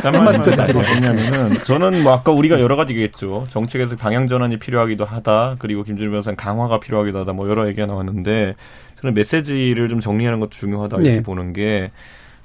한 0.03 0.25
말씀 0.25 0.55
더 0.55 0.65
드리면은 0.65 1.53
저는 1.65 2.03
뭐 2.03 2.13
아까 2.13 2.33
우리가 2.33 2.61
여러 2.61 2.77
가지 2.77 2.95
얘기했죠. 2.95 3.45
정책에서 3.51 3.97
방향 3.97 4.27
전환이 4.27 4.59
필요하기도 4.59 5.05
하다. 5.05 5.57
그리고 5.59 5.83
김준일 5.83 6.11
변호사는 6.11 6.37
강화가 6.37 6.81
필요하기도 6.81 7.19
하다. 7.21 7.35
뭐 7.35 7.49
여러 7.51 7.69
얘기가 7.69 7.87
나왔는데 7.87 8.55
저는 9.01 9.15
메시지를 9.15 9.89
좀 9.89 10.01
정리하는 10.01 10.41
것도 10.41 10.51
중요하다 10.51 10.97
이렇게 10.99 11.17
네. 11.17 11.23
보는 11.23 11.53
게 11.53 11.91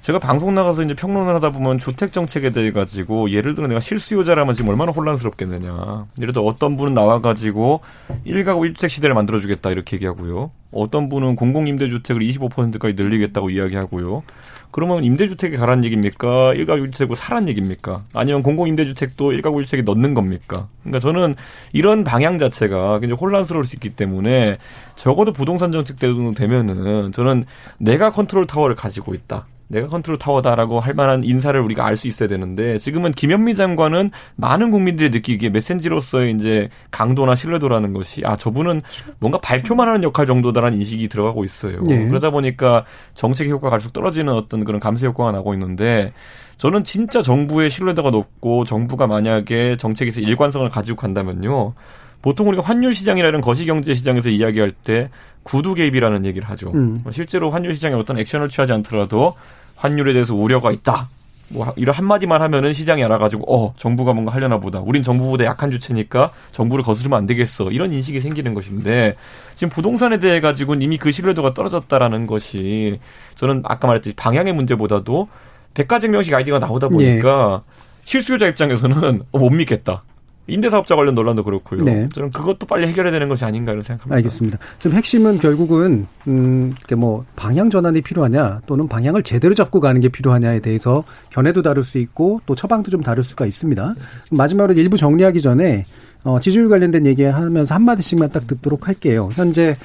제가 0.00 0.18
방송 0.18 0.54
나가서 0.54 0.82
이제 0.82 0.94
평론을 0.94 1.34
하다 1.34 1.50
보면 1.50 1.78
주택 1.78 2.12
정책에 2.12 2.50
대해 2.50 2.70
가지고 2.70 3.30
예를 3.30 3.54
들어 3.54 3.66
내가 3.66 3.80
실수요자라면 3.80 4.54
지금 4.54 4.70
얼마나 4.70 4.92
혼란스럽겠느냐. 4.92 6.06
예를 6.20 6.32
들어 6.32 6.44
어떤 6.44 6.76
분은 6.76 6.94
나와 6.94 7.20
가지고 7.20 7.80
1가구 8.26 8.70
1주택 8.72 8.88
시대를 8.88 9.14
만들어 9.14 9.38
주겠다 9.38 9.70
이렇게 9.70 9.96
얘기하고요. 9.96 10.50
어떤 10.70 11.08
분은 11.08 11.34
공공임대주택을 11.36 12.22
25%까지 12.22 12.94
늘리겠다고 12.94 13.50
이야기하고요. 13.50 14.22
그러면 14.70 15.02
임대주택이 15.02 15.56
가란 15.56 15.84
얘기입니까? 15.84 16.52
1가구 16.54 16.88
1주택으로 16.90 17.14
사란 17.14 17.48
얘기입니까? 17.48 18.04
아니면 18.12 18.42
공공임대주택도 18.42 19.32
1가구 19.32 19.62
1주택에 19.64 19.82
넣는 19.84 20.14
겁니까? 20.14 20.68
그러니까 20.82 21.00
저는 21.00 21.34
이런 21.72 22.04
방향 22.04 22.38
자체가 22.38 23.00
굉장히 23.00 23.18
혼란스러울 23.18 23.64
수 23.64 23.76
있기 23.76 23.90
때문에 23.90 24.58
적어도 24.94 25.32
부동산 25.32 25.72
정책 25.72 25.98
정도 25.98 26.32
되면은 26.32 27.12
저는 27.12 27.46
내가 27.78 28.10
컨트롤 28.10 28.44
타워를 28.46 28.76
가지고 28.76 29.14
있다. 29.14 29.46
내가 29.68 29.86
컨트롤 29.88 30.18
타워다라고 30.18 30.80
할 30.80 30.94
만한 30.94 31.24
인사를 31.24 31.58
우리가 31.60 31.86
알 31.86 31.96
수 31.98 32.08
있어야 32.08 32.28
되는데 32.28 32.78
지금은 32.78 33.12
김현미 33.12 33.54
장관은 33.54 34.10
많은 34.36 34.70
국민들이 34.70 35.10
느끼기에 35.10 35.50
메신저로서의 35.50 36.32
이제 36.32 36.68
강도나 36.90 37.34
신뢰도라는 37.34 37.92
것이 37.92 38.22
아 38.24 38.36
저분은 38.36 38.82
뭔가 39.18 39.38
발표만 39.38 39.88
하는 39.88 40.02
역할 40.02 40.26
정도다라는 40.26 40.78
인식이 40.78 41.08
들어가고 41.08 41.44
있어요. 41.44 41.82
네. 41.84 42.06
그러다 42.06 42.30
보니까 42.30 42.84
정책 43.14 43.48
효과가 43.48 43.70
갈수록 43.70 43.92
떨어지는 43.92 44.32
어떤 44.32 44.64
그런 44.64 44.80
감소 44.80 45.06
효과가 45.06 45.32
나고 45.32 45.54
있는데 45.54 46.12
저는 46.56 46.84
진짜 46.84 47.22
정부의 47.22 47.68
신뢰도가 47.70 48.10
높고 48.10 48.64
정부가 48.64 49.06
만약에 49.06 49.76
정책에서 49.76 50.20
일관성을 50.20 50.68
가지고 50.68 50.96
간다면요. 50.96 51.74
보통 52.22 52.48
우리가 52.48 52.62
환율 52.64 52.92
시장이라는 52.92 53.40
거시경제 53.40 53.94
시장에서 53.94 54.28
이야기할 54.28 54.72
때 54.72 55.08
구두 55.44 55.74
개입이라는 55.74 56.26
얘기를 56.26 56.48
하죠. 56.50 56.72
음. 56.74 56.96
실제로 57.12 57.50
환율 57.50 57.74
시장에 57.74 57.94
어떤 57.94 58.18
액션을 58.18 58.48
취하지 58.48 58.72
않더라도 58.72 59.34
환율에 59.78 60.12
대해서 60.12 60.34
우려가 60.34 60.70
있다. 60.70 61.08
뭐 61.50 61.72
이런 61.76 61.94
한마디만 61.94 62.42
하면은 62.42 62.74
시장이 62.74 63.02
알아가지고 63.04 63.44
어 63.52 63.74
정부가 63.76 64.12
뭔가 64.12 64.34
하려나 64.34 64.58
보다. 64.58 64.80
우린 64.80 65.02
정부보다 65.02 65.44
약한 65.44 65.70
주체니까 65.70 66.32
정부를 66.52 66.84
거스르면 66.84 67.16
안 67.16 67.26
되겠어. 67.26 67.70
이런 67.70 67.92
인식이 67.92 68.20
생기는 68.20 68.52
것인데 68.52 69.16
지금 69.54 69.70
부동산에 69.70 70.18
대해 70.18 70.40
가지고는 70.40 70.82
이미 70.82 70.98
그 70.98 71.10
신뢰도가 71.10 71.54
떨어졌다라는 71.54 72.26
것이 72.26 73.00
저는 73.34 73.62
아까 73.64 73.86
말했듯이 73.86 74.14
방향의 74.14 74.52
문제보다도 74.52 75.28
백가쟁명식 75.74 76.34
아이디가 76.34 76.58
나오다 76.58 76.88
보니까 76.88 77.62
예. 77.66 77.88
실수요자 78.04 78.48
입장에서는 78.48 79.22
어, 79.32 79.38
못 79.38 79.50
믿겠다. 79.50 80.02
임대사업자 80.48 80.96
관련 80.96 81.14
논란도 81.14 81.44
그렇고요. 81.44 81.84
네. 81.84 82.08
저는 82.12 82.30
그것도 82.30 82.66
빨리 82.66 82.86
해결해야 82.88 83.12
되는 83.12 83.28
것이 83.28 83.44
아닌가 83.44 83.72
이런 83.72 83.82
생각합니다. 83.82 84.16
알겠습니다. 84.16 84.58
지금 84.78 84.96
핵심은 84.96 85.38
결국은 85.38 86.06
음, 86.26 86.74
뭐 86.96 87.24
방향 87.36 87.70
전환이 87.70 88.00
필요하냐 88.00 88.62
또는 88.66 88.88
방향을 88.88 89.22
제대로 89.22 89.54
잡고 89.54 89.80
가는 89.80 90.00
게 90.00 90.08
필요하냐에 90.08 90.60
대해서 90.60 91.04
견해도 91.30 91.62
다를 91.62 91.84
수 91.84 91.98
있고 91.98 92.40
또 92.46 92.54
처방도 92.54 92.90
좀 92.90 93.02
다를 93.02 93.22
수가 93.22 93.46
있습니다. 93.46 93.94
마지막으로 94.30 94.78
일부 94.78 94.96
정리하기 94.96 95.40
전에 95.42 95.84
어, 96.24 96.40
지지율 96.40 96.68
관련된 96.68 97.06
얘기하면서 97.06 97.74
한 97.74 97.84
마디씩만 97.84 98.30
딱 98.30 98.46
듣도록 98.46 98.88
할게요. 98.88 99.28
현재 99.32 99.76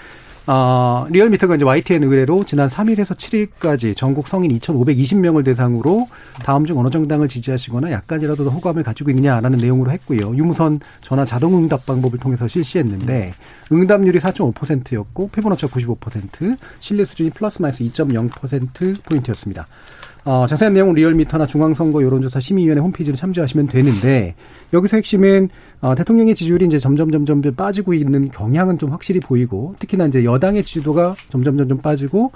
어, 0.45 1.05
리얼미터가 1.09 1.55
이제 1.55 1.63
YTN 1.63 2.03
의뢰로 2.03 2.43
지난 2.43 2.67
3일에서 2.67 3.15
7일까지 3.15 3.95
전국 3.95 4.27
성인 4.27 4.51
2,520명을 4.59 5.45
대상으로 5.45 6.09
다음 6.43 6.65
중 6.65 6.77
어느 6.79 6.89
정당을 6.89 7.29
지지하시거나 7.29 7.91
약간이라도 7.91 8.43
호감을 8.49 8.83
가지고 8.83 9.11
있느냐라는 9.11 9.59
내용으로 9.59 9.91
했고요. 9.91 10.35
유무선 10.35 10.81
전화 10.99 11.23
자동 11.23 11.57
응답 11.57 11.85
방법을 11.85 12.19
통해서 12.19 12.45
실시했는데 12.49 13.33
응답률이 13.71 14.19
4.5%였고 14.19 15.29
표본 15.29 15.53
오차 15.53 15.67
95%, 15.67 16.57
신뢰 16.79 17.05
수준이 17.05 17.29
플러스 17.29 17.61
마이너스 17.61 17.85
2.0% 17.85 19.05
포인트였습니다. 19.05 19.67
어, 20.25 20.45
자세한 20.47 20.73
내용은 20.73 20.95
리얼미터나 20.95 21.45
중앙선거 21.45 22.01
여론조사 22.01 22.39
심의위원회 22.39 22.81
홈페이지를 22.81 23.17
참조하시면 23.17 23.67
되는데 23.67 24.35
여기서 24.71 24.97
핵심은 24.97 25.49
어, 25.81 25.95
대통령의 25.95 26.33
지지율이 26.35 26.65
이제 26.65 26.79
점점 26.79 27.11
점점 27.11 27.41
빠지고 27.55 27.93
있는 27.93 28.31
경향은 28.31 28.77
좀 28.77 28.91
확실히 28.91 29.19
보이고 29.19 29.75
특히나 29.79 30.05
이제 30.07 30.23
여당의 30.23 30.63
지지도가 30.63 31.15
점점 31.29 31.57
점점 31.57 31.79
빠지고 31.79 32.31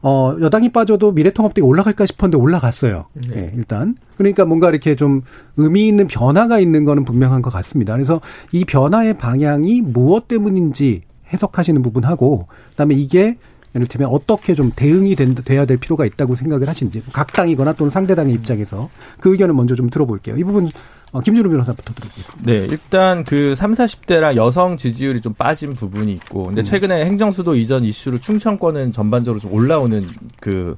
어, 0.00 0.36
여당이 0.40 0.70
빠져도 0.70 1.12
미래통합당이 1.12 1.66
올라갈까 1.66 2.06
싶었는데 2.06 2.40
올라갔어요. 2.40 3.06
네. 3.14 3.34
네, 3.34 3.52
일단. 3.56 3.96
그러니까 4.16 4.44
뭔가 4.44 4.70
이렇게 4.70 4.94
좀 4.94 5.22
의미 5.56 5.88
있는 5.88 6.06
변화가 6.06 6.60
있는 6.60 6.84
거는 6.84 7.04
분명한 7.04 7.42
것 7.42 7.50
같습니다. 7.50 7.94
그래서 7.94 8.20
이 8.52 8.64
변화의 8.64 9.14
방향이 9.14 9.80
무엇 9.80 10.28
때문인지 10.28 11.02
해석하시는 11.32 11.82
부분하고 11.82 12.46
그 12.70 12.76
다음에 12.76 12.94
이게 12.94 13.38
이를테면 13.74 14.08
어떻게 14.10 14.54
좀 14.54 14.72
대응이 14.74 15.14
된, 15.14 15.34
돼야 15.34 15.64
될 15.64 15.76
필요가 15.76 16.06
있다고 16.06 16.34
생각을 16.34 16.68
하시는지 16.68 17.02
각 17.12 17.32
당이거나 17.32 17.74
또는 17.74 17.90
상대당의 17.90 18.34
입장에서 18.34 18.88
그 19.20 19.30
의견을 19.32 19.54
먼저 19.54 19.74
좀 19.74 19.90
들어볼게요. 19.90 20.36
이 20.36 20.44
부분 20.44 20.68
어, 21.12 21.20
김준우 21.20 21.48
변호사부터 21.48 21.94
들어보겠습니다. 21.94 22.52
네, 22.52 22.66
일단 22.70 23.24
그 23.24 23.54
3, 23.54 23.72
40대랑 23.72 24.36
여성 24.36 24.76
지지율이 24.76 25.22
좀 25.22 25.32
빠진 25.32 25.74
부분이 25.74 26.12
있고, 26.12 26.46
근데 26.46 26.60
음. 26.60 26.64
최근에 26.64 27.06
행정수도 27.06 27.56
이전 27.56 27.84
이슈로 27.84 28.18
충청권은 28.18 28.92
전반적으로 28.92 29.40
좀 29.40 29.52
올라오는 29.54 30.04
그 30.40 30.76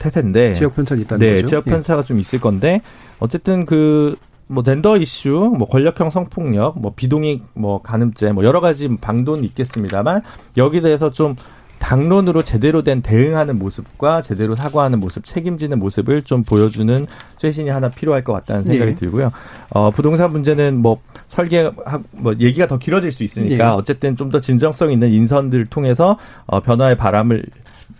태세인데 0.00 0.52
지역 0.54 0.74
편차가 0.74 1.00
있다는 1.00 1.24
네, 1.24 1.34
거죠. 1.36 1.46
지역 1.46 1.66
예. 1.68 1.70
편차가 1.70 2.00
예. 2.00 2.04
좀 2.04 2.18
있을 2.18 2.40
건데 2.40 2.82
어쨌든 3.20 3.66
그 3.66 4.16
뭐 4.48 4.62
젠더 4.62 4.96
이슈, 4.98 5.52
뭐 5.56 5.68
권력형 5.68 6.10
성폭력, 6.10 6.78
뭐 6.78 6.92
비동의 6.94 7.42
뭐 7.54 7.82
간음죄, 7.82 8.32
뭐 8.32 8.44
여러 8.44 8.60
가지 8.60 8.88
방도는 8.88 9.44
있겠습니다만 9.44 10.22
여기 10.56 10.80
대해서 10.80 11.10
좀 11.10 11.34
당론으로 11.78 12.42
제대로 12.42 12.82
된 12.82 13.02
대응하는 13.02 13.58
모습과 13.58 14.22
제대로 14.22 14.54
사과하는 14.54 15.00
모습, 15.00 15.24
책임지는 15.24 15.78
모습을 15.78 16.22
좀 16.22 16.42
보여주는 16.42 17.06
쇄신이 17.38 17.70
하나 17.70 17.88
필요할 17.88 18.24
것 18.24 18.32
같다는 18.32 18.64
생각이 18.64 18.92
네. 18.92 18.96
들고요. 18.96 19.30
어, 19.70 19.90
부동산 19.90 20.32
문제는 20.32 20.76
뭐 20.76 21.00
설계, 21.28 21.70
뭐 22.10 22.34
얘기가 22.38 22.66
더 22.66 22.78
길어질 22.78 23.12
수 23.12 23.24
있으니까 23.24 23.64
네. 23.64 23.70
어쨌든 23.70 24.14
좀 24.14 24.26
더 24.26 24.40
진정성 24.40 24.90
있는 24.90 25.12
인선들을 25.12 25.66
통해서 25.66 26.18
어, 26.46 26.58
변화의 26.60 26.96
바람을 26.96 27.44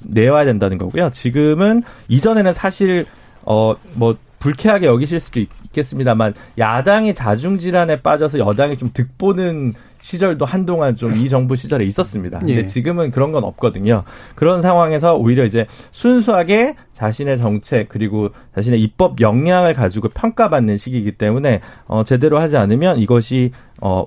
내와야 0.01 0.45
된다는 0.45 0.77
거고요. 0.77 1.11
지금은 1.11 1.85
이전에는 2.09 2.53
사실 2.53 3.07
어, 3.43 3.75
뭐 3.95 4.17
불쾌하게 4.39 4.87
여기실 4.87 5.19
수도 5.21 5.41
있겠습니다만 5.41 6.35
야당이 6.59 7.15
자중 7.15 7.59
질환에 7.59 8.03
빠져서 8.03 8.39
여당이 8.39 8.77
좀 8.77 8.91
득보는 8.93 9.75
시절도 10.03 10.45
한동안 10.45 10.95
좀 10.95 11.17
이 11.17 11.29
정부 11.29 11.57
시절에 11.57 11.85
있었습니다. 11.85 12.39
근데 12.39 12.57
예. 12.57 12.67
지금은 12.67 13.11
그런 13.11 13.33
건 13.33 13.43
없거든요. 13.45 14.05
그런 14.35 14.61
상황에서 14.61 15.17
오히려 15.17 15.45
이제 15.45 15.67
순수하게 15.91 16.77
자신의 16.93 17.39
정책 17.39 17.89
그리고 17.89 18.31
자신의 18.55 18.81
입법 18.83 19.21
역량을 19.21 19.75
가지고 19.75 20.09
평가받는 20.11 20.77
시기이기 20.77 21.13
때문에 21.13 21.61
어 21.87 22.05
제대로 22.05 22.39
하지 22.39 22.57
않으면 22.57 22.99
이것이 22.99 23.51
어 23.81 24.07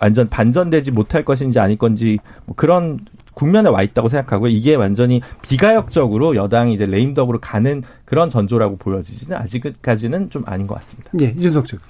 완전 0.00 0.28
반전되지 0.28 0.92
못할 0.92 1.24
것인지 1.24 1.58
아닐 1.58 1.76
건지 1.76 2.18
뭐 2.46 2.54
그런 2.56 3.00
국면에 3.34 3.68
와 3.68 3.82
있다고 3.82 4.08
생각하고 4.08 4.48
이게 4.48 4.74
완전히 4.74 5.20
비가역적으로 5.42 6.36
여당이 6.36 6.74
이제 6.74 6.86
레임덕으로 6.86 7.40
가는 7.40 7.82
그런 8.04 8.28
전조라고 8.30 8.76
보여지지는 8.76 9.36
아직까지는 9.36 10.30
좀 10.30 10.44
아닌 10.46 10.66
것 10.66 10.76
같습니다. 10.76 11.10
예, 11.20 11.34
이준석 11.36 11.66
측. 11.66 11.80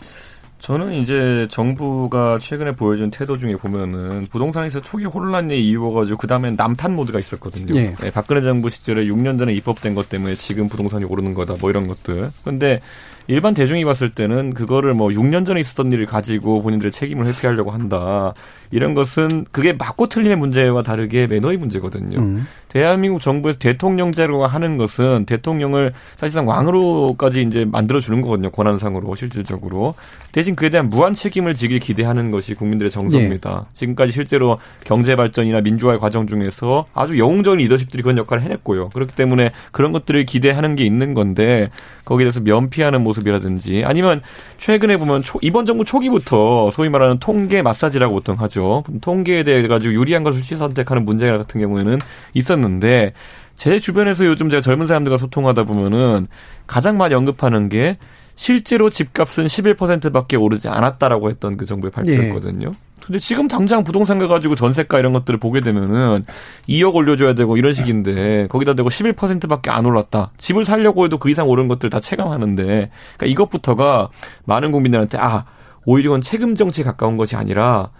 저는 0.65 0.95
이제 0.95 1.47
정부가 1.51 2.39
최근에 2.39 2.73
보여준 2.73 3.11
태도 3.11 3.37
중에 3.37 3.55
보면은 3.55 4.27
부동산에서 4.31 4.81
초기 4.81 5.05
혼란에 5.05 5.55
이유가지고 5.59 6.17
그 6.17 6.27
다음엔 6.27 6.57
남탄 6.57 6.95
모드가 6.95 7.19
있었거든요. 7.19 7.79
예. 7.79 7.95
네, 7.95 8.11
박근혜 8.11 8.41
정부 8.41 8.71
시절에 8.71 9.05
6년 9.05 9.39
전에 9.39 9.53
입법된 9.53 9.95
것 9.95 10.09
때문에 10.09 10.37
지금 10.37 10.71
부동산이 10.71 11.05
오르는 11.05 11.35
거다 11.35 11.57
뭐 11.61 11.69
이런 11.69 11.87
것들. 11.87 12.31
근데 12.45 12.81
일반 13.27 13.53
대중이 13.53 13.85
봤을 13.85 14.15
때는 14.15 14.55
그거를 14.55 14.95
뭐 14.95 15.09
6년 15.09 15.45
전에 15.45 15.61
있었던 15.61 15.93
일을 15.93 16.07
가지고 16.07 16.63
본인들의 16.63 16.93
책임을 16.93 17.27
회피하려고 17.27 17.71
한다. 17.71 18.33
이런 18.75 18.93
것은 18.95 19.47
그게 19.53 19.73
맞고 19.73 20.09
틀림의 20.09 20.37
문제와 20.37 20.83
다르게 20.83 21.29
매너의 21.29 21.59
문제거든요. 21.59 22.19
음. 22.19 22.45
대한민국 22.75 23.23
정부에서 23.23 23.61
대통령제로 23.61 24.45
하는 24.45 24.77
것은 24.79 25.27
대통령을 25.27 25.93
사실상 26.17 26.49
왕으로까지 26.49 27.43
이제 27.43 27.65
만들어 27.65 28.01
주는 28.01 28.21
거거든요. 28.21 28.51
권한상으로 28.51 29.15
실질적으로. 29.15 29.95
대신 30.33 30.57
그에 30.57 30.71
대한 30.71 30.89
무한 30.89 31.15
책임을 31.15 31.55
지길 31.55 31.79
기대하는 31.79 32.33
것이 32.33 32.55
국민들의 32.55 32.91
정서입니다. 32.91 33.67
예. 33.69 33.75
지금까지 33.75 34.11
실제로 34.11 34.59
경제 34.83 35.15
발전이나 35.15 35.61
민주화의 35.61 36.01
과정 36.01 36.27
중에서 36.27 36.87
아주 36.93 37.17
영웅적인 37.17 37.61
리더십들이 37.61 38.03
그런 38.03 38.19
역할을 38.19 38.43
해냈고요. 38.43 38.89
그렇기 38.89 39.15
때문에 39.15 39.53
그런 39.71 39.93
것들을 39.93 40.27
기대하는 40.27 40.75
게 40.75 40.85
있는 40.85 41.15
건데 41.15 41.71
거기에 42.05 42.25
대해서 42.25 42.41
면피하는 42.41 43.05
모습이라든지 43.05 43.85
아니면 43.87 44.21
최근에 44.59 44.97
보면 44.97 45.23
초, 45.23 45.39
이번 45.43 45.65
정부 45.65 45.85
초기부터 45.85 46.73
소위 46.73 46.89
말하는 46.89 47.19
통계 47.21 47.63
마사지라고 47.63 48.15
보통 48.15 48.41
하죠. 48.41 48.64
통계에 49.01 49.43
대해 49.43 49.67
가지고 49.67 49.95
유리한 49.95 50.23
것을 50.23 50.43
취 50.43 50.57
선택하는 50.57 51.05
문제 51.05 51.31
같은 51.31 51.61
경우에는 51.61 51.99
있었는데 52.35 53.13
제 53.57 53.79
주변에서 53.79 54.27
요즘 54.27 54.51
제가 54.51 54.61
젊은 54.61 54.87
사람들과 54.87 55.19
소통하다 55.19 55.65
보면은 55.65 56.27
가장 56.67 56.97
많이 56.97 57.15
언급하는 57.15 57.69
게 57.69 57.99
실제로 58.37 58.91
집값은 58.91 59.47
11%밖에 59.47 60.37
오르지 60.37 60.69
않았다라고 60.69 61.31
했던 61.31 61.57
그 61.57 61.67
정부의 61.67 61.93
발표였거든요. 61.93 62.71
네. 62.71 62.79
근데 63.05 63.19
지금 63.19 63.49
당장 63.49 63.85
부동산 63.85 64.19
가가지고 64.19 64.55
전세가 64.55 64.99
이런 64.99 65.13
것들을 65.13 65.39
보게 65.39 65.61
되면은 65.61 66.25
2억 66.69 66.95
올려줘야 66.95 67.35
되고 67.35 67.59
이런 67.59 67.75
식인데 67.75 68.47
거기다 68.49 68.75
대고 68.75 68.89
11%밖에 68.89 69.71
안 69.71 69.85
올랐다. 69.85 70.33
집을 70.39 70.65
살려고 70.65 71.05
해도 71.05 71.19
그 71.19 71.29
이상 71.29 71.47
오른 71.49 71.69
것들 71.69 71.91
다 71.91 72.01
체감하는데 72.01 72.65
그러니까 72.65 73.27
이것부터가 73.27 74.09
많은 74.47 74.73
국민들한테 74.73 75.19
아 75.19 75.45
오히려 75.87 76.11
이건 76.11 76.23
책임 76.23 76.55
정치에 76.55 76.85
가까운 76.85 77.17
것이 77.17 77.37
아니라 77.37 77.91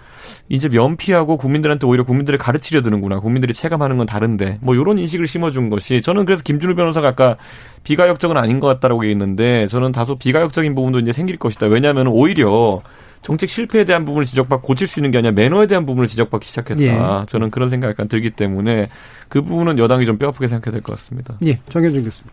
이제 0.49 0.69
면피하고 0.69 1.37
국민들한테 1.37 1.87
오히려 1.87 2.05
국민들을 2.05 2.39
가르치려 2.39 2.83
드는구나. 2.83 3.21
국민들이 3.21 3.53
체감하는 3.53 3.97
건 3.99 4.07
다른데. 4.07 4.59
뭐 4.63 4.75
이런 4.75 4.99
인식을 4.99 5.27
심어준 5.27 5.71
것이 5.71 6.01
저는 6.03 6.25
그래서 6.25 6.43
김준우 6.43 6.75
변호사가 6.75 7.09
아까 7.09 7.37
비가역적은 7.83 8.37
아닌 8.37 8.61
것 8.61 8.67
같다라고 8.69 9.05
얘기했는데 9.05 9.67
저는 9.67 9.93
다소 9.93 10.17
비가역적인 10.17 10.75
부분도 10.75 11.01
이제 11.01 11.13
생길 11.13 11.37
것이다. 11.39 11.67
왜냐하면 11.67 12.07
오히려 12.07 12.83
정책 13.21 13.49
실패에 13.49 13.85
대한 13.85 14.05
부분을 14.05 14.27
지적받고 14.27 14.67
고칠 14.67 14.87
수 14.87 15.01
있는 15.01 15.11
게 15.11 15.19
아니라 15.19 15.33
매너에 15.33 15.67
대한 15.67 15.87
부분을 15.87 16.09
지적받기 16.09 16.47
시작했다. 16.47 16.83
예. 16.83 17.27
저는 17.27 17.51
그런 17.51 17.69
생각이 17.71 17.91
약간 17.91 18.07
들기 18.07 18.31
때문에 18.31 18.89
그 19.29 19.41
부분은 19.43 19.79
여당이 19.79 20.05
좀 20.05 20.19
뼈아프게 20.19 20.47
생각해야 20.47 20.73
될 20.73 20.83
것 20.83 20.93
같습니다. 20.93 21.35
예, 21.47 21.59
정현준 21.71 22.05
교수님. 22.05 22.31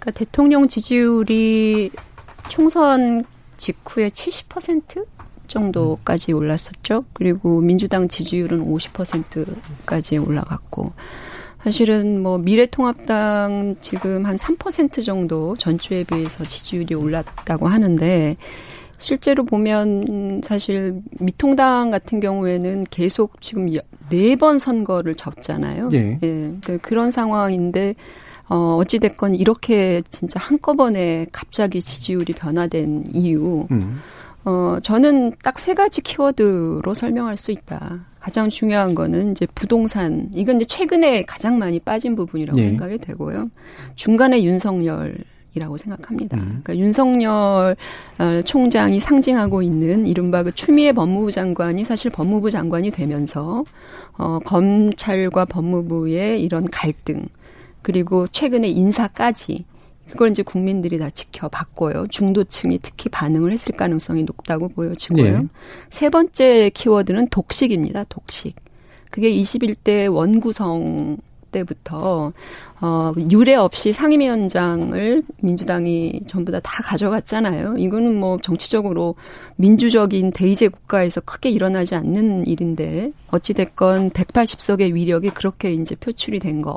그러니까 0.00 0.10
대통령 0.18 0.66
지지율이 0.66 1.90
총선 2.48 3.24
직후에 3.58 4.08
70% 4.08 5.04
정도까지 5.46 6.32
올랐었죠. 6.32 7.04
그리고 7.12 7.60
민주당 7.60 8.08
지지율은 8.08 8.64
50%까지 8.64 10.18
올라갔고 10.18 10.92
사실은 11.62 12.22
뭐 12.22 12.38
미래통합당 12.38 13.76
지금 13.80 14.24
한 14.24 14.36
3% 14.36 15.04
정도 15.04 15.56
전주에 15.56 16.04
비해서 16.04 16.44
지지율이 16.44 16.94
올랐다고 16.94 17.66
하는데 17.66 18.36
실제로 18.98 19.44
보면 19.44 20.40
사실 20.44 21.00
미통당 21.20 21.90
같은 21.90 22.20
경우에는 22.20 22.86
계속 22.90 23.40
지금 23.40 23.68
네 24.10 24.36
번 24.36 24.58
선거를 24.58 25.14
졌잖아요. 25.14 25.90
예. 25.92 26.18
예. 26.22 26.52
그 26.64 26.78
그런 26.78 27.10
상황인데 27.10 27.94
어 28.48 28.76
어찌 28.80 28.98
됐건 28.98 29.34
이렇게 29.34 30.02
진짜 30.10 30.40
한꺼번에 30.40 31.26
갑자기 31.32 31.80
지지율이 31.80 32.32
변화된 32.34 33.04
이유. 33.12 33.66
음. 33.70 34.00
어, 34.44 34.78
저는 34.82 35.34
딱 35.42 35.58
세 35.58 35.74
가지 35.74 36.00
키워드로 36.00 36.94
설명할 36.94 37.36
수 37.36 37.50
있다. 37.50 38.06
가장 38.18 38.48
중요한 38.48 38.94
거는 38.94 39.32
이제 39.32 39.46
부동산. 39.54 40.30
이건 40.34 40.56
이제 40.56 40.64
최근에 40.64 41.24
가장 41.24 41.58
많이 41.58 41.78
빠진 41.80 42.14
부분이라고 42.14 42.56
네. 42.58 42.68
생각이 42.68 42.98
되고요. 42.98 43.50
중간에 43.94 44.42
윤석열. 44.42 45.18
이라고 45.54 45.76
생각합니다. 45.78 46.36
음. 46.36 46.60
그러니까 46.62 46.76
윤석열 46.76 47.74
어, 48.18 48.42
총장이 48.44 49.00
상징하고 49.00 49.62
있는 49.62 50.06
이른바 50.06 50.42
그 50.42 50.52
추미애 50.52 50.92
법무부 50.92 51.32
장관이 51.32 51.84
사실 51.84 52.10
법무부 52.10 52.50
장관이 52.50 52.90
되면서 52.90 53.64
어, 54.18 54.38
검찰과 54.44 55.46
법무부의 55.46 56.42
이런 56.42 56.68
갈등 56.70 57.24
그리고 57.88 58.26
최근에 58.26 58.68
인사까지 58.68 59.64
그걸 60.10 60.30
이제 60.30 60.42
국민들이 60.42 60.98
다 60.98 61.08
지켜봤고요. 61.08 62.08
중도층이 62.10 62.80
특히 62.82 63.08
반응을 63.08 63.50
했을 63.50 63.74
가능성이 63.74 64.24
높다고 64.24 64.68
보여지고요. 64.68 65.38
네. 65.38 65.46
세 65.88 66.10
번째 66.10 66.70
키워드는 66.74 67.28
독식입니다. 67.28 68.04
독식. 68.10 68.56
그게 69.10 69.34
21대 69.34 70.12
원구성 70.12 71.16
때부터 71.50 72.34
어 72.82 73.12
유례 73.30 73.54
없이 73.54 73.94
상임위원장을 73.94 75.22
민주당이 75.40 76.24
전부 76.26 76.52
다 76.52 76.60
다 76.62 76.82
가져갔잖아요. 76.82 77.78
이거는 77.78 78.20
뭐 78.20 78.36
정치적으로 78.42 79.14
민주적인 79.56 80.32
대의제 80.32 80.68
국가에서 80.68 81.22
크게 81.22 81.48
일어나지 81.48 81.94
않는 81.94 82.46
일인데 82.46 83.12
어찌 83.28 83.54
됐건 83.54 84.10
180석의 84.10 84.92
위력이 84.92 85.30
그렇게 85.30 85.72
이제 85.72 85.94
표출이 85.94 86.38
된 86.38 86.60
거. 86.60 86.76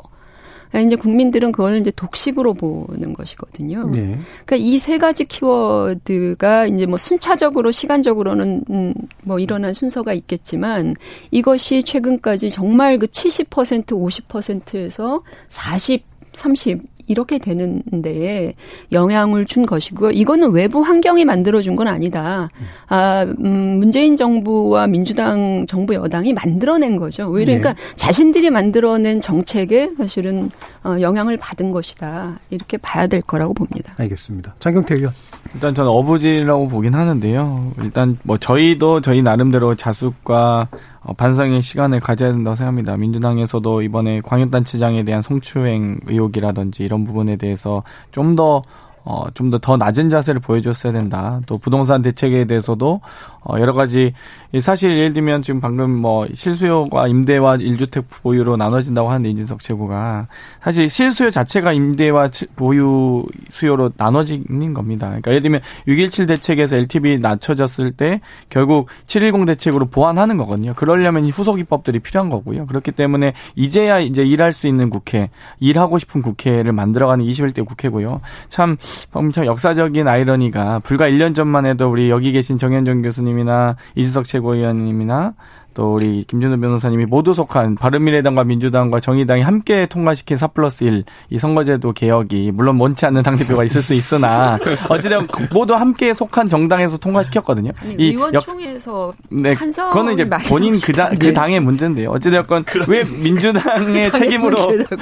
이제 0.80 0.96
국민들은 0.96 1.52
그걸 1.52 1.80
이제 1.80 1.90
독식으로 1.90 2.54
보는 2.54 3.12
것이거든요. 3.12 3.90
네. 3.90 4.18
그러니까 4.44 4.56
이 4.56 4.78
세 4.82 4.98
가지 4.98 5.24
키워드가 5.24 6.66
이제 6.66 6.86
뭐 6.86 6.98
순차적으로 6.98 7.70
시간적으로는 7.70 8.64
음, 8.70 8.94
뭐 9.22 9.38
일어난 9.38 9.72
순서가 9.72 10.12
있겠지만 10.12 10.96
이것이 11.30 11.84
최근까지 11.84 12.50
정말 12.50 12.98
그 12.98 13.06
70% 13.06 13.86
50%에서 13.86 15.22
40 15.48 16.04
30 16.32 16.82
이렇게 17.06 17.38
되는 17.38 17.82
데에 18.02 18.52
영향을 18.90 19.46
준 19.46 19.66
것이고요. 19.66 20.12
이거는 20.12 20.52
외부 20.52 20.80
환경이 20.80 21.24
만들어준 21.24 21.74
건 21.74 21.88
아니다. 21.88 22.48
아, 22.88 23.26
음, 23.44 23.78
문재인 23.78 24.16
정부와 24.16 24.86
민주당 24.86 25.66
정부 25.66 25.94
여당이 25.94 26.32
만들어낸 26.32 26.96
거죠. 26.96 27.28
왜 27.28 27.44
그러니까 27.44 27.72
네. 27.72 27.78
자신들이 27.96 28.50
만들어낸 28.50 29.20
정책에 29.20 29.90
사실은 29.96 30.50
어, 30.84 31.00
영향을 31.00 31.36
받은 31.36 31.70
것이다. 31.70 32.38
이렇게 32.50 32.76
봐야 32.76 33.06
될 33.06 33.22
거라고 33.22 33.54
봅니다. 33.54 33.94
알겠습니다. 33.98 34.54
장경태 34.58 34.96
의원. 34.96 35.12
일단 35.54 35.74
저는 35.74 35.90
어부지라고 35.90 36.68
보긴 36.68 36.94
하는데요. 36.94 37.72
일단 37.82 38.18
뭐 38.24 38.36
저희도 38.38 39.00
저희 39.00 39.22
나름대로 39.22 39.74
자숙과 39.74 40.68
어, 41.02 41.12
반성의 41.14 41.62
시간을 41.62 42.00
가져야 42.00 42.32
된다고 42.32 42.56
생각합니다. 42.56 42.96
민주당에서도 42.96 43.82
이번에 43.82 44.20
광역단체장에 44.22 45.04
대한 45.04 45.22
성추행 45.22 46.00
의혹이라든지 46.06 46.82
이런 46.82 47.04
부분에 47.04 47.36
대해서 47.36 47.82
좀더 48.10 48.62
어, 49.04 49.24
좀 49.34 49.50
더 49.50 49.58
더 49.58 49.76
낮은 49.76 50.10
자세를 50.10 50.40
보여줬어야 50.40 50.92
된다. 50.92 51.40
또 51.46 51.58
부동산 51.58 52.02
대책에 52.02 52.44
대해서도 52.46 53.00
어, 53.44 53.58
여러 53.58 53.72
가지 53.72 54.12
사실 54.60 54.96
예를 54.98 55.12
들면 55.14 55.42
지금 55.42 55.60
방금 55.60 55.90
뭐 55.90 56.26
실수요가 56.32 57.08
임대와 57.08 57.56
일주택 57.56 58.04
보유로 58.08 58.56
나눠진다고 58.56 59.08
하는데 59.08 59.28
이준석 59.30 59.60
최고가 59.60 60.26
사실 60.62 60.88
실수요 60.88 61.30
자체가 61.30 61.72
임대와 61.72 62.28
보유 62.54 63.24
수요로 63.50 63.92
나눠지는 63.96 64.74
겁니다. 64.74 65.06
그러니까 65.08 65.30
예를 65.32 65.42
들면 65.42 65.60
6.17 65.88 66.28
대책에서 66.28 66.76
LTV 66.76 67.18
낮춰졌을 67.18 67.92
때 67.92 68.20
결국 68.48 68.88
710 69.06 69.46
대책으로 69.46 69.86
보완하는 69.86 70.36
거거든요. 70.36 70.74
그러려면 70.74 71.26
후속 71.26 71.58
입법들이 71.58 72.00
필요한 72.00 72.30
거고요. 72.30 72.66
그렇기 72.66 72.92
때문에 72.92 73.32
이제야 73.56 73.98
이제 74.00 74.24
일할 74.24 74.52
수 74.52 74.66
있는 74.66 74.90
국회, 74.90 75.30
일하고 75.60 75.98
싶은 75.98 76.22
국회를 76.22 76.72
만들어가는 76.72 77.24
21대 77.24 77.64
국회고요. 77.66 78.20
참 78.48 78.76
엄청 79.12 79.46
역사적인 79.46 80.08
아이러니가 80.08 80.80
불과 80.80 81.08
1년 81.08 81.34
전만 81.34 81.66
해도 81.66 81.90
우리 81.90 82.10
여기 82.10 82.32
계신 82.32 82.58
정현종 82.58 83.02
교수님이나 83.02 83.76
이준석 83.94 84.24
최고위원님이나 84.24 85.34
또 85.74 85.94
우리 85.94 86.24
김준호 86.24 86.60
변호사님이 86.60 87.06
모두 87.06 87.34
속한 87.34 87.76
바른미래당과 87.76 88.44
민주당과 88.44 89.00
정의당이 89.00 89.42
함께 89.42 89.86
통과시킨 89.86 90.36
4 90.36 90.48
플러스 90.48 90.84
1 90.84 91.04
이 91.30 91.38
선거제도 91.38 91.92
개혁이 91.92 92.52
물론 92.54 92.78
원치 92.78 93.06
않는 93.06 93.22
당대표가 93.22 93.64
있을 93.64 93.82
수 93.82 93.94
있으나 93.94 94.58
어찌되면 94.88 95.28
모두 95.52 95.74
함께 95.74 96.12
속한 96.12 96.48
정당에서 96.48 96.98
통과시켰거든요. 96.98 97.72
아니, 97.80 97.94
이 97.94 98.08
의원총회에서 98.10 99.12
네, 99.30 99.54
그거는 99.54 100.14
이제 100.14 100.28
본인 100.48 100.74
그, 100.74 100.92
당, 100.92 101.14
그 101.16 101.32
당의 101.32 101.60
문제인데요. 101.60 102.10
어찌되었건 102.10 102.64
왜 102.88 103.04
민주당의 103.04 104.12
책임으로 104.12 104.56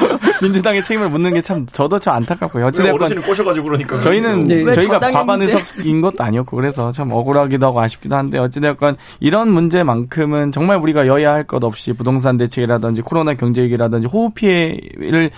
민주당의 0.43 0.85
책임을 0.85 1.09
묻는 1.11 1.35
게 1.35 1.41
참 1.51 1.67
저도 1.67 1.99
참 1.99 2.15
안타깝고요. 2.15 2.67
어찌되었건 2.67 3.01
어르신을 3.01 3.23
꼬셔가지고 3.23 3.67
그러니까 3.67 3.99
저희는 3.99 4.45
네. 4.45 4.73
저희가 4.73 5.01
과반 5.01 5.43
의석인 5.43 6.01
것도 6.01 6.23
아니었고 6.23 6.57
그래서 6.57 6.93
참 6.93 7.11
억울하기도 7.11 7.67
하고 7.67 7.81
아쉽기도 7.81 8.15
한데 8.15 8.39
어찌되었건 8.39 8.97
이런 9.19 9.51
문제만큼은 9.51 10.53
정말 10.61 10.77
우리가 10.77 11.07
여야 11.07 11.33
할 11.33 11.45
것 11.45 11.65
없이 11.65 11.95
부동산 11.95 12.37
대책이라든지 12.37 13.01
코로나 13.01 13.33
경제 13.33 13.63
위기라든지 13.63 14.07
호우 14.07 14.29
피해를 14.29 15.31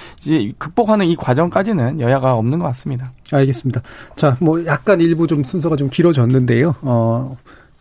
극복하는 0.58 1.06
이 1.06 1.14
과정까지는 1.14 2.00
여야가 2.00 2.34
없는 2.34 2.58
것 2.58 2.64
같습니다. 2.66 3.12
알겠습니다. 3.30 3.82
자, 4.16 4.36
뭐 4.40 4.66
약간 4.66 5.00
일부 5.00 5.28
좀 5.28 5.44
순서가 5.44 5.76
좀 5.76 5.88
길어졌는데요. 5.90 6.74
어. 6.82 7.36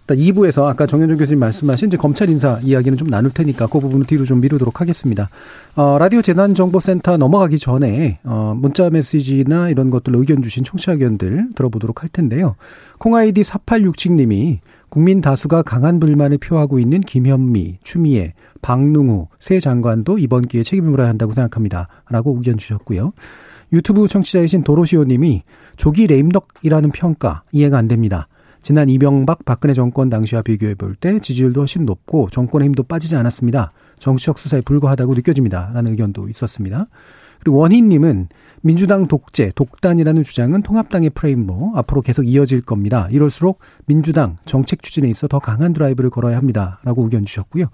2부에서 0.08 0.66
아까 0.66 0.86
정현준 0.86 1.18
교수님 1.18 1.39
말씀하신 1.39 1.88
이제 1.88 1.97
검찰 1.97 2.30
인사 2.30 2.60
이야기는 2.62 2.97
좀 2.97 3.08
나눌 3.08 3.32
테니까 3.32 3.68
그 3.68 3.80
부분은 3.80 4.06
뒤로 4.06 4.26
좀 4.26 4.41
미루도록 4.41 4.82
하겠습니다. 4.82 5.30
어, 5.76 5.97
라디오 5.97 6.22
재난정보센터 6.22 7.18
넘어가기 7.18 7.60
전에 7.60 8.20
어, 8.24 8.54
문자 8.58 8.89
메시지나 8.89 9.70
이런 9.70 9.89
것들 9.89 10.16
의견 10.16 10.41
주신 10.41 10.64
청취자 10.64 10.93
의견들 10.93 11.49
들어보도록 11.56 12.02
할 12.02 12.10
텐데요. 12.10 12.56
콩아이디 12.97 13.41
4867님이 13.41 14.60
국민 14.89 15.22
다수가 15.22 15.62
강한 15.62 15.99
불만을 15.99 16.38
표하고 16.38 16.78
있는 16.78 16.99
김현미, 16.99 17.80
추미애, 17.82 18.34
박능우 18.62 19.28
새 19.39 19.60
장관도 19.60 20.20
이번 20.20 20.41
기회에 20.41 20.64
책임을 20.64 20.91
물어야 20.91 21.08
한다고 21.08 21.34
생각합니다. 21.34 21.88
라고 22.10 22.36
의견 22.36 22.58
주셨고요. 22.58 23.14
유튜브 23.74 24.08
청취자이신 24.08 24.64
도로시오님이 24.64 25.43
조기 25.78 26.08
레임덕이라는 26.08 26.91
평가 26.91 27.43
이해가 27.54 27.78
안 27.78 27.88
됩니다. 27.88 28.28
지난 28.62 28.89
이명박 28.89 29.43
박근혜 29.43 29.74
정권 29.74 30.09
당시와 30.09 30.43
비교해 30.43 30.76
볼 30.76 30.95
때 30.95 31.20
지지율도 31.20 31.62
훨씬 31.62 31.86
높고 31.86 32.30
정권의 32.32 32.68
힘도 32.68 32.84
빠지지 32.84 33.16
않았습니다. 33.16 33.72
정치적 33.99 34.38
수사에 34.38 34.62
불과하다고 34.62 35.16
느껴집니다. 35.16 35.72
라는 35.74 35.91
의견도 35.91 36.30
있었습니다. 36.30 36.88
그리고 37.39 37.57
원희님은 37.57 38.28
민주당 38.62 39.07
독재, 39.07 39.51
독단이라는 39.55 40.22
주장은 40.22 40.62
통합당의 40.62 41.09
프레임으로 41.12 41.72
앞으로 41.76 42.01
계속 42.01 42.28
이어질 42.28 42.62
겁니다. 42.62 43.07
이럴수록 43.09 43.59
민주당 43.88 44.38
정책 44.45 44.84
추진에 44.84 45.09
있어 45.09 45.28
더 45.28 45.39
강한 45.39 45.74
드라이브를 45.74 46.12
걸어야 46.12 46.38
합니다. 46.38 46.80
라고 46.84 47.03
의견 47.03 47.26
주셨고요. 47.26 47.66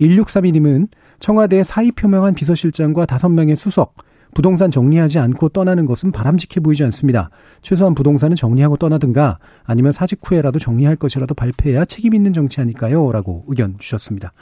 1632님은 0.00 0.88
청와대에 1.18 1.64
사의 1.64 1.90
표명한 1.90 2.34
비서실장과 2.34 3.06
5명의 3.06 3.56
수석, 3.56 3.94
부동산 4.36 4.70
정리하지 4.70 5.18
않고 5.18 5.48
떠나는 5.48 5.86
것은 5.86 6.12
바람직해 6.12 6.60
보이지 6.60 6.84
않습니다. 6.84 7.30
최소한 7.62 7.94
부동산은 7.94 8.36
정리하고 8.36 8.76
떠나든가 8.76 9.38
아니면 9.64 9.92
사직 9.92 10.20
후에라도 10.22 10.58
정리할 10.58 10.96
것이라도 10.96 11.32
발표해야 11.32 11.86
책임 11.86 12.12
있는 12.12 12.34
정치 12.34 12.60
아닐까요? 12.60 13.10
라고 13.12 13.46
의견 13.46 13.78
주셨습니다. 13.78 14.34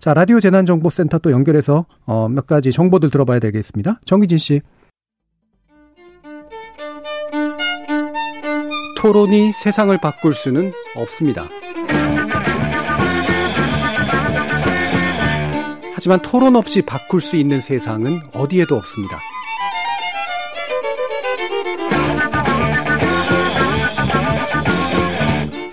자, 0.00 0.14
라디오 0.14 0.40
재난정보센터 0.40 1.18
또 1.18 1.30
연결해서 1.30 1.86
어, 2.06 2.28
몇 2.28 2.48
가지 2.48 2.72
정보들 2.72 3.08
들어봐야 3.10 3.38
되겠습니다. 3.38 4.00
정기진 4.04 4.38
씨. 4.38 4.62
토론이 8.98 9.52
세상을 9.52 9.96
바꿀 9.98 10.34
수는 10.34 10.72
없습니다. 10.96 11.44
하지만 15.94 16.20
토론 16.20 16.56
없이 16.56 16.82
바꿀 16.82 17.20
수 17.20 17.36
있는 17.36 17.60
세상은 17.60 18.20
어디에도 18.34 18.76
없습니다. 18.76 19.20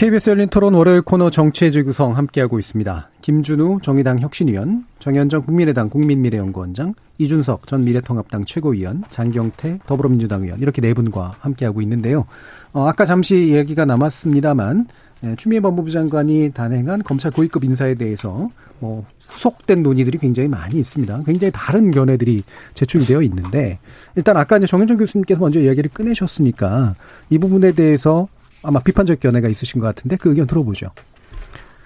KBS 0.00 0.30
열린 0.30 0.48
토론 0.48 0.72
월요일 0.72 1.02
코너 1.02 1.28
정치의 1.28 1.72
재구성 1.72 2.16
함께하고 2.16 2.58
있습니다. 2.58 3.10
김준우 3.20 3.80
정의당 3.82 4.18
혁신위원, 4.18 4.86
정현정 4.98 5.42
국민의당 5.42 5.90
국민미래연구원장, 5.90 6.94
이준석 7.18 7.66
전 7.66 7.84
미래통합당 7.84 8.46
최고위원, 8.46 9.04
장경태 9.10 9.80
더불어민주당 9.84 10.44
의원 10.44 10.62
이렇게 10.62 10.80
네 10.80 10.94
분과 10.94 11.34
함께하고 11.40 11.82
있는데요. 11.82 12.24
어, 12.72 12.86
아까 12.88 13.04
잠시 13.04 13.50
얘기가 13.50 13.84
남았습니다만 13.84 14.86
예, 15.24 15.36
추미애 15.36 15.60
법무부 15.60 15.90
장관이 15.90 16.52
단행한 16.54 17.02
검찰 17.02 17.30
고위급 17.30 17.64
인사에 17.64 17.94
대해서 17.94 18.48
뭐 18.78 19.04
후속된 19.28 19.82
논의들이 19.82 20.16
굉장히 20.16 20.48
많이 20.48 20.78
있습니다. 20.78 21.24
굉장히 21.26 21.52
다른 21.54 21.90
견해들이 21.90 22.42
제출되어 22.72 23.20
있는데 23.20 23.78
일단 24.16 24.38
아까 24.38 24.56
이제 24.56 24.66
정현정 24.66 24.96
교수님께서 24.96 25.38
먼저 25.38 25.60
이야기를 25.60 25.90
꺼내셨으니까 25.92 26.94
이 27.28 27.36
부분에 27.36 27.72
대해서 27.72 28.28
아마 28.62 28.80
비판적 28.80 29.20
견해가 29.20 29.48
있으신 29.48 29.80
것 29.80 29.86
같은데 29.86 30.16
그 30.16 30.30
의견 30.30 30.46
들어보죠. 30.46 30.90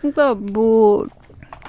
그러니까 0.00 0.34
뭐 0.34 1.06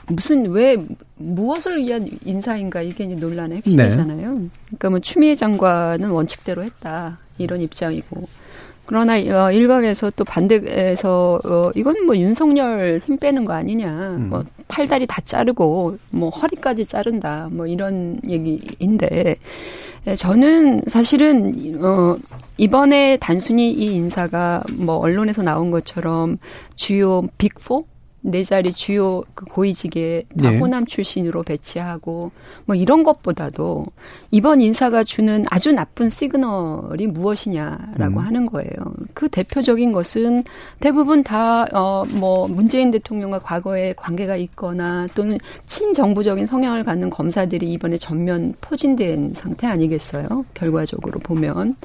무슨 0.08 0.52
왜 0.52 0.78
무엇을 1.16 1.78
위한 1.78 2.08
인사인가 2.24 2.82
이게 2.82 3.06
이제 3.06 3.16
논란의 3.16 3.58
핵심이잖아요. 3.60 4.34
네. 4.34 4.50
그러니까 4.68 4.90
뭐 4.90 5.00
추미애 5.00 5.36
장관은 5.36 6.10
원칙대로 6.10 6.64
했다 6.64 7.18
이런 7.38 7.62
입장이고 7.62 8.28
그러나 8.86 9.14
어, 9.14 9.52
일각에서 9.52 10.12
또 10.16 10.24
반대에서 10.24 11.40
어, 11.44 11.72
이건 11.76 12.06
뭐 12.06 12.16
윤석열 12.16 13.00
힘 13.04 13.18
빼는 13.18 13.46
거 13.46 13.54
아니냐. 13.54 14.18
음. 14.18 14.30
뭐 14.30 14.44
팔다리 14.68 15.08
다 15.08 15.22
자르고 15.26 15.98
뭐 16.12 16.30
허리까지 16.30 16.86
자른다. 16.86 17.50
뭐 17.52 17.66
이런 17.66 18.20
얘기인데 18.28 19.38
예, 20.08 20.16
저는 20.16 20.84
사실은 20.88 21.84
어 21.84 22.18
이번에 22.58 23.18
단순히 23.18 23.72
이 23.72 23.86
인사가 23.86 24.64
뭐 24.78 24.98
언론에서 24.98 25.42
나온 25.42 25.72
것처럼 25.72 26.38
주요 26.76 27.24
빅4 27.38 27.95
네 28.28 28.44
자리 28.44 28.74
주요 28.74 29.22
그 29.36 29.46
고위직에 29.46 30.24
다 30.42 30.50
네. 30.50 30.58
호남 30.58 30.84
출신으로 30.88 31.44
배치하고 31.44 32.32
뭐 32.66 32.76
이런 32.76 33.04
것보다도 33.04 33.86
이번 34.32 34.62
인사가 34.62 35.04
주는 35.04 35.46
아주 35.52 35.72
나쁜 35.72 36.10
시그널이 36.10 37.06
무엇이냐라고 37.06 38.20
음. 38.20 38.26
하는 38.26 38.48
거예요. 38.48 38.72
그 39.14 39.30
대표적인 39.30 39.92
것은 39.92 40.44
대부분 40.80 41.24
다어뭐 41.24 42.48
문재인 42.48 42.90
대통령과 42.90 43.38
과거에 43.40 43.94
관계가 43.94 44.38
있거나 44.38 45.08
또는 45.14 45.38
친정부적인 45.68 46.48
성향을 46.48 46.84
갖는 46.84 47.12
검사들이 47.12 47.72
이번에 47.74 48.00
전면 48.00 48.56
포진된 48.60 49.34
상태 49.36 49.68
아니겠어요? 49.68 50.46
결과적으로 50.56 51.20
보면 51.20 51.76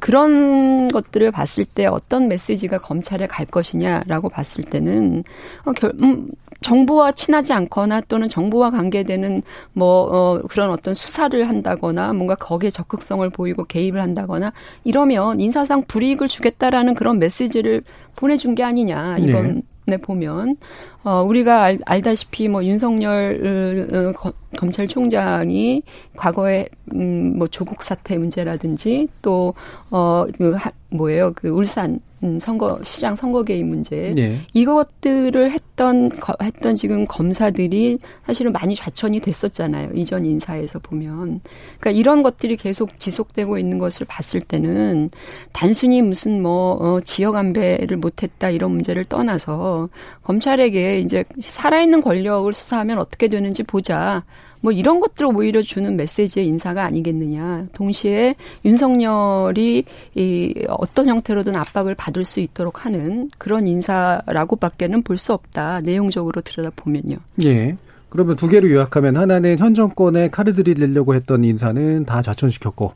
그런 0.00 0.88
것들을 0.88 1.30
봤을 1.30 1.64
때 1.64 1.86
어떤 1.86 2.28
메시지가 2.28 2.76
검찰에 2.76 3.26
갈 3.26 3.46
것이냐라고 3.46 4.28
봤을 4.28 4.64
때는 4.64 5.24
어, 5.64 5.72
결, 5.78 5.92
음, 6.02 6.28
정부와 6.60 7.12
친하지 7.12 7.52
않거나 7.52 8.00
또는 8.02 8.28
정부와 8.28 8.70
관계되는 8.70 9.42
뭐 9.72 10.08
어, 10.10 10.40
그런 10.48 10.70
어떤 10.70 10.92
수사를 10.92 11.48
한다거나 11.48 12.12
뭔가 12.12 12.34
거기에 12.34 12.70
적극성을 12.70 13.28
보이고 13.30 13.64
개입을 13.64 14.02
한다거나 14.02 14.52
이러면 14.82 15.40
인사상 15.40 15.84
불이익을 15.86 16.26
주겠다라는 16.26 16.94
그런 16.94 17.18
메시지를 17.20 17.82
보내준 18.16 18.56
게 18.56 18.64
아니냐 18.64 19.18
이번 19.18 19.54
네. 19.54 19.62
네, 19.86 19.96
보면 19.96 20.56
어 21.04 21.22
우리가 21.22 21.62
알, 21.62 21.78
알다시피 21.86 22.48
뭐 22.48 22.64
윤석열 22.64 23.86
어, 23.92 24.12
거, 24.12 24.32
검찰총장이 24.56 25.82
과거에 26.16 26.66
음 26.94 27.18
뭐 27.38 27.46
조국 27.48 27.82
사태 27.82 28.16
문제라든지 28.18 29.08
또 29.22 29.54
어그 29.90 30.56
뭐예요? 30.90 31.32
그 31.34 31.48
울산 31.48 32.00
음, 32.24 32.40
선거 32.40 32.80
시장 32.82 33.14
선거 33.14 33.44
개입 33.44 33.64
문제. 33.66 34.10
네. 34.16 34.40
이것들을 34.52 35.52
했던 35.52 36.10
했던 36.42 36.74
지금 36.74 37.06
검사들이 37.06 37.98
사실은 38.24 38.52
많이 38.52 38.74
좌천이 38.74 39.20
됐었잖아요. 39.20 39.90
이전 39.94 40.26
인사에서 40.26 40.80
보면. 40.80 41.40
그러니까 41.78 41.90
이런 41.92 42.22
것들이 42.22 42.56
계속 42.56 42.98
지속되고 42.98 43.56
있는 43.58 43.78
것을 43.78 44.04
봤을 44.08 44.40
때는 44.40 45.10
단순히 45.52 46.02
무슨 46.02 46.42
뭐 46.42 46.72
어, 46.80 47.00
지역 47.02 47.36
안배를 47.36 47.98
못했다 47.98 48.50
이런 48.50 48.72
문제를 48.72 49.04
떠나서 49.04 49.88
검찰에게 50.22 50.87
이제 50.96 51.24
살아있는 51.40 52.00
권력을 52.00 52.52
수사하면 52.52 52.98
어떻게 52.98 53.28
되는지 53.28 53.62
보자. 53.62 54.24
뭐 54.60 54.72
이런 54.72 54.98
것들을 54.98 55.30
오히려 55.36 55.62
주는 55.62 55.96
메시지의 55.96 56.46
인사가 56.46 56.84
아니겠느냐. 56.84 57.66
동시에 57.74 58.34
윤석열이 58.64 59.84
이 60.16 60.54
어떤 60.68 61.08
형태로든 61.08 61.54
압박을 61.54 61.94
받을 61.94 62.24
수 62.24 62.40
있도록 62.40 62.84
하는 62.84 63.28
그런 63.38 63.68
인사라고밖에는 63.68 65.02
볼 65.02 65.18
수 65.18 65.32
없다. 65.32 65.80
내용적으로 65.80 66.40
들여다보면요. 66.40 67.16
예. 67.44 67.76
그러면 68.08 68.36
두 68.36 68.48
개로 68.48 68.70
요약하면 68.70 69.16
하나는 69.16 69.58
현 69.58 69.74
정권에 69.74 70.28
카드들이 70.28 70.74
내려고 70.74 71.14
했던 71.14 71.44
인사는 71.44 72.04
다 72.06 72.22
좌천시켰고 72.22 72.92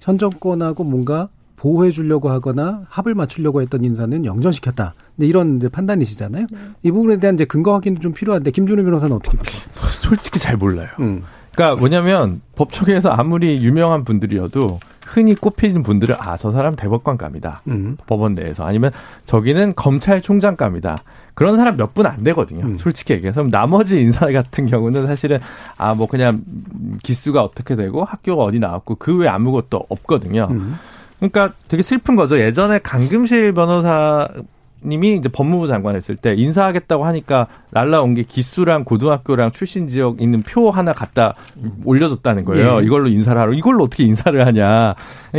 현 0.00 0.18
정권하고 0.18 0.84
뭔가 0.84 1.28
보호해 1.56 1.90
주려고 1.90 2.30
하거나 2.30 2.84
합을 2.88 3.14
맞추려고 3.14 3.62
했던 3.62 3.84
인사는 3.84 4.24
영전시켰다. 4.24 4.94
네, 5.20 5.26
이런 5.26 5.58
이제 5.58 5.68
판단이시잖아요. 5.68 6.46
네. 6.50 6.58
이 6.82 6.90
부분에 6.90 7.18
대한 7.18 7.34
이제 7.36 7.44
근거 7.44 7.74
확인도 7.74 8.00
좀 8.00 8.12
필요한데 8.12 8.50
김준우 8.50 8.82
변호사는 8.82 9.14
어떻게 9.14 9.36
보세요? 9.36 9.62
솔직히 10.02 10.38
잘 10.38 10.56
몰라요. 10.56 10.88
음. 11.00 11.22
그러니까 11.54 11.78
뭐냐면 11.78 12.40
법조계에서 12.56 13.10
아무리 13.10 13.60
유명한 13.62 14.04
분들이어도 14.04 14.80
흔히 15.06 15.34
꼽히는 15.34 15.82
분들은 15.82 16.14
아 16.20 16.36
저 16.36 16.52
사람 16.52 16.76
대법관감이다 16.76 17.62
음. 17.68 17.96
법원 18.06 18.34
내에서 18.34 18.64
아니면 18.64 18.92
저기는 19.24 19.74
검찰총장감이다 19.74 20.98
그런 21.34 21.56
사람 21.56 21.76
몇 21.76 21.92
분 21.94 22.06
안 22.06 22.22
되거든요 22.22 22.64
음. 22.64 22.76
솔직히 22.76 23.14
얘기해서 23.14 23.42
나머지 23.42 24.00
인사 24.00 24.30
같은 24.30 24.66
경우는 24.66 25.06
사실은 25.08 25.40
아 25.76 25.94
뭐 25.94 26.06
그냥 26.06 26.42
기수가 27.02 27.42
어떻게 27.42 27.74
되고 27.74 28.04
학교가 28.04 28.44
어디 28.44 28.60
나왔고 28.60 28.94
그 28.94 29.16
외에 29.16 29.28
아무것도 29.28 29.86
없거든요 29.88 30.46
음. 30.52 30.78
그러니까 31.18 31.52
되게 31.66 31.82
슬픈 31.82 32.14
거죠 32.14 32.38
예전에 32.38 32.78
강금실 32.78 33.52
변호사 33.52 34.28
님이 34.84 35.16
이제 35.16 35.28
법무부 35.28 35.68
장관 35.68 35.96
했을 35.96 36.16
때 36.16 36.34
인사하겠다고 36.34 37.04
하니까 37.04 37.46
날라온 37.70 38.14
게 38.14 38.22
기수랑 38.22 38.84
고등학교랑 38.84 39.52
출신 39.52 39.88
지역 39.88 40.20
있는 40.20 40.42
표 40.42 40.70
하나 40.70 40.92
갖다 40.92 41.34
올려줬다는 41.84 42.44
거예요. 42.44 42.80
예. 42.80 42.84
이걸로 42.84 43.08
인사를 43.08 43.40
하러. 43.40 43.52
이걸로 43.52 43.84
어떻게 43.84 44.04
인사를 44.04 44.46
하냐. 44.46 44.94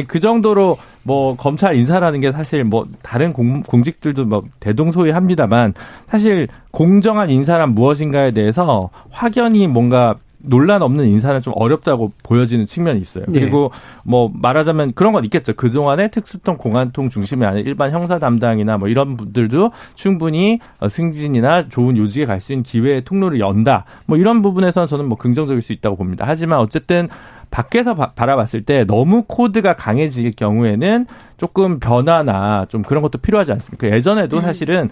그 0.08 0.20
정도로 0.20 0.78
뭐 1.04 1.36
검찰 1.36 1.76
인사라는 1.76 2.22
게 2.22 2.32
사실 2.32 2.64
뭐 2.64 2.86
다른 3.02 3.34
공, 3.34 3.64
공직들도 3.64 4.26
뭐 4.26 4.44
대동소이합니다만 4.60 5.74
사실 6.08 6.48
공정한 6.72 7.30
인사란 7.30 7.74
무엇인가에 7.74 8.32
대해서 8.32 8.90
확연히 9.10 9.68
뭔가 9.68 10.16
논란 10.44 10.82
없는 10.82 11.06
인사는 11.06 11.42
좀 11.42 11.54
어렵다고 11.56 12.12
보여지는 12.24 12.66
측면이 12.66 13.00
있어요. 13.00 13.24
네. 13.28 13.40
그리고 13.40 13.72
뭐 14.04 14.32
말하자면 14.34 14.94
그런 14.94 15.14
건 15.14 15.24
있겠죠. 15.26 15.54
그 15.54 15.72
동안에 15.72 16.10
특수통 16.10 16.58
공안통 16.58 17.10
중심이 17.10 17.46
아닌 17.46 17.66
일반 17.66 17.92
형사 17.92 18.20
담당이나 18.20 18.78
뭐 18.78 18.88
이런 18.88 19.18
분들도 19.18 19.72
충분히 19.96 20.60
어, 20.80 20.90
승진이나 20.90 21.70
좋은 21.70 21.98
요직에 21.98 22.26
갈 22.26 22.42
수 22.42 22.54
있는 22.54 22.64
기회의 22.64 23.04
통로를 23.04 23.40
연다. 23.40 23.86
뭐 24.08 24.18
이런 24.18 24.42
부분에서는 24.42 24.88
저는 24.88 25.06
뭐 25.06 25.18
긍정적일 25.18 25.62
수 25.62 25.74
있다고 25.74 25.96
봅니다. 25.96 26.26
하지만 26.28 26.60
어쨌든 26.60 27.08
밖에서 27.52 27.96
바, 27.96 28.14
라봤을 28.16 28.64
때 28.66 28.86
너무 28.86 29.24
코드가 29.28 29.76
강해질 29.76 30.32
경우에는 30.32 31.06
조금 31.38 31.80
변화나 31.80 32.66
좀 32.70 32.82
그런 32.82 33.04
것도 33.04 33.20
필요하지 33.20 33.52
않습니까? 33.52 33.90
예전에도 33.90 34.38
음. 34.38 34.42
사실은 34.42 34.90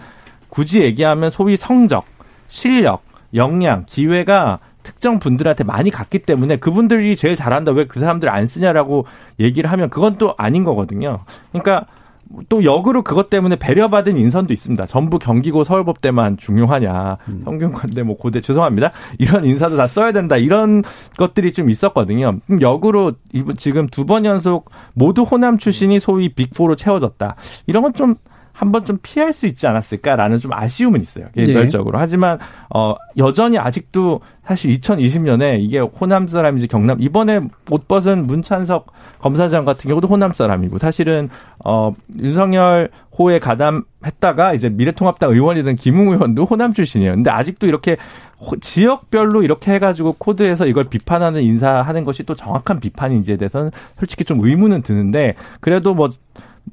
굳이 0.48 0.82
얘기하면 0.82 1.30
소위 1.30 1.56
성적, 1.56 2.04
실력, 2.48 3.02
역량, 3.34 3.84
기회가 3.86 4.58
특정 4.82 5.18
분들한테 5.18 5.64
많이 5.64 5.90
갔기 5.90 6.20
때문에 6.20 6.56
그분들이 6.56 7.16
제일 7.16 7.36
잘한다 7.36 7.72
왜 7.72 7.84
그 7.84 7.98
사람들 8.00 8.28
안 8.28 8.46
쓰냐라고 8.46 9.06
얘기를 9.40 9.70
하면 9.72 9.90
그건 9.90 10.16
또 10.16 10.34
아닌 10.38 10.62
거거든요. 10.64 11.20
그러니까 11.52 11.86
또 12.48 12.62
역으로 12.62 13.02
그것 13.02 13.28
때문에 13.28 13.56
배려받은 13.56 14.16
인선도 14.16 14.52
있습니다. 14.52 14.86
전부 14.86 15.18
경기고 15.18 15.64
서울법대만 15.64 16.36
중요하냐. 16.36 17.18
음. 17.26 17.42
성균관대 17.44 18.04
뭐 18.04 18.16
고대 18.16 18.40
죄송합니다. 18.40 18.92
이런 19.18 19.44
인사도 19.44 19.76
다 19.76 19.88
써야 19.88 20.12
된다. 20.12 20.36
이런 20.36 20.84
것들이 21.16 21.52
좀 21.52 21.68
있었거든요. 21.70 22.38
역으로 22.60 23.12
지금 23.56 23.88
두 23.88 24.04
번 24.04 24.24
연속 24.24 24.70
모두 24.94 25.22
호남 25.22 25.58
출신이 25.58 25.98
소위 25.98 26.32
빅4로 26.32 26.76
채워졌다. 26.76 27.34
이런 27.66 27.82
건 27.82 27.92
좀 27.94 28.14
한 28.60 28.72
번 28.72 28.84
좀 28.84 28.98
피할 29.02 29.32
수 29.32 29.46
있지 29.46 29.66
않았을까라는 29.66 30.38
좀 30.38 30.52
아쉬움은 30.52 31.00
있어요. 31.00 31.26
개별적으로. 31.34 31.96
예. 31.98 32.00
하지만 32.00 32.38
어 32.74 32.94
여전히 33.16 33.56
아직도 33.58 34.20
사실 34.44 34.78
2020년에 34.78 35.60
이게 35.60 35.78
호남 35.78 36.28
사람인지 36.28 36.66
경남 36.68 37.00
이번에 37.00 37.40
옷 37.70 37.88
벗은 37.88 38.26
문찬석 38.26 38.92
검사장 39.20 39.64
같은 39.64 39.88
경우도 39.88 40.08
호남 40.08 40.32
사람이고 40.34 40.76
사실은 40.76 41.30
어 41.64 41.94
윤석열 42.18 42.90
호에 43.18 43.38
가담했다가 43.38 44.52
이제 44.52 44.68
미래통합당 44.68 45.30
의원이 45.30 45.62
된 45.62 45.74
김웅 45.76 46.08
의원도 46.12 46.44
호남 46.44 46.74
출신이에요. 46.74 47.14
근데 47.14 47.30
아직도 47.30 47.66
이렇게 47.66 47.96
지역별로 48.60 49.42
이렇게 49.42 49.72
해가지고 49.72 50.16
코드에서 50.18 50.66
이걸 50.66 50.84
비판하는 50.84 51.42
인사하는 51.42 52.04
것이 52.04 52.24
또 52.24 52.34
정확한 52.34 52.80
비판인지에 52.80 53.36
대해서는 53.36 53.70
솔직히 53.98 54.24
좀 54.24 54.44
의문은 54.44 54.82
드는데 54.82 55.34
그래도 55.60 55.94
뭐 55.94 56.08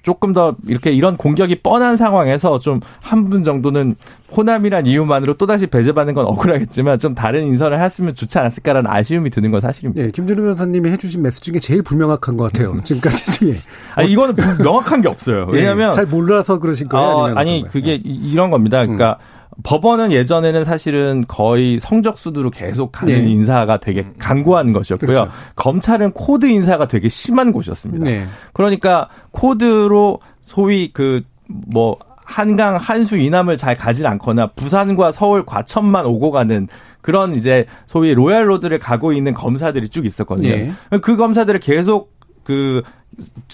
조금 0.04 0.32
더 0.34 0.56
이렇게 0.68 0.92
이런 0.92 1.18
공격이 1.18 1.56
뻔한 1.62 1.98
상황에서 1.98 2.60
좀 2.60 2.80
한 3.02 3.30
분 3.30 3.44
정도는 3.44 3.96
호남이란 4.36 4.86
이유만으로 4.88 5.36
또다시 5.36 5.68
배제받는 5.68 6.14
건 6.14 6.26
억울하겠지만 6.26 7.00
좀 7.00 7.16
다른 7.16 7.48
인선을 7.48 7.80
했으면 7.82 8.14
좋지 8.16 8.38
않았을까라는 8.38 8.90
아쉬움이 8.90 9.30
드는 9.30 9.52
건 9.52 9.62
사실입니다. 9.62 10.04
네, 10.04 10.12
김준우 10.12 10.42
변호사님이 10.42 10.90
해주신 10.92 11.22
메시지 11.22 11.52
중에 11.52 11.60
제일 11.60 11.82
불명확한 11.82 12.36
것 12.38 12.52
같아요. 12.52 12.78
지금까지 12.84 13.40
중에. 13.40 13.54
아니, 13.96 14.12
이거는 14.12 14.36
명확한 14.62 15.02
게 15.02 15.08
없어요. 15.08 15.48
왜냐하면 15.50 15.92
네, 15.92 15.96
잘 15.96 16.06
몰라서 16.06 16.60
그러신 16.60 16.90
거예요? 16.90 17.06
어, 17.08 17.28
아니 17.36 17.64
그게 17.68 17.96
이런 18.04 18.50
겁니다. 18.52 18.80
그러니까 18.82 19.18
음. 19.20 19.37
법원은 19.64 20.12
예전에는 20.12 20.64
사실은 20.66 21.24
거의 21.28 21.80
성적 21.80 22.18
순으로 22.18 22.52
계속 22.52 22.92
가는 22.92 23.14
네. 23.14 23.30
인사가 23.30 23.78
되게 23.78 24.06
강고한 24.20 24.72
것이었고요. 24.74 25.08
그렇죠. 25.08 25.32
검찰은 25.56 26.12
코드 26.12 26.46
인사가 26.46 26.88
되게 26.88 27.10
심한 27.10 27.52
곳이었습니다. 27.52 28.06
네. 28.06 28.28
그러니까 28.54 29.10
코드로 29.32 30.20
소위 30.46 30.92
그뭐 30.94 31.98
한강 32.24 32.76
한수 32.76 33.18
이남을 33.18 33.58
잘 33.58 33.76
가질 33.76 34.06
않거나 34.06 34.48
부산과 34.48 35.12
서울 35.12 35.46
과천만 35.46 36.06
오고 36.06 36.32
가는 36.32 36.68
그런 37.02 37.36
이제 37.36 37.66
소위 37.86 38.14
royal 38.14 38.50
road를 38.50 38.80
가고 38.80 39.14
있는 39.14 39.34
검사들이 39.34 39.88
쭉 39.90 40.06
있었거든요. 40.06 40.50
네. 40.50 40.72
그 41.02 41.16
검사들을 41.16 41.60
계속 41.62 42.12
그 42.44 42.82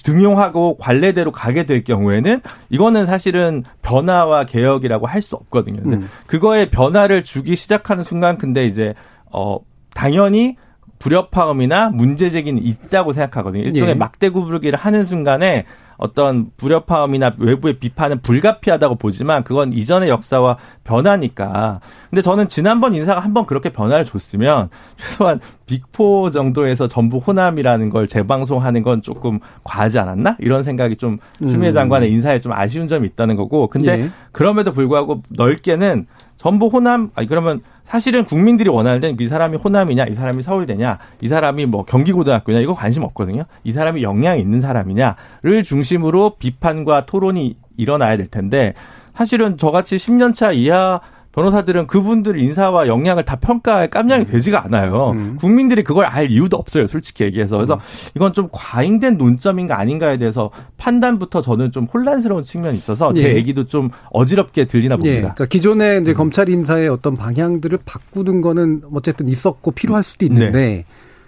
등용하고 0.03 0.77
관례대로 0.77 1.31
가게 1.31 1.65
될 1.65 1.83
경우에는 1.83 2.41
이거는 2.69 3.05
사실은 3.05 3.63
변화와 3.81 4.45
개혁이라고 4.45 5.07
할 5.07 5.23
수 5.23 5.35
없거든요. 5.35 5.81
근데 5.81 5.97
음. 5.97 6.09
그거에 6.27 6.69
변화를 6.69 7.23
주기 7.23 7.55
시작하는 7.55 8.03
순간 8.03 8.37
근데 8.37 8.65
이제 8.65 8.93
어 9.31 9.59
당연히 9.93 10.57
불협화음이나 10.99 11.89
문제 11.89 12.29
제기는 12.29 12.61
있다고 12.63 13.13
생각하거든요. 13.13 13.63
일종의 13.63 13.89
예. 13.91 13.93
막대 13.93 14.29
구부르기를 14.29 14.77
하는 14.77 15.05
순간에 15.05 15.65
어떤 15.97 16.51
불협화음이나 16.57 17.31
외부의 17.37 17.79
비판은 17.79 18.21
불가피하다고 18.21 18.95
보지만 18.95 19.43
그건 19.43 19.73
이전의 19.73 20.09
역사와 20.09 20.57
변하니까. 20.83 21.79
근데 22.09 22.21
저는 22.21 22.47
지난번 22.47 22.95
인사가 22.95 23.21
한번 23.21 23.45
그렇게 23.45 23.69
변화를 23.69 24.05
줬으면 24.05 24.69
최소한 24.97 25.39
빅포 25.65 26.31
정도에서 26.31 26.87
전부 26.87 27.17
호남이라는 27.17 27.89
걸 27.89 28.07
재방송하는 28.07 28.83
건 28.83 29.01
조금 29.01 29.39
과하지 29.63 29.99
않았나? 29.99 30.37
이런 30.39 30.63
생각이 30.63 30.97
좀 30.97 31.19
추미애 31.39 31.69
음. 31.69 31.73
장관의 31.73 32.11
인사에 32.11 32.39
좀 32.39 32.51
아쉬운 32.51 32.87
점이 32.87 33.07
있다는 33.07 33.35
거고. 33.35 33.67
근데 33.67 34.03
예. 34.03 34.09
그럼에도 34.31 34.73
불구하고 34.73 35.23
넓게는 35.29 36.07
전부 36.37 36.67
호남, 36.67 37.11
아니 37.15 37.27
그러면 37.27 37.61
사실은 37.93 38.25
국민들이 38.25 38.71
원하는 38.71 39.15
이 39.19 39.27
사람이 39.27 39.57
호남이냐, 39.57 40.05
이 40.05 40.15
사람이 40.15 40.41
서울대냐, 40.41 40.97
이 41.21 41.27
사람이 41.27 41.67
뭐 41.67 41.85
경기고등학교냐 41.85 42.57
이거 42.57 42.73
관심 42.73 43.03
없거든요. 43.03 43.43
이 43.63 43.71
사람이 43.71 44.01
역량이 44.01 44.41
있는 44.41 44.61
사람이냐를 44.61 45.61
중심으로 45.63 46.37
비판과 46.39 47.05
토론이 47.05 47.55
일어나야 47.77 48.17
될 48.17 48.25
텐데 48.31 48.73
사실은 49.13 49.59
저같이 49.59 49.97
10년 49.97 50.33
차 50.33 50.51
이하 50.51 51.01
변호사들은 51.33 51.87
그분들 51.87 52.39
인사와 52.39 52.87
역량을 52.87 53.25
다 53.25 53.35
평가할 53.35 53.89
깜냥이 53.89 54.25
되지가 54.25 54.65
않아요. 54.65 55.11
음. 55.11 55.35
국민들이 55.39 55.83
그걸 55.83 56.05
알 56.05 56.29
이유도 56.29 56.57
없어요, 56.57 56.87
솔직히 56.87 57.23
얘기해서. 57.23 57.57
그래서 57.57 57.73
음. 57.73 57.79
이건 58.15 58.33
좀 58.33 58.49
과잉된 58.51 59.17
논점인가 59.17 59.79
아닌가에 59.79 60.17
대해서 60.17 60.51
판단부터 60.77 61.41
저는 61.41 61.71
좀 61.71 61.85
혼란스러운 61.91 62.43
측면이 62.43 62.77
있어서 62.77 63.11
제 63.13 63.31
예. 63.31 63.35
얘기도 63.35 63.65
좀 63.65 63.89
어지럽게 64.11 64.65
들리나 64.65 64.95
봅니다. 64.97 65.15
예. 65.15 65.21
그러니까 65.21 65.45
기존의 65.45 66.01
이제 66.01 66.11
음. 66.11 66.15
검찰 66.15 66.49
인사의 66.49 66.87
어떤 66.87 67.15
방향들을 67.15 67.79
바꾸는 67.83 68.41
거는 68.41 68.83
어쨌든 68.93 69.27
있었고 69.27 69.71
필요할 69.71 70.03
수도 70.03 70.25
있는데 70.25 70.51
네. 70.51 70.85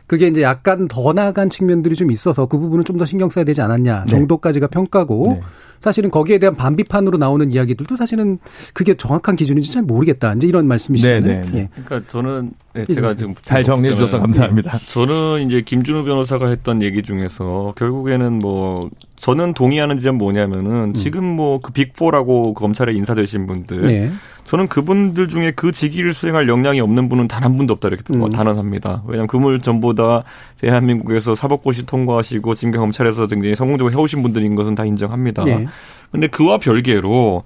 그게 0.07 0.27
이제 0.27 0.41
약간 0.41 0.87
더 0.87 1.13
나간 1.13 1.49
측면들이 1.49 1.95
좀 1.95 2.11
있어서 2.11 2.45
그 2.45 2.57
부분은 2.57 2.83
좀 2.85 2.95
더 2.95 3.03
신경 3.05 3.29
써야 3.29 3.43
되지 3.43 3.59
않았냐 3.61 4.05
네. 4.05 4.11
정도까지가 4.11 4.67
평가고 4.67 5.33
네. 5.33 5.41
사실은 5.81 6.09
거기에 6.09 6.37
대한 6.39 6.55
반비판으로 6.55 7.17
나오는 7.17 7.51
이야기들도 7.51 7.95
사실은 7.97 8.39
그게 8.73 8.95
정확한 8.95 9.35
기준인지 9.35 9.71
잘 9.71 9.83
모르겠다. 9.83 10.33
이제 10.33 10.47
이런 10.47 10.65
말씀이시잖아요. 10.67 11.21
네, 11.21 11.41
네, 11.41 11.51
네. 11.51 11.57
예. 11.59 11.69
그러니까 11.83 12.09
저는 12.09 12.53
네, 12.73 12.85
제가 12.85 13.15
지금 13.15 13.35
잘 13.43 13.63
정리해 13.65 13.93
주셔서 13.93 14.19
감사합니다. 14.19 14.77
저는 14.87 15.45
이제 15.45 15.61
김준우 15.61 16.05
변호사가 16.05 16.47
했던 16.47 16.81
얘기 16.81 17.03
중에서 17.03 17.73
결국에는 17.75 18.39
뭐 18.39 18.89
저는 19.17 19.53
동의하는 19.53 19.97
지점 19.97 20.17
뭐냐면은 20.17 20.71
음. 20.71 20.93
지금 20.93 21.23
뭐 21.25 21.59
그 21.59 21.71
빅포라고 21.73 22.53
검찰에 22.53 22.93
인사되신 22.93 23.45
분들 23.45 23.81
네. 23.81 24.11
저는 24.45 24.67
그분들 24.67 25.27
중에 25.27 25.51
그 25.51 25.71
직위를 25.71 26.13
수행할 26.13 26.47
역량이 26.47 26.79
없는 26.79 27.09
분은 27.09 27.27
단 27.27 27.43
한 27.45 27.55
분도 27.57 27.73
없다 27.73 27.89
이렇게 27.89 28.03
음. 28.13 28.29
단언합니다. 28.29 29.03
왜냐하면 29.05 29.27
그물 29.27 29.59
전부 29.59 29.93
다 29.93 30.23
대한민국에서 30.59 31.35
사법고시 31.35 31.85
통과하시고 31.85 32.55
지금 32.55 32.71
검찰에서 32.79 33.27
굉장히 33.27 33.53
성공적으로 33.55 33.93
해오신 33.93 34.23
분들인 34.23 34.55
것은 34.55 34.73
다 34.73 34.85
인정합니다. 34.85 35.43
네. 35.43 35.67
근데 36.11 36.27
그와 36.27 36.57
별개로 36.57 37.43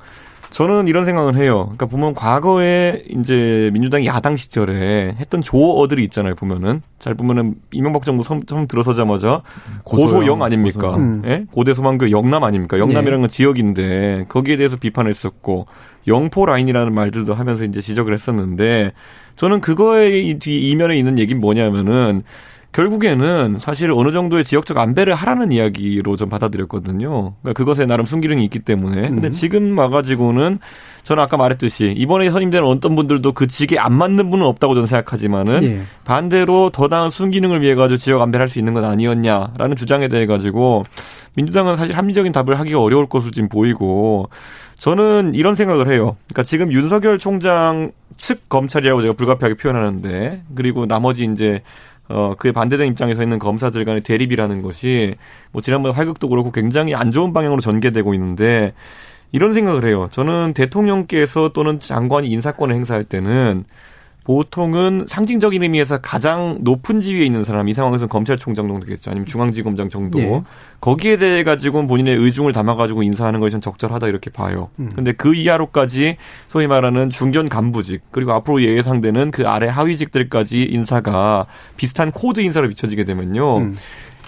저는 0.50 0.88
이런 0.88 1.06
생각을 1.06 1.38
해요. 1.38 1.66
그러니까 1.66 1.86
보면 1.86 2.16
과거에 2.16 3.04
이제 3.10 3.70
민주당이 3.74 4.08
야당 4.08 4.36
시절에 4.36 5.16
했던 5.20 5.41
조어들이 5.41 6.04
있잖아요. 6.06 6.36
보면은 6.36 6.82
잘 6.97 7.14
보면은 7.14 7.56
이명박 7.72 8.04
정부 8.04 8.24
처음, 8.24 8.39
처음 8.41 8.68
들어서자마자 8.68 9.41
고소영 9.84 10.41
아닙니까? 10.41 10.95
음. 10.95 11.22
예? 11.26 11.45
고대 11.52 11.74
소망교 11.74 12.12
영남 12.12 12.43
아닙니까? 12.43 12.80
영남이라는 12.80 13.22
건 13.22 13.30
지역인데 13.30 14.26
거기에 14.28 14.58
대해서 14.58 14.78
비판을 14.78 15.10
했었고 15.10 15.68
영포 16.08 16.45
라인이라는 16.45 16.93
말들도 16.93 17.34
하면서 17.34 17.64
이제 17.64 17.82
지적을 17.82 18.14
했었는데 18.14 18.93
저는 19.36 19.62
그거의 19.62 20.39
뒤 20.39 20.70
이면에 20.70 20.97
있는 20.97 21.20
얘기는 21.20 21.39
뭐냐면은 21.39 22.24
결국에는 22.72 23.57
사실 23.59 23.91
어느 23.91 24.11
정도의 24.11 24.43
지역적 24.43 24.78
안배를 24.78 25.15
하라는 25.15 25.51
이야기로 25.51 26.15
좀 26.15 26.30
받아들였거든요. 26.30 27.34
그러니까 27.41 27.53
그것에 27.53 27.86
나름 27.86 28.05
순기능이 28.05 28.43
있기 28.45 28.59
때문에. 28.59 29.09
근데 29.09 29.30
음. 29.30 29.32
지금 29.32 29.78
와가지고는 29.78 30.59
저는 31.03 31.24
아까 31.24 31.38
말했듯이 31.38 31.93
이번에 31.97 32.30
선임되는 32.30 32.67
어떤 32.67 32.95
분들도 32.95 33.32
그 33.34 33.47
직에 33.47 33.80
안 33.80 33.93
맞는 33.93 34.30
분은 34.30 34.45
없다고 34.45 34.76
저는 34.76 34.86
생각하지만은 34.86 35.63
예. 35.63 35.82
반대로 36.03 36.70
더 36.70 36.88
나은 36.88 37.09
순기능을 37.09 37.61
위해 37.61 37.74
가지고 37.74 37.97
지역 37.97 38.22
안배를 38.22 38.43
할 38.43 38.49
수 38.49 38.59
있는 38.59 38.74
건 38.74 38.84
아니었냐라는 38.84 39.76
주장에 39.76 40.07
대해 40.07 40.26
가지고 40.26 40.84
민주당은 41.36 41.76
사실 41.76 41.95
합리적인 41.95 42.32
답을 42.32 42.59
하기가 42.59 42.82
어려울 42.82 43.07
것으로 43.07 43.32
지금 43.32 43.47
보이고 43.47 44.30
저는 44.80 45.36
이런 45.36 45.55
생각을 45.55 45.91
해요. 45.91 46.17
그러니까 46.28 46.43
지금 46.43 46.72
윤석열 46.72 47.20
총장 47.20 47.91
측 48.17 48.49
검찰이라고 48.49 49.01
제가 49.01 49.13
불가피하게 49.13 49.55
표현하는데 49.55 50.43
그리고 50.55 50.86
나머지 50.86 51.26
이제 51.26 51.61
어, 52.10 52.34
그에 52.38 52.51
반대된 52.51 52.88
입장에서 52.88 53.24
있는 53.24 53.39
검사들 53.39 53.86
간의 53.86 54.01
대립이라는 54.01 54.62
것이 54.62 55.16
뭐 55.51 55.62
지난번에 55.62 55.93
활극도 55.93 56.28
그렇고 56.28 56.51
굉장히 56.51 56.95
안 56.95 57.12
좋은 57.12 57.34
방향으로 57.34 57.62
전개되고 57.62 58.14
있는데 58.16 58.74
이런 59.32 59.53
생각을 59.53 59.88
해요. 59.88 60.10
저는 60.12 60.53
대통령께서 60.53 61.49
또는 61.49 61.80
장관이 61.80 62.28
인사권을 62.30 62.74
행사할 62.76 63.03
때는 63.03 63.66
보통은 64.30 65.05
상징적인 65.07 65.63
의미에서 65.63 66.01
가장 66.01 66.59
높은 66.61 67.01
지위에 67.01 67.25
있는 67.25 67.43
사람, 67.43 67.67
이 67.67 67.73
상황에서는 67.73 68.09
검찰총장 68.09 68.67
정도 68.67 68.86
되겠죠. 68.86 69.09
아니면 69.09 69.25
중앙지검장 69.25 69.89
정도. 69.89 70.19
네. 70.19 70.43
거기에 70.82 71.17
대해 71.17 71.43
가지고 71.43 71.88
본인의 71.88 72.15
의중을 72.15 72.53
담아가지고 72.53 73.01
인사하는 73.01 73.39
것이 73.39 73.53
전 73.53 73.59
적절하다 73.59 74.07
이렇게 74.07 74.30
봐요. 74.30 74.69
음. 74.77 74.91
근데 74.93 75.13
그 75.13 75.34
이하로까지 75.34 76.17
소위 76.47 76.67
말하는 76.67 77.09
중견 77.09 77.49
간부직, 77.49 78.03
그리고 78.11 78.34
앞으로 78.34 78.61
예상되는 78.61 79.32
그 79.32 79.47
아래 79.47 79.67
하위직들까지 79.67 80.61
인사가 80.61 81.47
비슷한 81.75 82.11
코드 82.11 82.39
인사로 82.39 82.69
비춰지게 82.69 83.05
되면요. 83.05 83.57
음. 83.57 83.75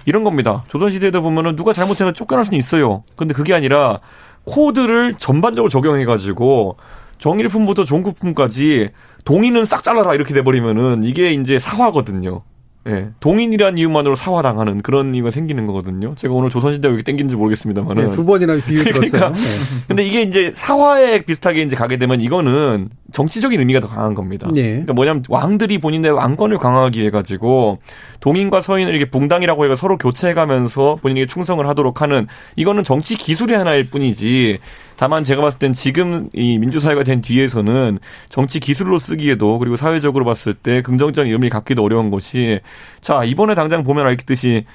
이런 0.05 0.23
겁니다. 0.23 0.63
조선시대에도 0.69 1.21
보면은 1.21 1.55
누가 1.55 1.73
잘못해서 1.73 2.11
쫓겨날 2.11 2.43
수는 2.43 2.57
있어요. 2.57 3.03
근데 3.15 3.35
그게 3.35 3.53
아니라 3.53 3.99
코드를 4.45 5.13
전반적으로 5.13 5.69
적용해가지고 5.69 6.77
정일품부터 7.19 7.83
종구품까지 7.86 8.89
동인은 9.26 9.65
싹 9.65 9.84
잘라라 9.84 10.15
이렇게 10.15 10.34
돼버리면은 10.34 11.03
이게 11.03 11.34
이제 11.34 11.59
사화거든요. 11.59 12.43
예. 12.88 13.09
동인이란 13.19 13.78
이유만으로 13.78 14.15
사화당하는 14.15 14.82
그런 14.82 15.13
이유가 15.13 15.30
생기는 15.30 15.67
거거든요. 15.67 16.15
제가 16.15 16.34
오늘 16.34 16.49
조선시대 16.49 16.88
왜 16.88 16.93
이렇게 16.95 17.03
땡기는지 17.03 17.36
모르겠습니다만은. 17.36 18.05
네, 18.05 18.11
두 18.11 18.26
번이나 18.26 18.57
비유 18.65 18.84
들었어요. 18.84 19.11
그러니까 19.11 19.34
네. 19.34 19.49
근데 19.88 20.03
이게 20.03 20.24
이제 20.24 20.51
사화에 20.55 21.22
비슷하게 21.22 21.61
이제 21.61 21.76
가게 21.76 21.97
되면 21.97 22.22
이거는 22.22 22.89
정치적인 23.11 23.59
의미가 23.59 23.82
더 23.82 23.88
강한 23.88 24.15
겁니다. 24.15 24.49
네. 24.51 24.63
그러니까 24.63 24.93
뭐냐면 24.93 25.24
왕들이 25.30 25.78
본인의 25.78 26.11
왕권을 26.11 26.57
강화하기 26.57 26.99
위해 26.99 27.11
가지고 27.11 27.78
동인과 28.19 28.61
서인을 28.61 28.95
이렇게 28.95 29.11
붕당이라고 29.11 29.65
해서 29.65 29.76
서로 29.76 29.99
교체해 29.99 30.34
가면서 30.34 30.97
본인에게 31.01 31.28
충성을 31.28 31.65
하도록 31.67 32.01
하는 32.01 32.28
이거는 32.55 32.84
정치 32.84 33.15
기술의 33.15 33.57
하나일 33.59 33.91
뿐이지 33.91 34.57
다만 35.01 35.23
제가 35.23 35.41
봤을 35.41 35.57
땐 35.57 35.73
지금 35.73 36.29
이 36.31 36.59
민주사회가 36.59 37.03
된 37.03 37.21
뒤에서는 37.21 37.97
정치 38.29 38.59
기술로 38.59 38.99
쓰기에도 38.99 39.57
그리고 39.57 39.75
사회적으로 39.75 40.25
봤을 40.25 40.53
때 40.53 40.83
긍정적인 40.83 41.33
의미를 41.33 41.49
갖기도 41.49 41.83
어려운 41.83 42.11
것이 42.11 42.59
자 43.01 43.23
이번에 43.23 43.55
당장 43.55 43.83
보면 43.83 44.05
알겠듯이 44.05 44.65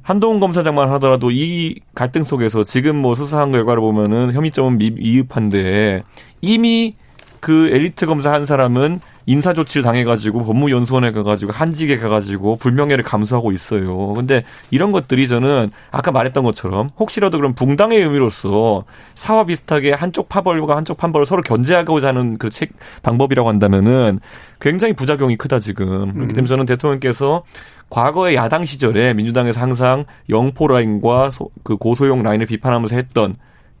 한동훈 0.00 0.38
검사장만 0.38 0.90
하더라도 0.92 1.32
이 1.32 1.74
갈등 1.92 2.22
속에서 2.22 2.62
지금 2.62 2.94
뭐 2.94 3.16
수사한 3.16 3.50
결과를 3.50 3.80
보면은 3.80 4.32
혐의점은 4.32 4.78
미흡한데 4.78 6.04
이미 6.40 6.94
그 7.40 7.68
엘리트 7.72 8.06
검사 8.06 8.32
한 8.32 8.46
사람은 8.46 9.00
인사 9.26 9.52
조치를 9.52 9.82
당해가지고 9.82 10.44
법무연수원에 10.44 11.12
가가지고 11.12 11.52
한직에 11.52 11.96
가가지고 11.98 12.56
불명예를 12.56 13.04
감수하고 13.04 13.52
있어요. 13.52 14.14
근데 14.14 14.42
이런 14.70 14.90
것들이 14.92 15.28
저는 15.28 15.70
아까 15.90 16.10
말했던 16.12 16.44
것처럼 16.44 16.90
혹시라도 16.98 17.38
그런 17.38 17.54
붕당의 17.54 18.00
의미로서 18.00 18.84
사와 19.14 19.44
비슷하게 19.44 19.92
한쪽 19.92 20.28
파벌과 20.28 20.76
한쪽 20.76 20.96
판벌을 20.96 21.26
서로 21.26 21.42
견제하고자 21.42 22.08
하는 22.08 22.38
그 22.38 22.50
책 22.54 22.70
방법이라고 23.02 23.48
한다면은 23.48 24.20
굉장히 24.60 24.92
부작용이 24.94 25.36
크다 25.36 25.58
지금. 25.58 26.12
그렇기 26.14 26.34
때문에 26.34 26.48
저는 26.48 26.66
대통령께서 26.66 27.42
과거의 27.90 28.36
야당 28.36 28.64
시절에 28.64 29.12
민주당에서 29.14 29.60
항상 29.60 30.04
영포 30.30 30.68
라인과 30.68 31.30
그 31.64 31.76
고소용 31.76 32.22
라인을 32.22 32.46
비판하면서 32.46 32.94
했던 32.96 33.36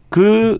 그 0.08 0.58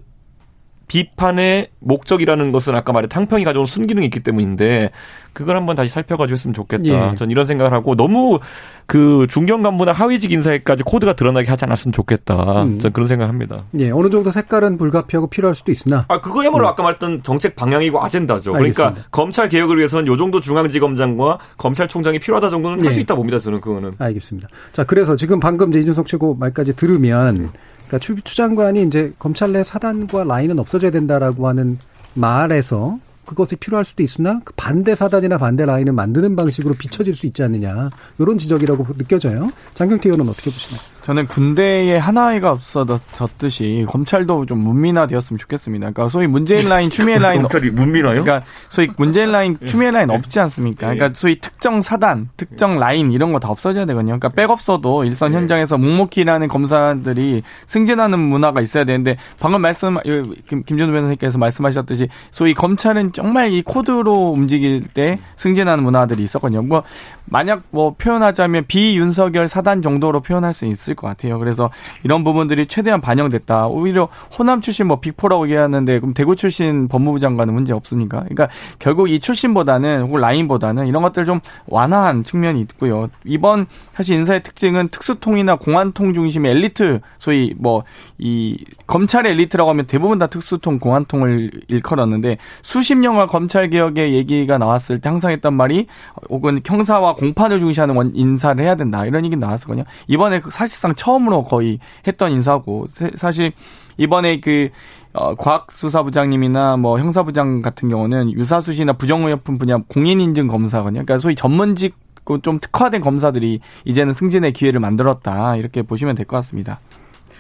비판의 0.89 1.68
목적이라는 1.80 2.53
것은 2.53 2.74
아까 2.74 2.93
말해 2.93 3.09
탕평이 3.09 3.45
가져온 3.45 3.66
순기능이 3.66 4.07
있기 4.07 4.20
때문인데 4.20 4.91
그걸 5.32 5.57
한번 5.57 5.76
다시 5.76 5.91
살펴가지고 5.91 6.35
했으면 6.35 6.55
좋겠다. 6.55 6.85
예. 7.11 7.14
전 7.16 7.30
이런 7.30 7.45
생각을 7.45 7.72
하고 7.72 7.97
너무 7.97 8.39
그 8.87 9.26
중견 9.28 9.62
간부나 9.62 9.93
하위직 9.93 10.30
인사에까지 10.30 10.85
코드가 10.85 11.14
드러나게 11.14 11.51
하지 11.51 11.64
않았으면 11.64 11.93
좋겠다. 11.93 12.62
음. 12.62 12.78
전 12.78 12.93
그런 12.93 13.09
생각을 13.09 13.32
합니다. 13.32 13.64
예, 13.78 13.91
어느 13.91 14.11
정도 14.11 14.30
색깔은 14.30 14.78
불가피하고 14.78 15.26
필요할 15.28 15.55
수도 15.55 15.72
있으나. 15.72 16.05
아, 16.09 16.20
그거야말로 16.20 16.66
음. 16.66 16.68
아까 16.68 16.82
말했던 16.82 17.22
정책 17.24 17.57
방향이고 17.57 18.03
아젠다죠. 18.03 18.53
그러니까 18.53 18.59
알겠습니다. 18.64 18.91
그러니까 18.91 19.09
검찰 19.11 19.49
개혁을 19.49 19.78
위해서는 19.78 20.07
요 20.07 20.16
정도 20.16 20.39
중앙지검장과 20.41 21.39
검찰총장이 21.59 22.20
필요하다 22.20 22.51
정도는 22.51 22.80
예. 22.82 22.87
할수 22.87 23.01
있다 23.01 23.16
봅니다. 23.16 23.39
저는 23.41 23.61
그거는. 23.61 23.95
알겠습니다. 23.99 24.49
자, 24.72 24.85
그래서 24.85 25.16
지금 25.16 25.41
방금 25.41 25.70
이제 25.70 25.80
이준석 25.80 26.07
최고 26.07 26.37
말까지 26.37 26.76
들으면 26.76 27.51
그러니까 27.87 27.99
추, 27.99 28.16
추 28.22 28.37
장관이 28.37 28.82
이제 28.82 29.12
검찰 29.18 29.53
내 29.53 29.62
사단과 29.62 30.24
라인은 30.24 30.59
없어져야 30.59 30.91
된다라고 30.91 31.49
하는 31.49 31.78
말에서 32.14 32.99
그것이 33.27 33.57
필요할 33.57 33.85
수도 33.85 34.03
있으나 34.03 34.41
그 34.45 34.53
반대 34.57 34.95
사단이나 34.95 35.39
반대 35.39 35.64
라인을 35.64 35.93
만드는 35.93 36.37
방식으로 36.37 36.75
비춰질 36.75 37.14
수 37.14 37.27
있지 37.27 37.43
않느냐 37.43 37.91
이런 38.18 38.39
지적이라고 38.39 38.85
느껴져요. 38.99 39.51
장경태 39.75 40.09
의원은 40.09 40.29
어떻게 40.29 40.51
보시나요? 40.51 40.81
저는 41.03 41.27
군대에 41.27 41.99
하나회가 41.99 42.51
없어졌듯이 42.53 43.85
검찰도 43.89 44.47
좀 44.47 44.59
문민화되었으면 44.59 45.39
좋겠습니다. 45.39 45.91
그러니까 45.91 46.09
소위 46.09 46.27
문재인 46.27 46.68
라인, 46.68 46.89
추미애 46.89 47.18
라인 47.18 47.43
검찰이 47.43 47.70
문민화요? 47.70 48.22
그러니까 48.25 48.47
소위 48.70 48.89
문재인 48.97 49.31
라인, 49.31 49.59
추미애 49.66 49.91
라인 49.91 50.09
없지 50.11 50.41
않습니까? 50.41 50.95
그러니까 50.95 51.11
소위 51.14 51.39
특정 51.41 51.83
사단, 51.83 52.31
특정 52.37 52.79
라인 52.81 53.12
이런 53.12 53.33
거 53.33 53.39
다 53.39 53.51
없어져야 53.51 53.85
되거든요. 53.85 54.18
그러니까 54.18 54.31
백 54.31 54.49
없어도 54.49 55.05
일선 55.05 55.35
현장에서 55.35 55.77
묵묵히 55.77 56.22
일하는 56.22 56.49
검사들이 56.49 57.43
승진하는 57.66 58.18
문화가 58.18 58.62
있어야 58.62 58.85
되는데 58.85 59.18
방금 59.39 59.61
말씀 59.61 59.99
김준호 60.47 60.93
변호사님께서 60.93 61.37
말씀하셨듯이 61.37 62.09
소위 62.31 62.55
검찰은 62.55 63.12
정말 63.15 63.53
이 63.53 63.62
코드로 63.62 64.33
움직일 64.33 64.83
때 64.83 65.19
승진하는 65.37 65.83
문화들이 65.83 66.23
있었거든요. 66.23 66.62
뭐 66.62 66.83
만약 67.25 67.62
뭐 67.71 67.95
표현하자면 67.97 68.67
비윤석열 68.67 69.49
사단 69.49 69.81
정도로 69.81 70.21
표현할 70.21 70.53
수 70.53 70.67
있을 70.67 70.95
것 70.95 71.07
같아요. 71.07 71.39
그래서 71.39 71.71
이런 72.03 72.23
부분들이 72.25 72.67
최대한 72.67 73.01
반영됐다. 73.01 73.69
오히려 73.69 74.09
호남 74.37 74.61
출신 74.61 74.87
뭐 74.87 75.01
빅포라고 75.01 75.47
얘기하는데 75.47 76.01
그럼 76.01 76.12
대구 76.12 76.37
출신 76.37 76.89
법무부 76.89 77.21
장관은 77.21 77.55
문제 77.55 77.73
없습니까? 77.73 78.19
그러니까 78.21 78.49
결국 78.79 79.09
이 79.09 79.21
출신보다는 79.21 80.03
혹은 80.03 80.21
라인보다는 80.21 80.87
이런 80.87 81.03
것들 81.03 81.25
좀 81.25 81.41
완화한 81.67 82.25
측면이 82.25 82.61
있고요. 82.61 83.09
이번 83.25 83.67
사실 83.95 84.17
인사의 84.17 84.43
특징은 84.43 84.89
특수통이나 84.89 85.57
공안통 85.57 86.12
중심의 86.12 86.51
엘리트 86.53 87.01
소위 87.19 87.55
뭐 87.57 87.85
이 88.19 88.57
검찰의 88.87 89.33
엘리트라고 89.33 89.71
하면 89.71 89.87
대부분 89.87 90.19
다 90.19 90.27
특수통 90.27 90.79
공안통을 90.79 91.51
일컬었는데 91.69 92.39
수십 92.62 92.97
년간 93.05 93.29
검찰 93.29 93.71
개혁의 93.71 94.15
얘기가 94.15 94.59
나왔을 94.59 95.01
때 95.01 95.09
항상 95.09 95.31
했던 95.31 95.55
말이 95.55 95.87
혹은 96.29 96.61
형사와 96.65 97.15
공판을 97.15 97.61
중시하는 97.61 97.97
원 97.97 98.13
인사를 98.15 98.63
해야 98.63 98.75
된다 98.75 99.07
이런 99.07 99.25
얘기 99.25 99.37
나왔었거든요. 99.37 99.85
이번에 100.09 100.41
그 100.41 100.51
사실상 100.51 100.85
사실상 100.85 100.95
처음으로 100.95 101.45
거의 101.45 101.79
했던 102.07 102.33
인사고 102.33 102.87
사실 103.15 103.53
이번에 103.97 104.41
그 104.41 104.69
어, 105.13 105.35
과학수사부장님이나 105.37 106.77
뭐 106.77 106.99
형사부장 106.99 107.63
같은 107.63 107.89
경우는 107.89 108.33
유사수시나 108.33 108.95
부정의약품 108.95 109.59
분야 109.59 109.79
공인인증 109.89 110.49
검사거든요. 110.49 111.05
그러니까 111.05 111.19
소위 111.19 111.35
전문직 111.35 111.95
좀 112.43 112.59
특화된 112.59 113.01
검사들이 113.01 113.61
이제는 113.85 114.13
승진의 114.13 114.53
기회를 114.53 114.81
만들었다 114.81 115.57
이렇게 115.57 115.83
보시면 115.83 116.17
될 116.17 116.27
것 116.27 116.37
같습니다. 116.39 116.81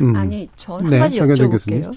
음. 0.00 0.14
아니 0.14 0.48
저한 0.56 0.88
네, 0.88 0.98
가지 0.98 1.18
여쭤볼게요. 1.18 1.92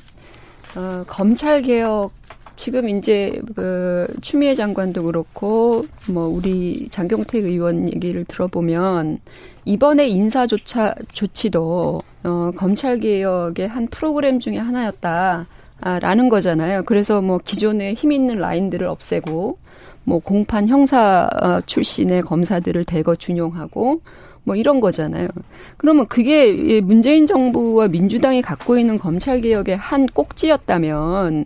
어, 0.75 1.03
검찰 1.07 1.61
개혁 1.61 2.11
지금 2.57 2.89
이제 2.89 3.39
그 3.55 4.07
추미애 4.21 4.53
장관도 4.55 5.03
그렇고 5.03 5.85
뭐 6.09 6.27
우리 6.27 6.89
장경태 6.89 7.39
의원 7.39 7.87
얘기를 7.87 8.25
들어보면 8.25 9.19
이번에 9.63 10.07
인사조차 10.07 10.95
조치도 11.13 12.01
어 12.23 12.51
검찰 12.57 12.99
개혁의 12.99 13.67
한 13.69 13.87
프로그램 13.87 14.39
중에 14.39 14.57
하나였다. 14.57 15.47
라는 15.79 16.27
거잖아요. 16.27 16.83
그래서 16.85 17.21
뭐 17.21 17.37
기존에 17.37 17.93
힘 17.93 18.11
있는 18.11 18.39
라인들을 18.39 18.87
없애고 18.87 19.59
뭐 20.05 20.19
공판 20.19 20.67
형사 20.67 21.29
어, 21.41 21.61
출신의 21.61 22.23
검사들을 22.23 22.83
대거 22.85 23.15
준용하고 23.17 24.01
뭐 24.43 24.55
이런 24.55 24.79
거잖아요. 24.79 25.27
그러면 25.75 26.07
그게 26.07 26.81
문재인 26.81 27.27
정부와 27.27 27.89
민주당이 27.89 28.41
갖고 28.41 28.79
있는 28.79 28.97
검찰 28.97 29.41
개혁의 29.41 29.75
한 29.75 30.05
꼭지였다면 30.07 31.45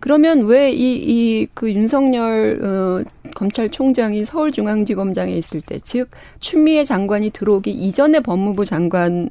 그러면 0.00 0.46
왜 0.46 0.72
이 0.72 1.04
이 1.04 1.46
그 1.54 1.72
윤석열 1.72 2.60
어, 2.64 3.10
검찰총장이 3.34 4.24
서울중앙지검장에 4.24 5.32
있을 5.34 5.60
때, 5.60 5.78
즉 5.82 6.10
추미애 6.40 6.84
장관이 6.84 7.30
들어오기 7.30 7.70
이전에 7.70 8.20
법무부 8.20 8.64
장관 8.64 9.28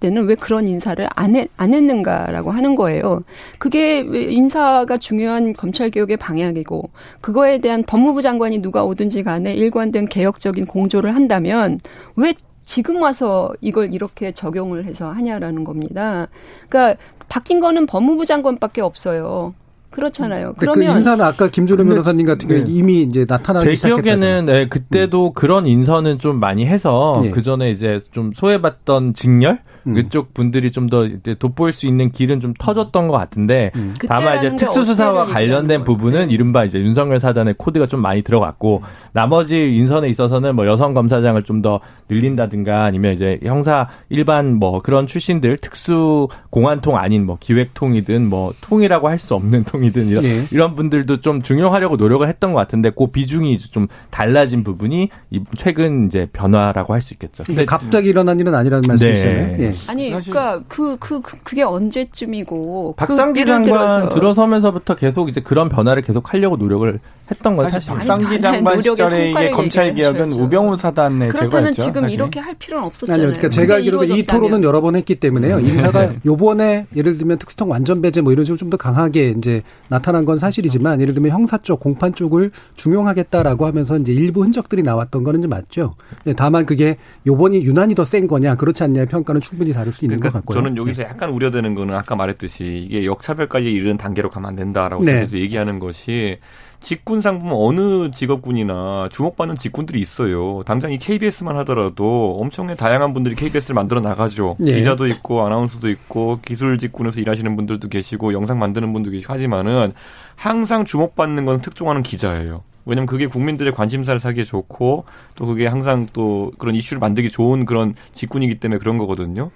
때는 0.00 0.24
왜 0.26 0.34
그런 0.34 0.66
인사를 0.68 1.06
안, 1.14 1.36
해, 1.36 1.48
안 1.56 1.74
했는가라고 1.74 2.50
하는 2.50 2.74
거예요. 2.74 3.22
그게 3.58 4.00
인사가 4.00 4.96
중요한 4.96 5.52
검찰 5.52 5.90
개혁의 5.90 6.16
방향이고 6.16 6.90
그거에 7.20 7.58
대한 7.58 7.82
법무부 7.82 8.22
장관이 8.22 8.58
누가 8.58 8.84
오든지 8.84 9.22
간에 9.22 9.52
일관된 9.54 10.06
개혁적인 10.06 10.66
공조를 10.66 11.14
한다면 11.14 11.78
왜 12.16 12.34
지금 12.64 13.02
와서 13.02 13.52
이걸 13.60 13.92
이렇게 13.92 14.32
적용을 14.32 14.86
해서 14.86 15.10
하냐라는 15.10 15.64
겁니다. 15.64 16.28
그러니까 16.68 17.00
바뀐 17.28 17.60
거는 17.60 17.86
법무부 17.86 18.24
장관밖에 18.26 18.80
없어요. 18.80 19.54
그렇잖아요. 19.94 20.54
그 20.54 20.66
그러면 20.66 20.92
그 20.92 20.98
인사는 20.98 21.24
아까 21.24 21.48
김준호 21.48 21.84
변호사님 21.84 22.26
같은 22.26 22.48
경우 22.48 22.62
네. 22.62 22.66
이미 22.68 23.02
이제 23.02 23.24
나타나기 23.28 23.76
제 23.76 23.88
기억에는 23.88 24.46
네, 24.46 24.68
그때도 24.68 25.28
음. 25.28 25.32
그런 25.34 25.66
인선은 25.66 26.18
좀 26.18 26.40
많이 26.40 26.66
해서 26.66 27.20
네. 27.22 27.30
그 27.30 27.42
전에 27.42 27.70
이제 27.70 28.00
좀 28.12 28.32
소외받던 28.34 29.14
직렬 29.14 29.60
음. 29.86 29.94
그쪽 29.94 30.32
분들이 30.32 30.70
좀 30.72 30.88
더 30.88 31.06
돋보일 31.38 31.72
수 31.74 31.86
있는 31.86 32.10
길은 32.10 32.40
좀 32.40 32.54
터졌던 32.58 33.08
것 33.08 33.16
같은데 33.18 33.70
음. 33.76 33.94
다만 34.08 34.38
이제 34.38 34.56
특수수사와 34.56 35.26
관련된 35.26 35.84
부분은 35.84 36.28
네. 36.28 36.34
이른바 36.34 36.64
이제 36.64 36.78
윤석열 36.78 37.20
사단의 37.20 37.54
코드가 37.58 37.86
좀 37.86 38.00
많이 38.00 38.22
들어갔고 38.22 38.82
나머지 39.12 39.74
인선에 39.76 40.08
있어서는 40.08 40.56
뭐 40.56 40.66
여성 40.66 40.92
검사장을 40.94 41.40
좀 41.42 41.54
더 41.62 41.80
늘린다든가 42.10 42.84
아니면 42.84 43.12
이제 43.14 43.38
형사 43.42 43.88
일반 44.10 44.54
뭐 44.56 44.82
그런 44.82 45.06
출신들 45.06 45.56
특수 45.58 46.28
공안통 46.50 46.96
아닌 46.96 47.24
뭐 47.24 47.38
기획통이든 47.40 48.28
뭐 48.28 48.52
통이라고 48.60 49.08
할 49.08 49.18
수 49.18 49.34
없는 49.34 49.64
통 49.64 49.83
이든 49.84 50.08
이런, 50.08 50.24
예. 50.24 50.44
이런 50.50 50.74
분들도 50.74 51.20
좀 51.20 51.40
중용하려고 51.40 51.96
노력을 51.96 52.26
했던 52.26 52.52
것 52.52 52.58
같은데 52.58 52.90
그 52.90 53.06
비중이 53.06 53.58
좀 53.58 53.86
달라진 54.10 54.64
부분이 54.64 55.10
최근 55.56 56.06
이제 56.06 56.28
변화라고 56.32 56.92
할 56.94 57.04
수 57.04 57.12
있겠죠. 57.14 57.44
근데 57.44 57.64
갑자기 57.66 58.08
일어난 58.08 58.40
일은 58.40 58.54
아니라는 58.54 58.82
말씀이시잖아요. 58.88 59.56
네. 59.58 59.62
예. 59.64 59.72
아니, 59.88 60.06
그러니까 60.08 60.62
그, 60.68 60.96
그, 60.98 61.20
그, 61.20 61.36
그게 61.42 61.62
언제쯤이고. 61.62 62.94
그 62.96 63.06
박상기 63.06 63.40
그 63.40 63.46
장관 63.46 64.08
들어서면서부터 64.08 64.96
계속 64.96 65.28
이제 65.28 65.40
그런 65.40 65.68
변화를 65.68 66.02
계속 66.02 66.32
하려고 66.32 66.56
노력을 66.56 66.98
했던 67.30 67.56
건 67.56 67.70
사실. 67.70 67.90
박상기 67.90 68.40
장관 68.40 68.80
시절에 68.80 69.30
이게 69.30 69.50
검찰 69.50 69.94
개혁은 69.94 70.32
우병우 70.32 70.76
사단의 70.76 71.28
그렇다면 71.30 71.72
제거였죠. 71.72 71.82
지금 71.82 72.02
사실. 72.02 72.14
이렇게 72.14 72.40
할 72.40 72.54
필요는 72.54 72.84
없었잖아요. 72.86 73.14
아니요, 73.14 73.36
그러니까 73.36 73.48
제가 73.50 73.74
알기로 73.76 74.04
이 74.04 74.22
토론은 74.24 74.62
여러 74.62 74.80
번 74.80 74.96
했기 74.96 75.14
때문에요. 75.16 75.60
인사가 75.60 76.08
네. 76.08 76.18
요번에 76.26 76.86
예를 76.96 77.18
들면 77.18 77.38
특수통 77.38 77.70
완전 77.70 78.00
배제 78.02 78.20
뭐 78.20 78.32
이런 78.32 78.44
식으로 78.44 78.58
좀 78.58 78.64
더 78.70 78.78
강하게 78.78 79.34
이제 79.36 79.62
나타난 79.88 80.24
건 80.24 80.38
사실이지만 80.38 81.00
예를 81.00 81.14
들면 81.14 81.30
형사 81.30 81.58
쪽 81.58 81.80
공판 81.80 82.14
쪽을 82.14 82.50
중용하겠다라고 82.76 83.66
하면서 83.66 83.98
이제 83.98 84.12
일부 84.12 84.42
흔적들이 84.42 84.82
나왔던 84.82 85.24
거는 85.24 85.42
좀 85.42 85.50
맞죠. 85.50 85.92
예, 86.26 86.32
다만 86.32 86.64
그게 86.66 86.96
요번이 87.26 87.62
유난히 87.64 87.94
더 87.94 88.04
센 88.04 88.26
거냐 88.26 88.54
그렇지 88.54 88.82
않냐의 88.84 89.06
평가는 89.06 89.40
충분히 89.40 89.72
다를 89.72 89.92
수 89.92 90.04
있는 90.04 90.18
그러니까 90.18 90.38
것 90.40 90.44
같고요. 90.46 90.62
저는 90.62 90.76
여기서 90.76 91.02
네. 91.02 91.08
약간 91.08 91.30
우려되는 91.30 91.74
거는 91.74 91.94
아까 91.94 92.14
말했듯이 92.16 92.86
이게 92.86 93.04
역차별까지 93.04 93.70
이르는 93.70 93.96
단계로 93.96 94.30
가면 94.30 94.48
안 94.50 94.56
된다라고 94.56 95.04
네. 95.04 95.20
계속 95.20 95.38
얘기하는 95.38 95.78
것이 95.78 96.38
직군상 96.84 97.38
보면 97.38 97.54
어느 97.56 98.10
직업군이나 98.10 99.08
주목받는 99.10 99.56
직군들이 99.56 100.00
있어요. 100.00 100.62
당장 100.64 100.92
이 100.92 100.98
KBS만 100.98 101.56
하더라도 101.58 102.36
엄청나게 102.38 102.76
다양한 102.76 103.14
분들이 103.14 103.34
KBS를 103.34 103.74
만들어 103.74 104.00
나가죠. 104.00 104.56
예. 104.66 104.74
기자도 104.74 105.06
있고 105.08 105.44
아나운서도 105.44 105.88
있고 105.88 106.38
기술 106.44 106.76
직군에서 106.78 107.20
일하시는 107.20 107.56
분들도 107.56 107.88
계시고 107.88 108.34
영상 108.34 108.58
만드는 108.58 108.92
분도 108.92 109.10
계시고 109.10 109.32
하지만은 109.32 109.92
항상 110.36 110.84
주목받는 110.84 111.46
건 111.46 111.62
특종하는 111.62 112.02
기자예요. 112.02 112.62
왜냐면 112.84 113.06
그게 113.06 113.26
국민들의 113.26 113.72
관심사를 113.72 114.20
사기에 114.20 114.44
좋고 114.44 115.06
또 115.36 115.46
그게 115.46 115.66
항상 115.66 116.06
또 116.12 116.52
그런 116.58 116.74
이슈를 116.74 117.00
만들기 117.00 117.30
좋은 117.30 117.64
그런 117.64 117.94
직군이기 118.12 118.60
때문에 118.60 118.78
그런 118.78 118.98
거거든요. 118.98 119.50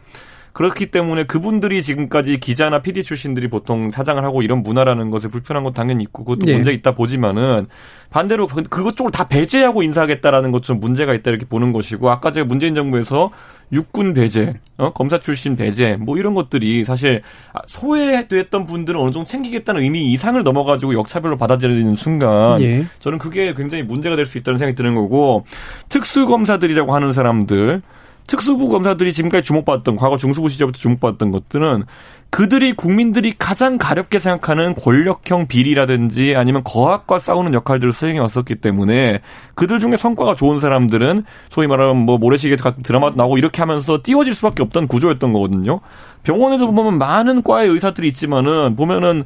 그렇기 0.53 0.91
때문에 0.91 1.25
그분들이 1.25 1.83
지금까지 1.83 2.39
기자나 2.39 2.83
PD 2.83 3.03
출신들이 3.03 3.49
보통 3.49 3.91
사장을 3.91 4.23
하고 4.25 4.43
이런 4.43 4.63
문화라는 4.63 5.11
것에 5.11 5.29
불편한 5.29 5.65
건 5.65 5.73
당연히 5.73 6.05
있고 6.05 6.25
그것도 6.25 6.47
네. 6.47 6.55
문제 6.55 6.73
있다 6.73 6.95
보지만은 6.95 7.67
반대로 8.11 8.47
그, 8.47 8.63
그것 8.63 8.97
쪽을 8.97 9.13
다 9.13 9.29
배제하고 9.29 9.83
인사하겠다라는 9.83 10.51
것좀 10.51 10.81
문제가 10.81 11.13
있다 11.15 11.31
이렇게 11.31 11.45
보는 11.45 11.73
것이고 11.73 12.09
아까 12.11 12.31
제가 12.31 12.47
문재인 12.47 12.75
정부에서 12.75 13.31
육군 13.71 14.15
배제, 14.15 14.55
어? 14.79 14.95
검사 14.95 15.21
출신 15.21 15.55
배제, 15.55 15.97
뭐 16.01 16.17
이런 16.17 16.33
것들이 16.33 16.85
사실 16.85 17.21
소외됐던 17.67 18.65
분들은 18.65 18.99
어느 18.99 19.11
정도 19.11 19.29
챙기겠다는 19.29 19.83
의미 19.83 20.11
이상을 20.13 20.43
넘어가지고 20.43 20.95
역차별로 20.95 21.37
받아들이는 21.37 21.95
순간 21.95 22.63
예. 22.63 22.87
저는 23.01 23.19
그게 23.19 23.53
굉장히 23.53 23.83
문제가 23.83 24.17
될 24.17 24.25
수 24.29 24.39
있다는 24.39 24.59
생각이 24.59 24.77
드는 24.77 24.95
거고 24.95 25.45
특수 25.89 26.27
검사들이라고 26.27 26.95
하는 26.95 27.13
사람들 27.13 27.83
특수부 28.29 28.69
검사들이 28.69 29.13
지금까지 29.13 29.43
주목받았던 29.43 29.97
과거 29.97 30.17
중수부 30.17 30.49
시절부터 30.49 30.79
주목받았던 30.79 31.33
것들은 31.33 31.85
그들이 32.31 32.75
국민들이 32.75 33.35
가장 33.37 33.79
가렵게 33.79 34.19
생각하는 34.19 34.75
권력형 34.75 35.47
비리라든지 35.47 36.37
아니면 36.37 36.63
거학과 36.63 37.19
싸우는 37.19 37.55
역할들을 37.55 37.95
수행해 37.95 38.19
왔었기 38.19 38.57
때문에 38.57 39.21
그들 39.55 39.79
중에 39.79 39.97
성과가 39.97 40.35
좋은 40.35 40.61
사람들은 40.61 41.25
소위 41.49 41.67
말하면 41.67 41.97
뭐 41.97 42.19
모래시계 42.19 42.57
같은 42.57 42.83
드라마 42.83 43.11
나오고 43.11 43.39
이렇게 43.39 43.63
하면서 43.63 43.99
띄워질 44.03 44.35
수밖에 44.35 44.63
없던 44.63 44.89
구조였던 44.89 45.33
거거든요. 45.33 45.81
병원에도 46.23 46.71
보면 46.71 46.99
많은 46.99 47.43
과의 47.43 47.71
의사들이 47.71 48.07
있지만은 48.09 48.77
보면은 48.77 49.25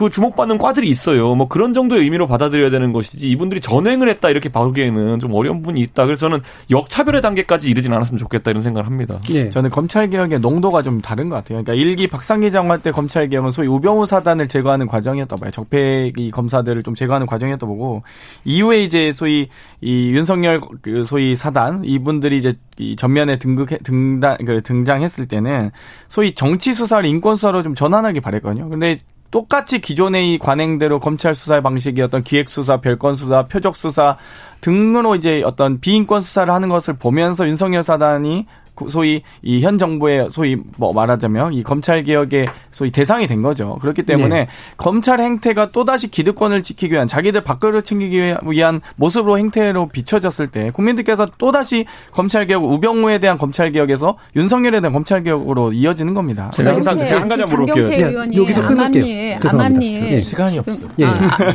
그 0.00 0.08
주목받는 0.08 0.56
과들이 0.56 0.88
있어요. 0.88 1.34
뭐 1.34 1.46
그런 1.46 1.74
정도의 1.74 2.04
의미로 2.04 2.26
받아들여야 2.26 2.70
되는 2.70 2.94
것이지 2.94 3.28
이분들이 3.28 3.60
전행을 3.60 4.08
했다 4.08 4.30
이렇게 4.30 4.48
보기에는 4.48 5.18
좀 5.18 5.34
어려운 5.34 5.58
부분이 5.58 5.78
있다. 5.82 6.06
그래서 6.06 6.20
저는 6.20 6.40
역차별의 6.70 7.20
단계까지 7.20 7.68
이르진 7.68 7.92
않았으면 7.92 8.18
좋겠다 8.18 8.50
이런 8.50 8.62
생각을 8.62 8.86
합니다. 8.86 9.20
예. 9.28 9.50
저는 9.50 9.68
검찰 9.68 10.08
개혁의 10.08 10.40
농도가 10.40 10.82
좀 10.82 11.02
다른 11.02 11.28
것 11.28 11.36
같아요. 11.36 11.62
그러니까 11.62 11.74
일기 11.74 12.06
박상기 12.06 12.50
장관 12.50 12.80
때 12.80 12.92
검찰 12.92 13.28
개혁은 13.28 13.50
소위 13.50 13.68
우병우 13.68 14.06
사단을 14.06 14.48
제거하는 14.48 14.86
과정이었다 14.86 15.36
봐요. 15.36 15.50
적폐이 15.50 16.30
검사들을 16.30 16.82
좀 16.82 16.94
제거하는 16.94 17.26
과정이었다 17.26 17.66
보고 17.66 18.02
이후에 18.46 18.82
이제 18.82 19.12
소위 19.12 19.50
이 19.82 20.12
윤석열 20.12 20.62
그 20.80 21.04
소위 21.04 21.36
사단 21.36 21.84
이분들이 21.84 22.38
이제 22.38 22.54
이 22.78 22.96
전면에 22.96 23.38
등극 23.38 23.68
등단 23.82 24.38
그 24.46 24.62
등장했을 24.62 25.26
때는 25.26 25.72
소위 26.08 26.34
정치 26.34 26.72
수사를 26.72 27.04
인권 27.04 27.36
수사로 27.36 27.62
좀 27.62 27.74
전환하기 27.74 28.20
바랬거든요. 28.20 28.70
근데 28.70 28.96
똑같이 29.30 29.80
기존의 29.80 30.34
이 30.34 30.38
관행대로 30.38 30.98
검찰 30.98 31.34
수사의 31.34 31.62
방식이 31.62 32.02
어떤 32.02 32.24
기획 32.24 32.48
수사, 32.48 32.80
별건 32.80 33.14
수사, 33.14 33.44
표적 33.44 33.76
수사 33.76 34.16
등으로 34.60 35.14
이제 35.14 35.42
어떤 35.44 35.80
비인권 35.80 36.22
수사를 36.22 36.52
하는 36.52 36.68
것을 36.68 36.94
보면서 36.94 37.46
윤석열 37.46 37.82
사단이 37.82 38.46
소위 38.88 39.22
이 39.42 39.60
현 39.60 39.76
정부의 39.78 40.28
소위 40.30 40.56
뭐 40.78 40.92
말하자면 40.92 41.52
이 41.52 41.62
검찰 41.62 42.02
개혁의 42.02 42.48
소위 42.70 42.90
대상이 42.90 43.26
된 43.26 43.42
거죠. 43.42 43.78
그렇기 43.80 44.04
때문에 44.04 44.28
네. 44.28 44.48
검찰 44.76 45.20
행태가 45.20 45.70
또다시 45.72 46.08
기득권을 46.08 46.62
지키기 46.62 46.94
위한 46.94 47.06
자기들 47.06 47.42
밥그릇을 47.44 47.82
챙기기 47.82 48.38
위한 48.46 48.80
모습으로 48.96 49.38
행태로 49.38 49.88
비춰졌을 49.88 50.46
때 50.46 50.70
국민들께서 50.70 51.28
또다시 51.36 51.84
검찰 52.12 52.46
개혁 52.46 52.64
우병우에 52.64 53.18
대한 53.18 53.36
검찰 53.36 53.70
개혁에서 53.72 54.16
윤석열에 54.36 54.80
대한 54.80 54.92
검찰 54.92 55.22
개혁으로 55.22 55.72
이어지는 55.72 56.14
겁니다. 56.14 56.50
제가 56.54 56.72
항상 56.74 56.98
제가 56.98 57.20
한 57.20 57.28
가지 57.28 57.42
물어볼게요. 57.52 57.90
예, 57.90 58.36
여기서 58.36 58.66
끊을게요. 58.66 59.38
암암리에 59.46 60.12
예. 60.12 60.20
시간이 60.20 60.58
없어. 60.58 60.88
예. 60.98 61.04
아, 61.04 61.12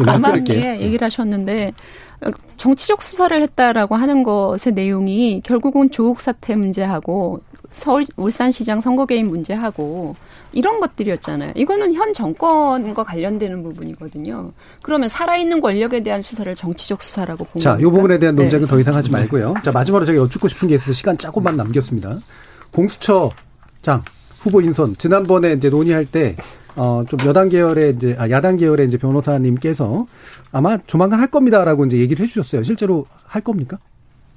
암암리에 0.07 0.79
얘기를 0.81 1.05
하셨는데 1.05 1.73
정치적 2.57 3.01
수사를 3.01 3.41
했다라고 3.41 3.95
하는 3.95 4.23
것의 4.23 4.73
내용이 4.73 5.41
결국은 5.43 5.91
조국 5.91 6.21
사태 6.21 6.55
문제하고 6.55 7.41
서울 7.71 8.05
울산시장 8.15 8.79
선거 8.79 9.05
개입 9.05 9.27
문제하고 9.27 10.15
이런 10.53 10.79
것들이었잖아요. 10.79 11.51
이거는 11.55 11.93
현 11.93 12.13
정권과 12.13 13.03
관련되는 13.03 13.61
부분이거든요. 13.63 14.53
그러면 14.81 15.09
살아있는 15.09 15.59
권력에 15.59 16.01
대한 16.01 16.21
수사를 16.21 16.55
정치적 16.55 17.01
수사라고 17.03 17.43
보는 17.43 17.61
자, 17.61 17.77
이 17.77 17.83
부분에 17.83 18.17
대한 18.17 18.35
네. 18.35 18.43
논쟁은 18.43 18.65
네. 18.65 18.69
더 18.69 18.79
이상 18.79 18.95
하지 18.95 19.11
말고요. 19.11 19.55
자, 19.63 19.73
마지막으로 19.73 20.05
제가 20.05 20.17
여쭙고 20.19 20.47
싶은 20.47 20.69
게 20.69 20.75
있어서 20.75 20.93
시간 20.93 21.17
조금만 21.17 21.57
남겼습니다. 21.57 22.17
공수처장 22.71 24.03
후보 24.39 24.61
인선 24.61 24.95
지난번에 24.97 25.53
이제 25.53 25.69
논의할 25.69 26.05
때 26.05 26.37
어, 26.75 27.03
좀 27.07 27.19
여당 27.25 27.49
계열의 27.49 27.95
이제, 27.95 28.15
아, 28.19 28.29
야당 28.29 28.57
계열의 28.57 28.87
이제 28.87 28.97
변호사님께서 28.97 30.05
아마 30.51 30.77
조만간 30.87 31.19
할 31.19 31.27
겁니다라고 31.27 31.85
이제 31.85 31.97
얘기를 31.97 32.23
해주셨어요. 32.23 32.63
실제로 32.63 33.05
할 33.25 33.41
겁니까? 33.41 33.77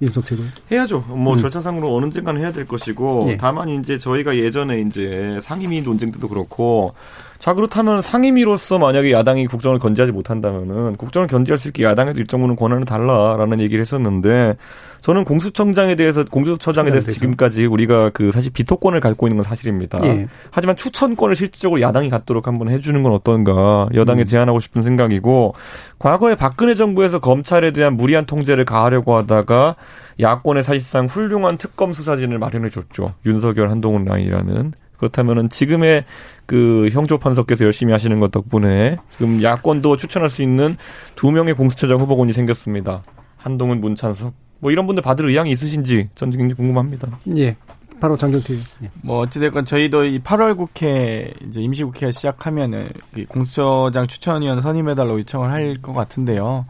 윤석 0.00 0.26
최고 0.26 0.42
해야죠. 0.70 1.00
뭐 1.08 1.34
음. 1.34 1.38
절차상으로 1.40 1.92
언제까는 1.96 2.40
해야 2.40 2.52
될 2.52 2.66
것이고 2.66 3.26
예. 3.30 3.36
다만 3.36 3.68
이제 3.68 3.98
저희가 3.98 4.36
예전에 4.36 4.80
이제 4.80 5.40
상임위 5.42 5.82
논쟁 5.82 6.12
때도 6.12 6.28
그렇고 6.28 6.94
자 7.38 7.54
그렇다면 7.54 8.02
상임위로서 8.02 8.78
만약에 8.78 9.12
야당이 9.12 9.46
국정을 9.46 9.78
건재하지 9.78 10.10
못한다면은 10.12 10.96
국정을 10.96 11.28
견제할 11.28 11.56
수 11.56 11.68
있게 11.68 11.84
야당에도 11.84 12.18
일정 12.18 12.40
부분 12.40 12.56
권한을 12.56 12.84
달라라는 12.84 13.60
얘기를 13.60 13.80
했었는데 13.80 14.56
저는 15.02 15.24
공수처장에 15.24 15.94
대해서 15.94 16.24
공수처장에 16.24 16.90
대해서 16.90 17.12
지금까지 17.12 17.66
우리가 17.66 18.10
그 18.10 18.32
사실 18.32 18.52
비토권을 18.52 18.98
갖고 18.98 19.28
있는 19.28 19.36
건 19.36 19.44
사실입니다. 19.44 19.98
예. 20.02 20.26
하지만 20.50 20.74
추천권을 20.74 21.36
실질적으로 21.36 21.80
야당이 21.80 22.10
갖도록 22.10 22.48
한번 22.48 22.68
해주는 22.68 23.00
건 23.04 23.12
어떤가 23.12 23.88
여당에 23.94 24.22
음. 24.22 24.24
제안하고 24.24 24.58
싶은 24.58 24.82
생각이고 24.82 25.54
과거에 26.00 26.34
박근혜 26.34 26.74
정부에서 26.74 27.20
검찰에 27.20 27.70
대한 27.70 27.96
무리한 27.96 28.26
통제를 28.26 28.64
가하려고 28.64 29.14
하다가 29.14 29.76
야권에 30.18 30.62
사실상 30.62 31.06
훌륭한 31.06 31.58
특검 31.58 31.92
수사진을 31.92 32.40
마련해 32.40 32.68
줬죠. 32.70 33.14
윤석열 33.24 33.70
한동훈 33.70 34.04
라인이라는 34.04 34.72
그렇다면은 34.98 35.48
지금의 35.48 36.04
그 36.46 36.88
형조 36.92 37.18
판사께서 37.18 37.64
열심히 37.64 37.92
하시는 37.92 38.18
것 38.20 38.30
덕분에 38.30 38.96
지금 39.10 39.42
야권도 39.42 39.96
추천할 39.96 40.28
수 40.30 40.42
있는 40.42 40.76
두 41.14 41.30
명의 41.30 41.54
공수처장 41.54 42.00
후보군이 42.00 42.32
생겼습니다. 42.32 43.02
한동훈, 43.36 43.80
문찬석 43.80 44.34
뭐 44.60 44.70
이런 44.72 44.86
분들 44.86 45.02
받을 45.02 45.28
의향이 45.28 45.50
있으신지 45.52 46.08
전 46.14 46.30
굉장히 46.30 46.54
궁금합니다. 46.54 47.08
예. 47.36 47.56
바로 48.00 48.16
장경태. 48.16 48.54
예. 48.84 48.90
뭐 49.02 49.20
어찌됐건 49.20 49.64
저희도 49.64 50.04
이 50.04 50.20
8월 50.20 50.56
국회 50.56 51.32
이제 51.48 51.60
임시국회가 51.60 52.12
시작하면은 52.12 52.90
공수처장 53.28 54.06
추천위원 54.06 54.60
선임해달라고 54.60 55.18
요청을 55.20 55.50
할 55.50 55.82
것 55.82 55.92
같은데요. 55.92 56.66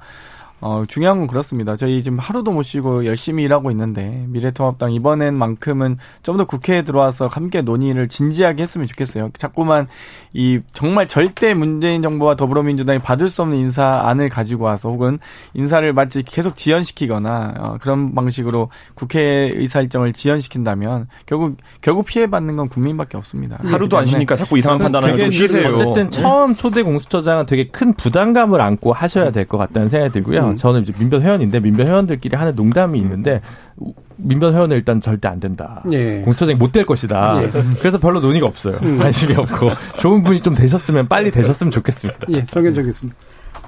어, 0.61 0.83
중요한 0.89 1.19
건 1.19 1.27
그렇습니다. 1.29 1.77
저희 1.77 2.03
지금 2.03 2.19
하루도 2.19 2.51
못 2.51 2.63
쉬고 2.63 3.07
열심히 3.07 3.45
일하고 3.45 3.71
있는데 3.71 4.25
미래통합당 4.29 4.93
이번엔만큼은 4.93 5.99
좀 6.23 6.39
더 6.39 6.45
국회에 6.45 6.83
들어와서 6.83 7.27
함께 7.27 7.63
논의를 7.63 8.07
진지하게 8.09 8.63
했으면 8.63 8.87
좋겠어요. 8.87 9.31
자꾸만 9.35 9.89
이 10.33 10.61
정말 10.73 11.09
절대 11.09 11.53
문재인 11.55 12.01
정부와 12.03 12.37
더불어민주당이 12.37 13.01
받을 13.01 13.29
수 13.29 13.43
없는 13.43 13.57
인사안을 13.59 14.29
가지고 14.29 14.65
와서 14.65 14.89
혹은 14.89 15.19
인사를 15.55 15.93
마치 15.95 16.23
계속 16.23 16.55
지연시키거나 16.57 17.55
어, 17.59 17.77
그런 17.81 18.15
방식으로 18.15 18.69
국회 18.95 19.51
의사 19.55 19.81
일정을 19.81 20.13
지연시킨다면 20.13 21.09
결국 21.27 21.57
결국 21.81 22.07
피해 22.07 22.29
받는 22.29 22.57
건 22.57 22.69
국민밖에 22.69 23.17
없습니다. 23.17 23.59
하루도 23.65 23.99
안 23.99 24.07
쉬니까 24.07 24.37
자꾸 24.37 24.57
이상한 24.59 24.79
판단을 24.79 25.09
하고 25.25 25.31
쉬세요. 25.31 25.75
어쨌든 25.75 26.11
처음 26.11 26.55
초대 26.55 26.83
공수처장은 26.83 27.47
되게 27.47 27.69
큰 27.69 27.95
부담감을 27.95 28.61
안고 28.61 28.93
하셔야 28.93 29.31
될 29.33 29.45
것 29.49 29.57
같다는 29.59 29.89
생각이 29.89 30.13
들고요. 30.13 30.48
음. 30.53 30.57
저는 30.57 30.83
이제 30.83 30.93
민변 30.99 31.23
회원인데 31.23 31.61
민변 31.61 31.87
회원들끼리 31.87 32.37
하는 32.37 32.55
농담이 32.55 32.99
있는데 32.99 33.41
민변 34.17 34.55
회원은 34.55 34.77
일단 34.77 35.01
절대 35.01 35.29
안 35.29 35.39
된다. 35.41 35.83
예. 35.93 36.21
공수처장이 36.23 36.59
못 36.59 36.73
될 36.73 36.85
것이다. 36.85 37.43
예. 37.43 37.51
그래서 37.79 37.99
별로 37.99 38.21
논의가 38.21 38.47
없어요. 38.47 38.79
음. 38.83 38.99
관심이 38.99 39.35
없고 39.35 39.71
좋은 40.01 40.23
분이 40.23 40.41
좀 40.41 40.55
되셨으면 40.55 41.09
빨리 41.09 41.31
되셨으면 41.31 41.71
좋겠습니다. 41.71 42.21
예, 42.31 42.45
정현정 42.47 42.85
교수님. 42.85 43.15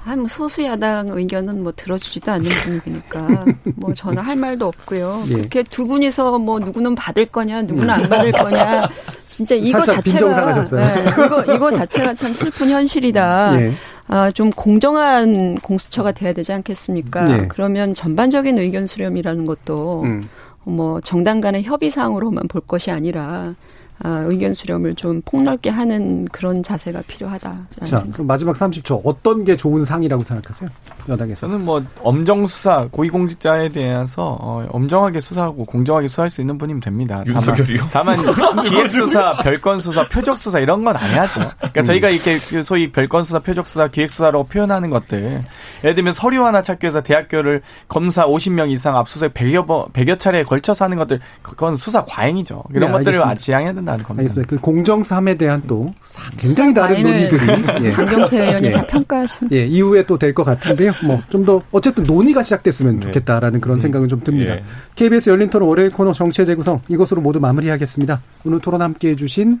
아, 0.03 0.15
뭐 0.15 0.27
소수 0.27 0.63
야당 0.63 1.09
의견은 1.09 1.61
뭐 1.61 1.71
들어주지도 1.75 2.31
않는 2.31 2.49
분위기니까 2.49 3.45
뭐 3.75 3.93
저는 3.93 4.17
할 4.23 4.35
말도 4.35 4.65
없고요. 4.67 5.23
예. 5.29 5.33
그렇게 5.35 5.63
두 5.63 5.85
분이서 5.85 6.39
뭐 6.39 6.59
누구는 6.59 6.95
받을 6.95 7.27
거냐, 7.27 7.61
누구는 7.63 7.89
안 7.89 8.09
받을 8.09 8.31
거냐, 8.31 8.89
진짜 9.27 9.53
이거 9.53 9.83
자체가 9.83 10.61
네, 10.63 11.03
이거 11.11 11.53
이거 11.53 11.71
자체가 11.71 12.15
참 12.15 12.33
슬픈 12.33 12.69
현실이다. 12.69 13.61
예. 13.61 13.71
아, 14.11 14.29
좀 14.29 14.49
공정한 14.51 15.55
공수처가 15.59 16.11
돼야 16.11 16.33
되지 16.33 16.51
않겠습니까? 16.51 17.25
네. 17.25 17.47
그러면 17.47 17.93
전반적인 17.93 18.59
의견 18.59 18.85
수렴이라는 18.85 19.45
것도 19.45 20.03
음. 20.03 20.27
뭐 20.65 20.99
정당 20.99 21.39
간의 21.39 21.63
협의 21.63 21.89
사항으로만 21.89 22.49
볼 22.49 22.59
것이 22.59 22.91
아니라 22.91 23.55
아, 24.03 24.21
의견 24.25 24.53
수렴을 24.53 24.95
좀 24.95 25.21
폭넓게 25.25 25.69
하는 25.69 26.25
그런 26.25 26.61
자세가 26.63 27.01
필요하다. 27.07 27.67
자, 27.83 28.03
그럼 28.13 28.27
마지막 28.27 28.55
30초 28.55 29.01
어떤 29.03 29.43
게 29.43 29.55
좋은 29.55 29.83
상이라고 29.83 30.23
생각하세요? 30.23 30.69
여당에서. 31.09 31.41
저는 31.47 31.65
뭐 31.65 31.83
엄정 32.03 32.45
수사 32.45 32.87
고위공직자에 32.91 33.69
대해서 33.69 34.37
어, 34.39 34.65
엄정하게 34.69 35.19
수사하고 35.19 35.65
공정하게 35.65 36.07
수사할 36.07 36.29
수 36.29 36.41
있는 36.41 36.57
분이면 36.57 36.79
됩니다. 36.81 37.23
윤석열이요? 37.25 37.89
다만, 37.91 38.15
다만 38.35 38.65
기획 38.65 38.91
수사, 38.91 39.35
별건 39.37 39.81
수사, 39.81 40.07
표적 40.07 40.37
수사 40.37 40.59
이런 40.59 40.83
건 40.83 40.91
안 40.95 41.09
해야죠. 41.11 41.39
그러니까 41.57 41.81
음. 41.81 41.85
저희가 41.85 42.09
이렇게 42.09 42.35
그 42.49 42.63
소위 42.63 42.91
별건 42.91 43.23
수사, 43.23 43.39
표적 43.39 43.67
수사, 43.67 43.87
기획 43.87 44.09
수사로 44.11 44.43
표현하는 44.43 44.89
것들 44.89 45.43
예를 45.83 45.95
들면 45.95 46.13
서류 46.13 46.45
하나 46.45 46.61
찾기 46.61 46.85
위해서 46.85 47.01
대학교를 47.01 47.61
검사 47.87 48.25
50명 48.25 48.69
이상 48.71 48.97
압수수색 48.97 49.33
100여, 49.33 49.91
100여 49.93 50.19
차례에 50.19 50.43
걸쳐서 50.43 50.85
하는 50.85 50.97
것들 50.97 51.19
그건 51.41 51.75
수사 51.75 52.03
과잉이죠. 52.05 52.63
이런 52.73 52.91
네, 52.91 52.97
것들을 52.97 53.37
지향해야 53.37 53.73
된다. 53.73 53.90
된다는 53.97 54.03
겁니다. 54.05 54.29
알겠습니다. 54.31 54.49
그 54.49 54.59
공정삼에 54.61 55.35
대한 55.35 55.61
또 55.67 55.93
굉장히 56.37 56.73
다른 56.73 57.01
논의들이 57.03 57.41
예. 57.85 57.89
장경태 57.89 58.43
의원이 58.47 58.67
예. 58.67 58.71
다 58.73 58.87
평가하시면 58.87 59.51
예, 59.53 59.65
이후에 59.65 60.03
또 60.03 60.17
될 60.17 60.33
것 60.33 60.43
같은데요. 60.43 60.93
뭐 61.05 61.21
좀 61.29 61.45
더 61.45 61.61
어쨌든 61.71 62.03
논의가 62.03 62.43
시작됐으면 62.43 62.95
네. 62.99 63.07
좋겠다라는 63.07 63.61
그런 63.61 63.77
네. 63.77 63.81
생각은 63.83 64.07
좀 64.07 64.21
듭니다. 64.21 64.55
예. 64.55 64.63
KBS 64.95 65.29
열린 65.29 65.49
토론 65.49 65.69
월요일 65.69 65.89
코너 65.91 66.13
정치의 66.13 66.45
재구성 66.45 66.81
이것으로 66.87 67.21
모두 67.21 67.39
마무리하겠습니다. 67.39 68.21
오늘 68.45 68.59
토론 68.59 68.81
함께해 68.81 69.15
주신 69.15 69.59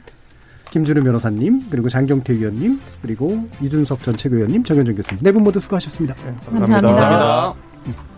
김준우 0.71 1.03
변호사님, 1.03 1.63
그리고 1.69 1.89
장경태 1.89 2.31
의원님, 2.33 2.79
그리고 3.01 3.45
이준석 3.61 4.03
전 4.03 4.15
최고위원님, 4.15 4.63
정현정 4.63 4.95
교수님 4.95 5.21
네 5.21 5.31
분 5.33 5.43
모두 5.43 5.59
수고하셨습니다. 5.59 6.15
네, 6.15 6.33
감사합니다. 6.45 6.81
감사합니다. 6.87 7.53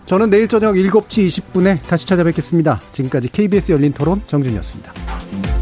저는 0.06 0.30
내일 0.30 0.46
저녁 0.46 0.74
7시 0.74 1.26
20분에 1.26 1.80
다시 1.88 2.06
찾아뵙겠습니다. 2.06 2.80
지금까지 2.92 3.28
KBS 3.30 3.72
열린 3.72 3.92
토론 3.92 4.20
정준이었습니다. 4.28 5.53